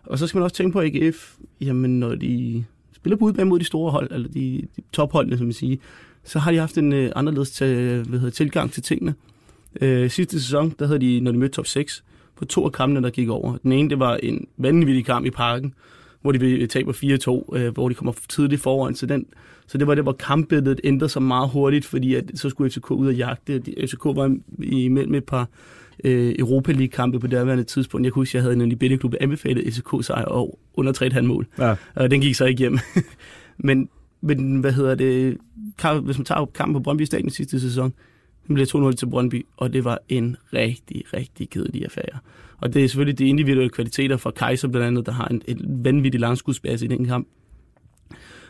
Og 0.03 0.19
så 0.19 0.27
skal 0.27 0.37
man 0.37 0.43
også 0.43 0.55
tænke 0.55 0.73
på 0.73 0.81
AGF, 0.81 1.35
jamen 1.61 1.99
når 1.99 2.15
de 2.15 2.65
spiller 2.95 3.17
på 3.17 3.25
udbane 3.25 3.49
mod 3.49 3.59
de 3.59 3.65
store 3.65 3.91
hold, 3.91 4.11
eller 4.11 4.27
de, 4.27 4.67
de 4.75 4.81
topholdene, 4.93 5.37
som 5.37 5.45
man 5.45 5.53
siger, 5.53 5.77
så 6.23 6.39
har 6.39 6.51
de 6.51 6.57
haft 6.57 6.77
en 6.77 6.93
øh, 6.93 7.11
anderledes 7.15 7.51
til, 7.51 8.03
hvad 8.03 8.19
hedder, 8.19 8.31
tilgang 8.31 8.71
til 8.71 8.83
tingene. 8.83 9.13
Øh, 9.81 10.09
sidste 10.09 10.41
sæson, 10.41 10.75
der 10.79 10.87
havde 10.87 10.99
de, 10.99 11.19
når 11.19 11.31
de 11.31 11.37
mødte 11.37 11.55
top 11.55 11.67
6, 11.67 12.03
på 12.35 12.45
to 12.45 12.65
af 12.65 12.71
kampene, 12.71 13.03
der 13.03 13.09
gik 13.09 13.29
over. 13.29 13.57
Den 13.63 13.71
ene, 13.71 13.89
det 13.89 13.99
var 13.99 14.15
en 14.15 14.47
vanvittig 14.57 15.05
kamp 15.05 15.25
i 15.25 15.29
parken, 15.29 15.73
hvor 16.25 16.31
de 16.31 16.67
taber 16.67 16.93
4-2, 17.53 17.57
øh, 17.57 17.73
hvor 17.73 17.89
de 17.89 17.95
kommer 17.95 18.13
tidligt 18.29 18.61
foran. 18.61 18.95
Så, 18.95 19.05
den, 19.05 19.25
så 19.67 19.77
det 19.77 19.87
var 19.87 19.95
det, 19.95 20.03
hvor 20.03 20.11
kampbilledet 20.11 20.81
ændrede 20.83 21.09
sig 21.09 21.21
meget 21.21 21.49
hurtigt, 21.49 21.85
fordi 21.85 22.15
at, 22.15 22.31
så 22.35 22.49
skulle 22.49 22.71
FCK 22.71 22.91
ud 22.91 23.07
og 23.07 23.15
jagte. 23.15 23.61
FCK 23.87 24.05
var 24.05 24.37
imellem 24.59 25.15
et 25.15 25.23
par 25.23 25.49
øh, 26.03 26.35
Europa 26.39 26.71
League-kampe 26.71 27.19
på 27.19 27.27
derværende 27.27 27.63
tidspunkt. 27.63 28.05
Jeg 28.05 28.13
kunne 28.13 28.21
huske, 28.21 28.37
jeg 28.37 28.43
havde 28.43 28.63
en 28.63 28.71
i 28.71 28.75
Billedklub, 28.75 29.11
der 29.11 29.17
anbefalede 29.21 29.71
FCK 29.71 30.05
sejr 30.05 30.25
og 30.25 30.59
under 30.73 30.93
3,5 31.13 31.21
mål. 31.21 31.47
Ja. 31.59 31.75
Og 31.95 32.11
den 32.11 32.21
gik 32.21 32.35
så 32.35 32.45
ikke 32.45 32.59
hjem. 32.59 32.79
men, 33.57 33.89
men 34.21 34.59
hvad 34.59 34.71
hedder 34.71 34.95
det, 34.95 35.37
hvis 36.03 36.17
man 36.17 36.25
tager 36.25 36.45
kampen 36.45 36.73
på 36.73 36.79
Brøndby 36.79 37.01
Stadion 37.01 37.29
sidste 37.29 37.59
sæson, 37.59 37.93
den 38.47 38.55
blev 38.55 38.65
2-0 38.65 38.91
til 38.91 39.09
Brøndby, 39.09 39.45
og 39.57 39.73
det 39.73 39.83
var 39.83 39.99
en 40.09 40.37
rigtig, 40.53 41.03
rigtig 41.13 41.49
kedelig 41.49 41.83
affære. 41.83 42.19
Og 42.57 42.73
det 42.73 42.83
er 42.83 42.87
selvfølgelig 42.87 43.19
de 43.19 43.25
individuelle 43.25 43.69
kvaliteter 43.69 44.17
fra 44.17 44.31
Kaiser 44.31 44.67
blandt 44.67 44.87
andet, 44.87 45.05
der 45.05 45.11
har 45.11 45.27
en, 45.27 45.41
en 45.47 45.83
vanvittig 45.83 46.21
langskudsbase 46.21 46.85
i 46.85 46.87
den 46.87 47.05
kamp. 47.05 47.27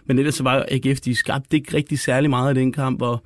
Men 0.05 0.19
ellers 0.19 0.35
så 0.35 0.43
var 0.43 0.65
AGF, 0.71 0.99
de 0.99 1.15
skabte 1.15 1.57
ikke 1.57 1.77
rigtig 1.77 1.99
særlig 1.99 2.29
meget 2.29 2.57
i 2.57 2.59
den 2.59 2.71
kamp, 2.71 3.01
og 3.01 3.23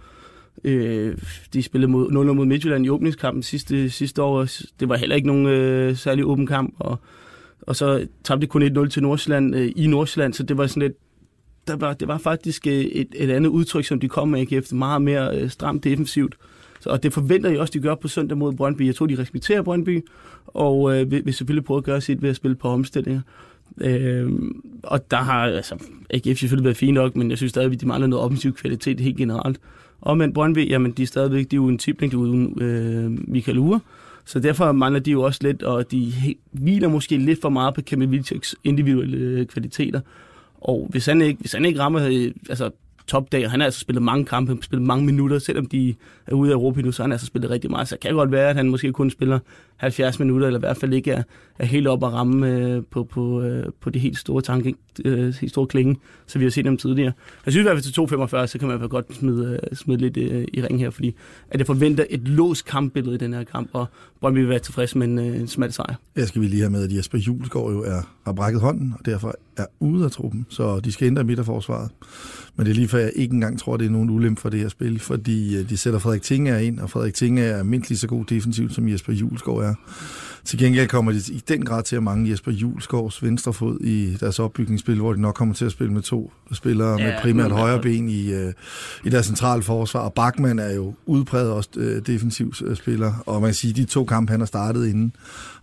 øh, 0.63 1.17
de 1.53 1.63
spillede 1.63 1.91
mod, 1.91 2.12
0 2.12 2.36
mod 2.36 2.45
Midtjylland 2.45 2.86
i 2.86 2.89
åbningskampen 2.89 3.43
sidste, 3.43 3.89
sidste 3.89 4.23
år. 4.23 4.47
Det 4.79 4.89
var 4.89 4.97
heller 4.97 5.15
ikke 5.15 5.27
nogen 5.27 5.47
øh, 5.47 5.95
særlig 5.95 6.25
åben 6.25 6.47
kamp, 6.47 6.75
og, 6.79 6.97
og 7.62 7.75
så 7.75 8.08
tabte 8.23 8.41
de 8.41 8.47
kun 8.47 8.77
1-0 8.77 8.88
til 8.88 9.03
Nordsjælland 9.03 9.55
øh, 9.55 9.71
i 9.75 9.88
Nordsjælland, 9.88 10.34
så 10.34 10.43
det 10.43 10.58
var 10.58 10.67
sådan 10.67 10.82
lidt 10.82 10.97
der 11.67 11.75
var, 11.75 11.93
det 11.93 12.08
var 12.08 12.17
faktisk 12.17 12.67
øh, 12.67 12.73
et, 12.73 13.08
et 13.15 13.29
andet 13.29 13.49
udtryk, 13.49 13.86
som 13.86 13.99
de 13.99 14.10
kom 14.10 14.27
med 14.27 14.51
AGF, 14.51 14.71
meget 14.71 15.01
mere 15.01 15.38
øh, 15.38 15.49
stramt 15.49 15.84
defensivt. 15.84 16.36
Så, 16.79 16.89
og 16.89 17.03
det 17.03 17.13
forventer 17.13 17.49
jeg 17.49 17.59
også, 17.59 17.71
de 17.71 17.79
gør 17.79 17.95
på 17.95 18.07
søndag 18.07 18.37
mod 18.37 18.53
Brøndby. 18.53 18.85
Jeg 18.85 18.95
tror, 18.95 19.05
de 19.05 19.19
respekterer 19.19 19.61
Brøndby, 19.61 20.05
og 20.47 20.99
øh, 20.99 21.11
vil, 21.11 21.25
vil 21.25 21.33
selvfølgelig 21.33 21.65
prøve 21.65 21.77
at 21.77 21.83
gøre 21.83 22.01
sit 22.01 22.21
ved 22.21 22.29
at 22.29 22.35
spille 22.35 22.55
på 22.55 22.67
omstillinger. 22.67 23.21
Øh, 23.81 24.31
og 24.83 25.11
der 25.11 25.17
har 25.17 25.43
altså, 25.43 25.75
AGF 26.09 26.39
selvfølgelig 26.39 26.65
været 26.65 26.77
fint 26.77 26.93
nok, 26.93 27.15
men 27.15 27.29
jeg 27.29 27.37
synes 27.37 27.49
stadigvæk, 27.49 27.79
de 27.79 27.85
mangler 27.85 28.07
noget 28.07 28.25
offensiv 28.25 28.53
kvalitet 28.53 28.99
helt 28.99 29.17
generelt. 29.17 29.59
Og 30.01 30.17
men 30.17 30.33
Brøndby, 30.33 30.69
jamen 30.69 30.91
de 30.91 31.03
er 31.03 31.07
stadigvæk, 31.07 31.51
de 31.51 31.55
er 31.55 31.59
uden 31.59 31.77
tipling, 31.77 32.11
de 32.11 32.17
er 32.17 32.21
uden 32.21 32.61
øh, 32.61 33.11
Michael 33.27 33.57
Ure. 33.57 33.79
Så 34.25 34.39
derfor 34.39 34.71
mangler 34.71 34.99
de 34.99 35.11
jo 35.11 35.21
også 35.21 35.39
lidt, 35.43 35.63
og 35.63 35.91
de 35.91 36.13
hviler 36.51 36.87
måske 36.87 37.17
lidt 37.17 37.41
for 37.41 37.49
meget 37.49 37.73
på 37.73 37.81
Kevin 37.81 38.11
Vilceks 38.11 38.55
individuelle 38.63 39.17
øh, 39.17 39.45
kvaliteter. 39.45 40.01
Og 40.61 40.87
hvis 40.89 41.05
han 41.05 41.21
ikke, 41.21 41.39
hvis 41.39 41.53
han 41.53 41.65
ikke 41.65 41.79
rammer 41.79 42.07
øh, 42.07 42.31
altså, 42.49 42.69
topdag, 43.10 43.45
og 43.45 43.52
han 43.52 43.60
har 43.60 43.65
altså 43.65 43.80
spillet 43.80 44.04
mange 44.04 44.26
kampe, 44.26 44.58
spillet 44.62 44.88
mange 44.88 45.06
minutter, 45.06 45.39
selvom 45.39 45.65
de 45.65 45.95
er 46.28 46.34
ude 46.34 46.52
af 46.52 46.56
Europa 46.56 46.82
nu, 46.82 46.91
så 46.91 47.02
har 47.02 47.08
han 47.08 47.12
altså 47.12 47.28
spillet 47.28 47.52
rigtig 47.52 47.72
meget. 47.72 47.88
Så 47.88 47.95
det 47.95 48.02
kan 48.02 48.13
godt 48.13 48.32
være, 48.32 48.50
at 48.50 48.56
han 48.56 48.69
måske 48.69 48.93
kun 48.93 49.10
spiller 49.10 49.39
70 49.78 50.19
minutter, 50.19 50.48
eller 50.48 50.60
i 50.60 50.65
hvert 50.65 50.78
fald 50.78 50.93
ikke 50.93 51.12
er, 51.12 51.24
er 51.60 51.65
helt 51.65 51.88
op 51.88 52.04
at 52.04 52.13
ramme 52.13 52.50
øh, 52.50 52.84
på, 52.91 53.04
på, 53.04 53.41
øh, 53.41 53.65
på 53.82 53.89
de 53.89 54.00
helt 54.00 54.17
store 54.17 54.41
tanke, 54.41 54.76
øh, 55.06 55.34
helt 55.34 55.52
store 55.52 55.67
klinge, 55.67 55.98
så 56.28 56.39
vi 56.39 56.45
har 56.45 56.52
set 56.52 56.65
dem 56.65 56.78
tidligere. 56.78 57.12
Jeg 57.45 57.54
synes 57.54 57.63
i 57.63 57.67
hvert 57.67 57.84
fald 57.84 58.08
til 58.08 58.15
2.45, 58.41 58.48
så 58.48 58.60
kan 58.60 58.67
man 58.67 58.78
i 58.78 58.78
hvert 58.78 58.91
fald 58.91 59.04
godt 59.04 59.15
smide, 59.15 59.60
øh, 59.63 59.78
smide 59.78 60.00
lidt 60.00 60.17
øh, 60.17 60.45
i 60.54 60.62
ring 60.62 60.80
her, 60.80 60.89
fordi 60.89 61.15
at 61.52 61.60
jeg 61.60 61.67
forventer 61.67 62.06
et 62.10 62.28
låst 62.28 62.65
kampbillede 62.65 63.15
i 63.15 63.17
den 63.17 63.34
her 63.34 63.43
kamp, 63.43 63.69
og 63.74 63.86
Brøndby 64.22 64.39
vil 64.39 64.50
være 64.50 64.60
tilfreds 64.60 64.95
med 64.95 65.08
en, 65.08 65.19
øh, 65.19 65.39
en 65.39 65.48
smal 65.48 65.74
sejr. 65.74 65.95
Jeg 66.15 66.28
skal 66.28 66.41
vi 66.41 66.48
lige 66.48 66.62
have 66.62 66.72
med, 66.72 66.84
at 66.84 66.95
Jesper 66.95 67.17
Julesgaard 67.17 67.72
jo 67.72 67.84
er, 67.84 68.02
har 68.26 68.34
brækket 68.34 68.62
hånden, 68.62 68.93
og 69.00 69.06
derfor 69.06 69.36
er 69.58 69.65
ude 69.80 70.06
af 70.06 70.12
truppen, 70.12 70.45
så 70.50 70.80
de 70.80 70.91
skal 70.91 71.08
ændre 71.08 71.24
midterforsvaret. 71.24 71.91
Men 72.60 72.65
det 72.65 72.72
er 72.72 72.76
lige 72.76 72.88
for, 72.88 72.98
at 72.98 73.04
jeg 73.04 73.12
ikke 73.15 73.34
engang 73.34 73.60
tror, 73.60 73.78
det 73.78 73.86
er 73.86 73.89
nogen 73.89 74.10
ulempe 74.10 74.41
for 74.41 74.50
det 74.50 74.60
her 74.60 74.69
spil, 74.69 75.00
fordi 75.00 75.58
øh, 75.58 75.69
de 75.69 75.78
sætter 75.78 76.00
Frederik 76.00 76.22
Tinger 76.22 76.58
ind, 76.58 76.80
og 76.80 76.89
Frederik 76.89 77.13
Tinger 77.13 77.43
er 77.43 77.63
mindst 77.63 77.89
lige 77.89 78.00
så 78.00 78.08
god 78.08 78.26
defensivt, 78.26 78.74
som 78.74 78.89
Jesper 78.89 79.13
Julesgaard 79.13 79.63
er. 79.63 79.76
Til 80.45 80.60
gengæld 80.60 80.88
kommer 80.88 81.12
de 81.12 81.17
i 81.17 81.43
den 81.47 81.65
grad 81.65 81.84
til 81.84 81.95
at 81.95 82.04
mange 82.04 82.32
Jesper 82.32 82.52
Julesgaards 82.52 83.23
venstrefod 83.23 83.80
i 83.82 84.15
deres 84.19 84.39
opbygningsspil, 84.39 84.95
hvor 84.95 85.13
de 85.13 85.21
nok 85.21 85.36
kommer 85.36 85.56
til 85.56 85.65
at 85.65 85.71
spille 85.71 85.93
med 85.93 86.02
to 86.02 86.32
spillere 86.52 87.02
ja, 87.02 87.06
med 87.06 87.13
primært 87.21 87.52
højre 87.52 87.82
ben 87.82 88.10
i, 88.10 88.34
uh, 88.34 88.52
i 89.06 89.10
deres 89.10 89.25
centrale 89.25 89.63
forsvar. 89.63 89.99
Og 89.99 90.13
Bachmann 90.13 90.60
er 90.60 90.73
jo 90.73 90.93
udpræget 91.06 91.52
også 91.52 91.69
uh, 91.78 91.84
defensiv 91.84 92.54
uh, 92.65 92.75
spiller. 92.75 93.13
Og 93.25 93.41
man 93.41 93.47
kan 93.47 93.56
sige, 93.56 93.71
at 93.71 93.78
de 93.78 93.86
to 93.86 94.06
kampe, 94.06 94.32
han 94.32 94.39
har 94.39 94.45
startet 94.45 94.88
inden, 94.88 95.13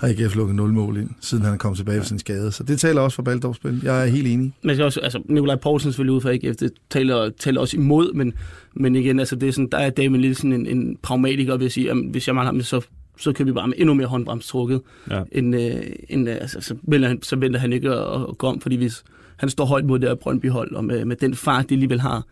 har 0.01 0.09
ikke 0.09 0.29
lukket 0.35 0.57
nul 0.57 0.73
mål 0.73 0.97
ind, 0.97 1.11
siden 1.21 1.45
han 1.45 1.55
er 1.55 1.59
kommet 1.59 1.77
tilbage 1.77 2.01
fra 2.01 2.07
sin 2.07 2.19
skade. 2.19 2.53
Så 2.53 2.62
det 2.62 2.81
taler 2.81 3.01
også 3.01 3.15
for 3.15 3.23
Baldorfs 3.23 3.57
spil. 3.57 3.81
Jeg 3.85 4.03
er 4.03 4.07
helt 4.07 4.27
enig. 4.27 4.53
Men 4.62 4.81
også, 4.81 5.01
altså, 5.01 5.23
Nikolaj 5.29 5.57
Poulsen 5.57 5.93
selvfølgelig 5.93 6.17
ud 6.17 6.21
for 6.21 6.31
AGF, 6.31 6.57
det 6.57 6.71
taler, 6.91 7.31
taler 7.39 7.61
også 7.61 7.77
imod, 7.77 8.12
men, 8.12 8.33
men 8.75 8.97
igen, 8.97 9.19
altså, 9.19 9.37
det 9.37 9.49
er 9.49 9.53
sådan, 9.53 9.69
der 9.73 9.79
er 9.79 9.91
Damien 9.91 10.21
Nielsen 10.21 10.53
en, 10.53 10.67
en 10.67 10.97
pragmatiker, 11.03 11.57
vil 11.57 11.65
jeg 11.65 11.73
sige, 11.73 11.91
at 11.91 11.97
hvis 12.11 12.27
jeg 12.27 12.35
mangler 12.35 12.53
ham, 12.53 12.62
så 12.62 12.87
så 13.18 13.33
kan 13.33 13.46
vi 13.46 13.52
bare 13.52 13.68
med 13.68 13.74
endnu 13.79 13.94
mere 13.94 14.07
håndbrems 14.07 14.46
trukket, 14.46 14.81
ja. 15.11 15.22
end, 15.33 15.57
øh, 15.57 15.83
end 16.09 16.29
øh, 16.29 16.35
altså, 16.35 16.61
så, 16.61 16.76
vælger 16.83 17.09
han, 17.09 17.22
så 17.22 17.37
vælger 17.37 17.59
han 17.59 17.72
ikke 17.72 17.90
at, 17.90 18.22
at 18.29 18.38
gå 18.38 18.46
om, 18.46 18.61
fordi 18.61 18.76
hvis 18.76 19.05
han 19.37 19.50
står 19.50 19.64
højt 19.64 19.85
mod 19.85 19.98
det 19.98 20.09
her 20.09 20.14
Brøndby-hold, 20.14 20.74
og 20.74 20.85
med, 20.85 21.05
med 21.05 21.16
den 21.16 21.35
fart, 21.35 21.68
de 21.68 21.74
alligevel 21.74 22.00
har, 22.00 22.22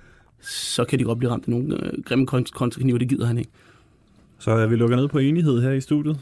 så 0.40 0.84
kan 0.84 0.98
de 0.98 1.04
godt 1.04 1.18
blive 1.18 1.30
ramt 1.30 1.44
af 1.44 1.50
nogle 1.50 1.86
øh, 1.86 2.02
grimme 2.04 2.26
kontrakniver, 2.26 2.98
det 2.98 3.08
gider 3.08 3.26
han 3.26 3.38
ikke. 3.38 3.50
Så 4.38 4.50
er 4.50 4.66
vi 4.66 4.76
lukker 4.76 4.96
ned 4.96 5.08
på 5.08 5.18
enighed 5.18 5.62
her 5.62 5.70
i 5.70 5.80
studiet? 5.80 6.20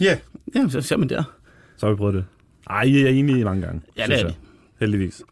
Ja. 0.00 0.04
Yeah. 0.04 0.18
Ja, 0.54 0.68
så 0.68 0.80
ser 0.80 0.96
man 0.96 1.08
der. 1.08 1.22
Så 1.76 1.86
har 1.86 1.92
vi 1.92 1.96
prøvet 1.96 2.14
det. 2.14 2.24
Ej, 2.70 2.82
I 2.82 3.02
er 3.02 3.08
enige 3.08 3.44
mange 3.44 3.62
gange. 3.62 3.80
Ja, 3.96 4.06
det 4.06 4.20
er 4.20 4.26
vi. 4.26 4.32
Heldigvis. 4.80 5.22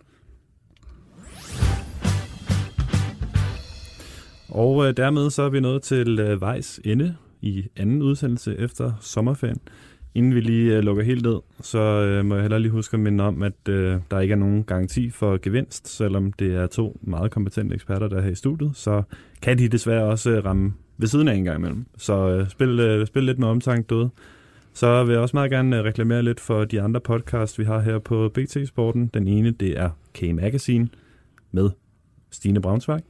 Og 4.48 4.88
øh, 4.88 4.96
dermed 4.96 5.30
så 5.30 5.42
er 5.42 5.48
vi 5.48 5.60
nået 5.60 5.82
til 5.82 6.18
øh, 6.18 6.40
vejs 6.40 6.80
ende 6.84 7.16
i 7.40 7.66
anden 7.76 8.02
udsendelse 8.02 8.58
efter 8.58 8.92
sommerferien. 9.00 9.60
Inden 10.14 10.34
vi 10.34 10.40
lige 10.40 10.78
uh, 10.78 10.84
lukker 10.84 11.02
helt 11.02 11.22
ned, 11.22 11.36
så 11.60 11.78
øh, 11.78 12.24
må 12.24 12.34
jeg 12.34 12.42
heller 12.42 12.58
lige 12.58 12.72
huske 12.72 12.94
at 12.94 13.00
minde 13.00 13.24
om, 13.24 13.42
at 13.42 13.68
øh, 13.68 13.96
der 14.10 14.20
ikke 14.20 14.32
er 14.32 14.36
nogen 14.36 14.64
garanti 14.64 15.10
for 15.10 15.38
gevinst, 15.42 15.88
selvom 15.88 16.32
det 16.32 16.54
er 16.54 16.66
to 16.66 17.00
meget 17.02 17.30
kompetente 17.30 17.74
eksperter, 17.74 18.08
der 18.08 18.16
er 18.16 18.20
her 18.20 18.30
i 18.30 18.34
studiet, 18.34 18.70
så 18.74 19.02
kan 19.42 19.58
de 19.58 19.68
desværre 19.68 20.04
også 20.04 20.40
ramme 20.44 20.72
ved 20.98 21.08
siden 21.08 21.28
af 21.28 21.34
en 21.34 21.44
gang 21.44 21.58
imellem. 21.58 21.86
Så 21.96 22.46
spil, 22.48 23.02
spil 23.06 23.22
lidt 23.22 23.38
med 23.38 23.48
omtanke 23.48 23.86
derude. 23.88 24.10
Så 24.74 25.04
vil 25.04 25.12
jeg 25.12 25.20
også 25.20 25.36
meget 25.36 25.50
gerne 25.50 25.82
reklamere 25.82 26.22
lidt 26.22 26.40
for 26.40 26.64
de 26.64 26.82
andre 26.82 27.00
podcasts, 27.00 27.58
vi 27.58 27.64
har 27.64 27.80
her 27.80 27.98
på 27.98 28.28
BT 28.34 28.56
Sporten. 28.68 29.10
Den 29.14 29.28
ene, 29.28 29.50
det 29.50 29.78
er 29.78 29.90
K-Magazine 30.14 30.88
med 31.52 31.70
Stine 32.30 32.60
Braunsværk 32.60 33.02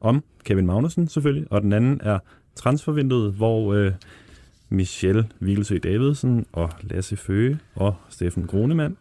om 0.00 0.24
Kevin 0.44 0.66
Magnussen 0.66 1.08
selvfølgelig, 1.08 1.52
og 1.52 1.62
den 1.62 1.72
anden 1.72 2.00
er 2.02 2.18
transfervinduet, 2.56 3.32
hvor 3.32 3.74
øh, 3.74 3.92
Michelle 4.68 5.28
Vigelsø 5.40 5.78
Davidsen 5.78 6.46
og 6.52 6.70
Lasse 6.82 7.16
Føge 7.16 7.58
og 7.74 7.94
Steffen 8.08 8.46
Grunemann, 8.46 8.96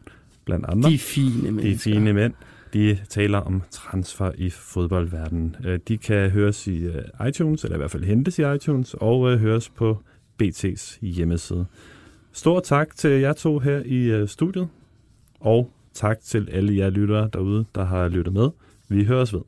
blandt 0.46 0.66
andre. 0.70 0.90
De 0.90 0.98
fine 0.98 1.52
mænd. 1.52 1.66
De 1.66 1.78
fine 1.78 2.14
mænd. 2.14 2.34
De 2.74 2.98
taler 3.10 3.38
om 3.38 3.62
transfer 3.72 4.32
i 4.38 4.50
fodboldverdenen. 4.50 5.56
Øh, 5.66 5.80
de 5.88 5.98
kan 5.98 6.30
høres 6.30 6.68
i 6.68 6.84
øh, 6.84 7.28
iTunes, 7.28 7.64
eller 7.64 7.76
i 7.76 7.78
hvert 7.78 7.92
fald 7.92 8.04
hentes 8.04 8.40
i 8.40 8.54
iTunes, 8.56 8.94
og 8.94 9.32
øh, 9.32 9.40
høres 9.40 9.70
på 9.70 9.98
BT's 10.44 10.98
hjemmeside. 11.02 11.66
Stor 12.32 12.60
tak 12.60 12.96
til 12.96 13.12
jer 13.12 13.34
to 13.34 13.60
her 13.60 13.82
i 13.86 14.28
studiet, 14.28 14.68
og 15.40 15.72
tak 15.94 16.20
til 16.22 16.50
alle 16.52 16.78
jer 16.78 16.90
lyttere 16.90 17.30
derude, 17.34 17.66
der 17.76 17.84
har 17.84 18.08
lyttet 18.08 18.34
med. 18.34 18.50
Vi 18.90 19.04
høres 19.04 19.34
ved. 19.34 19.42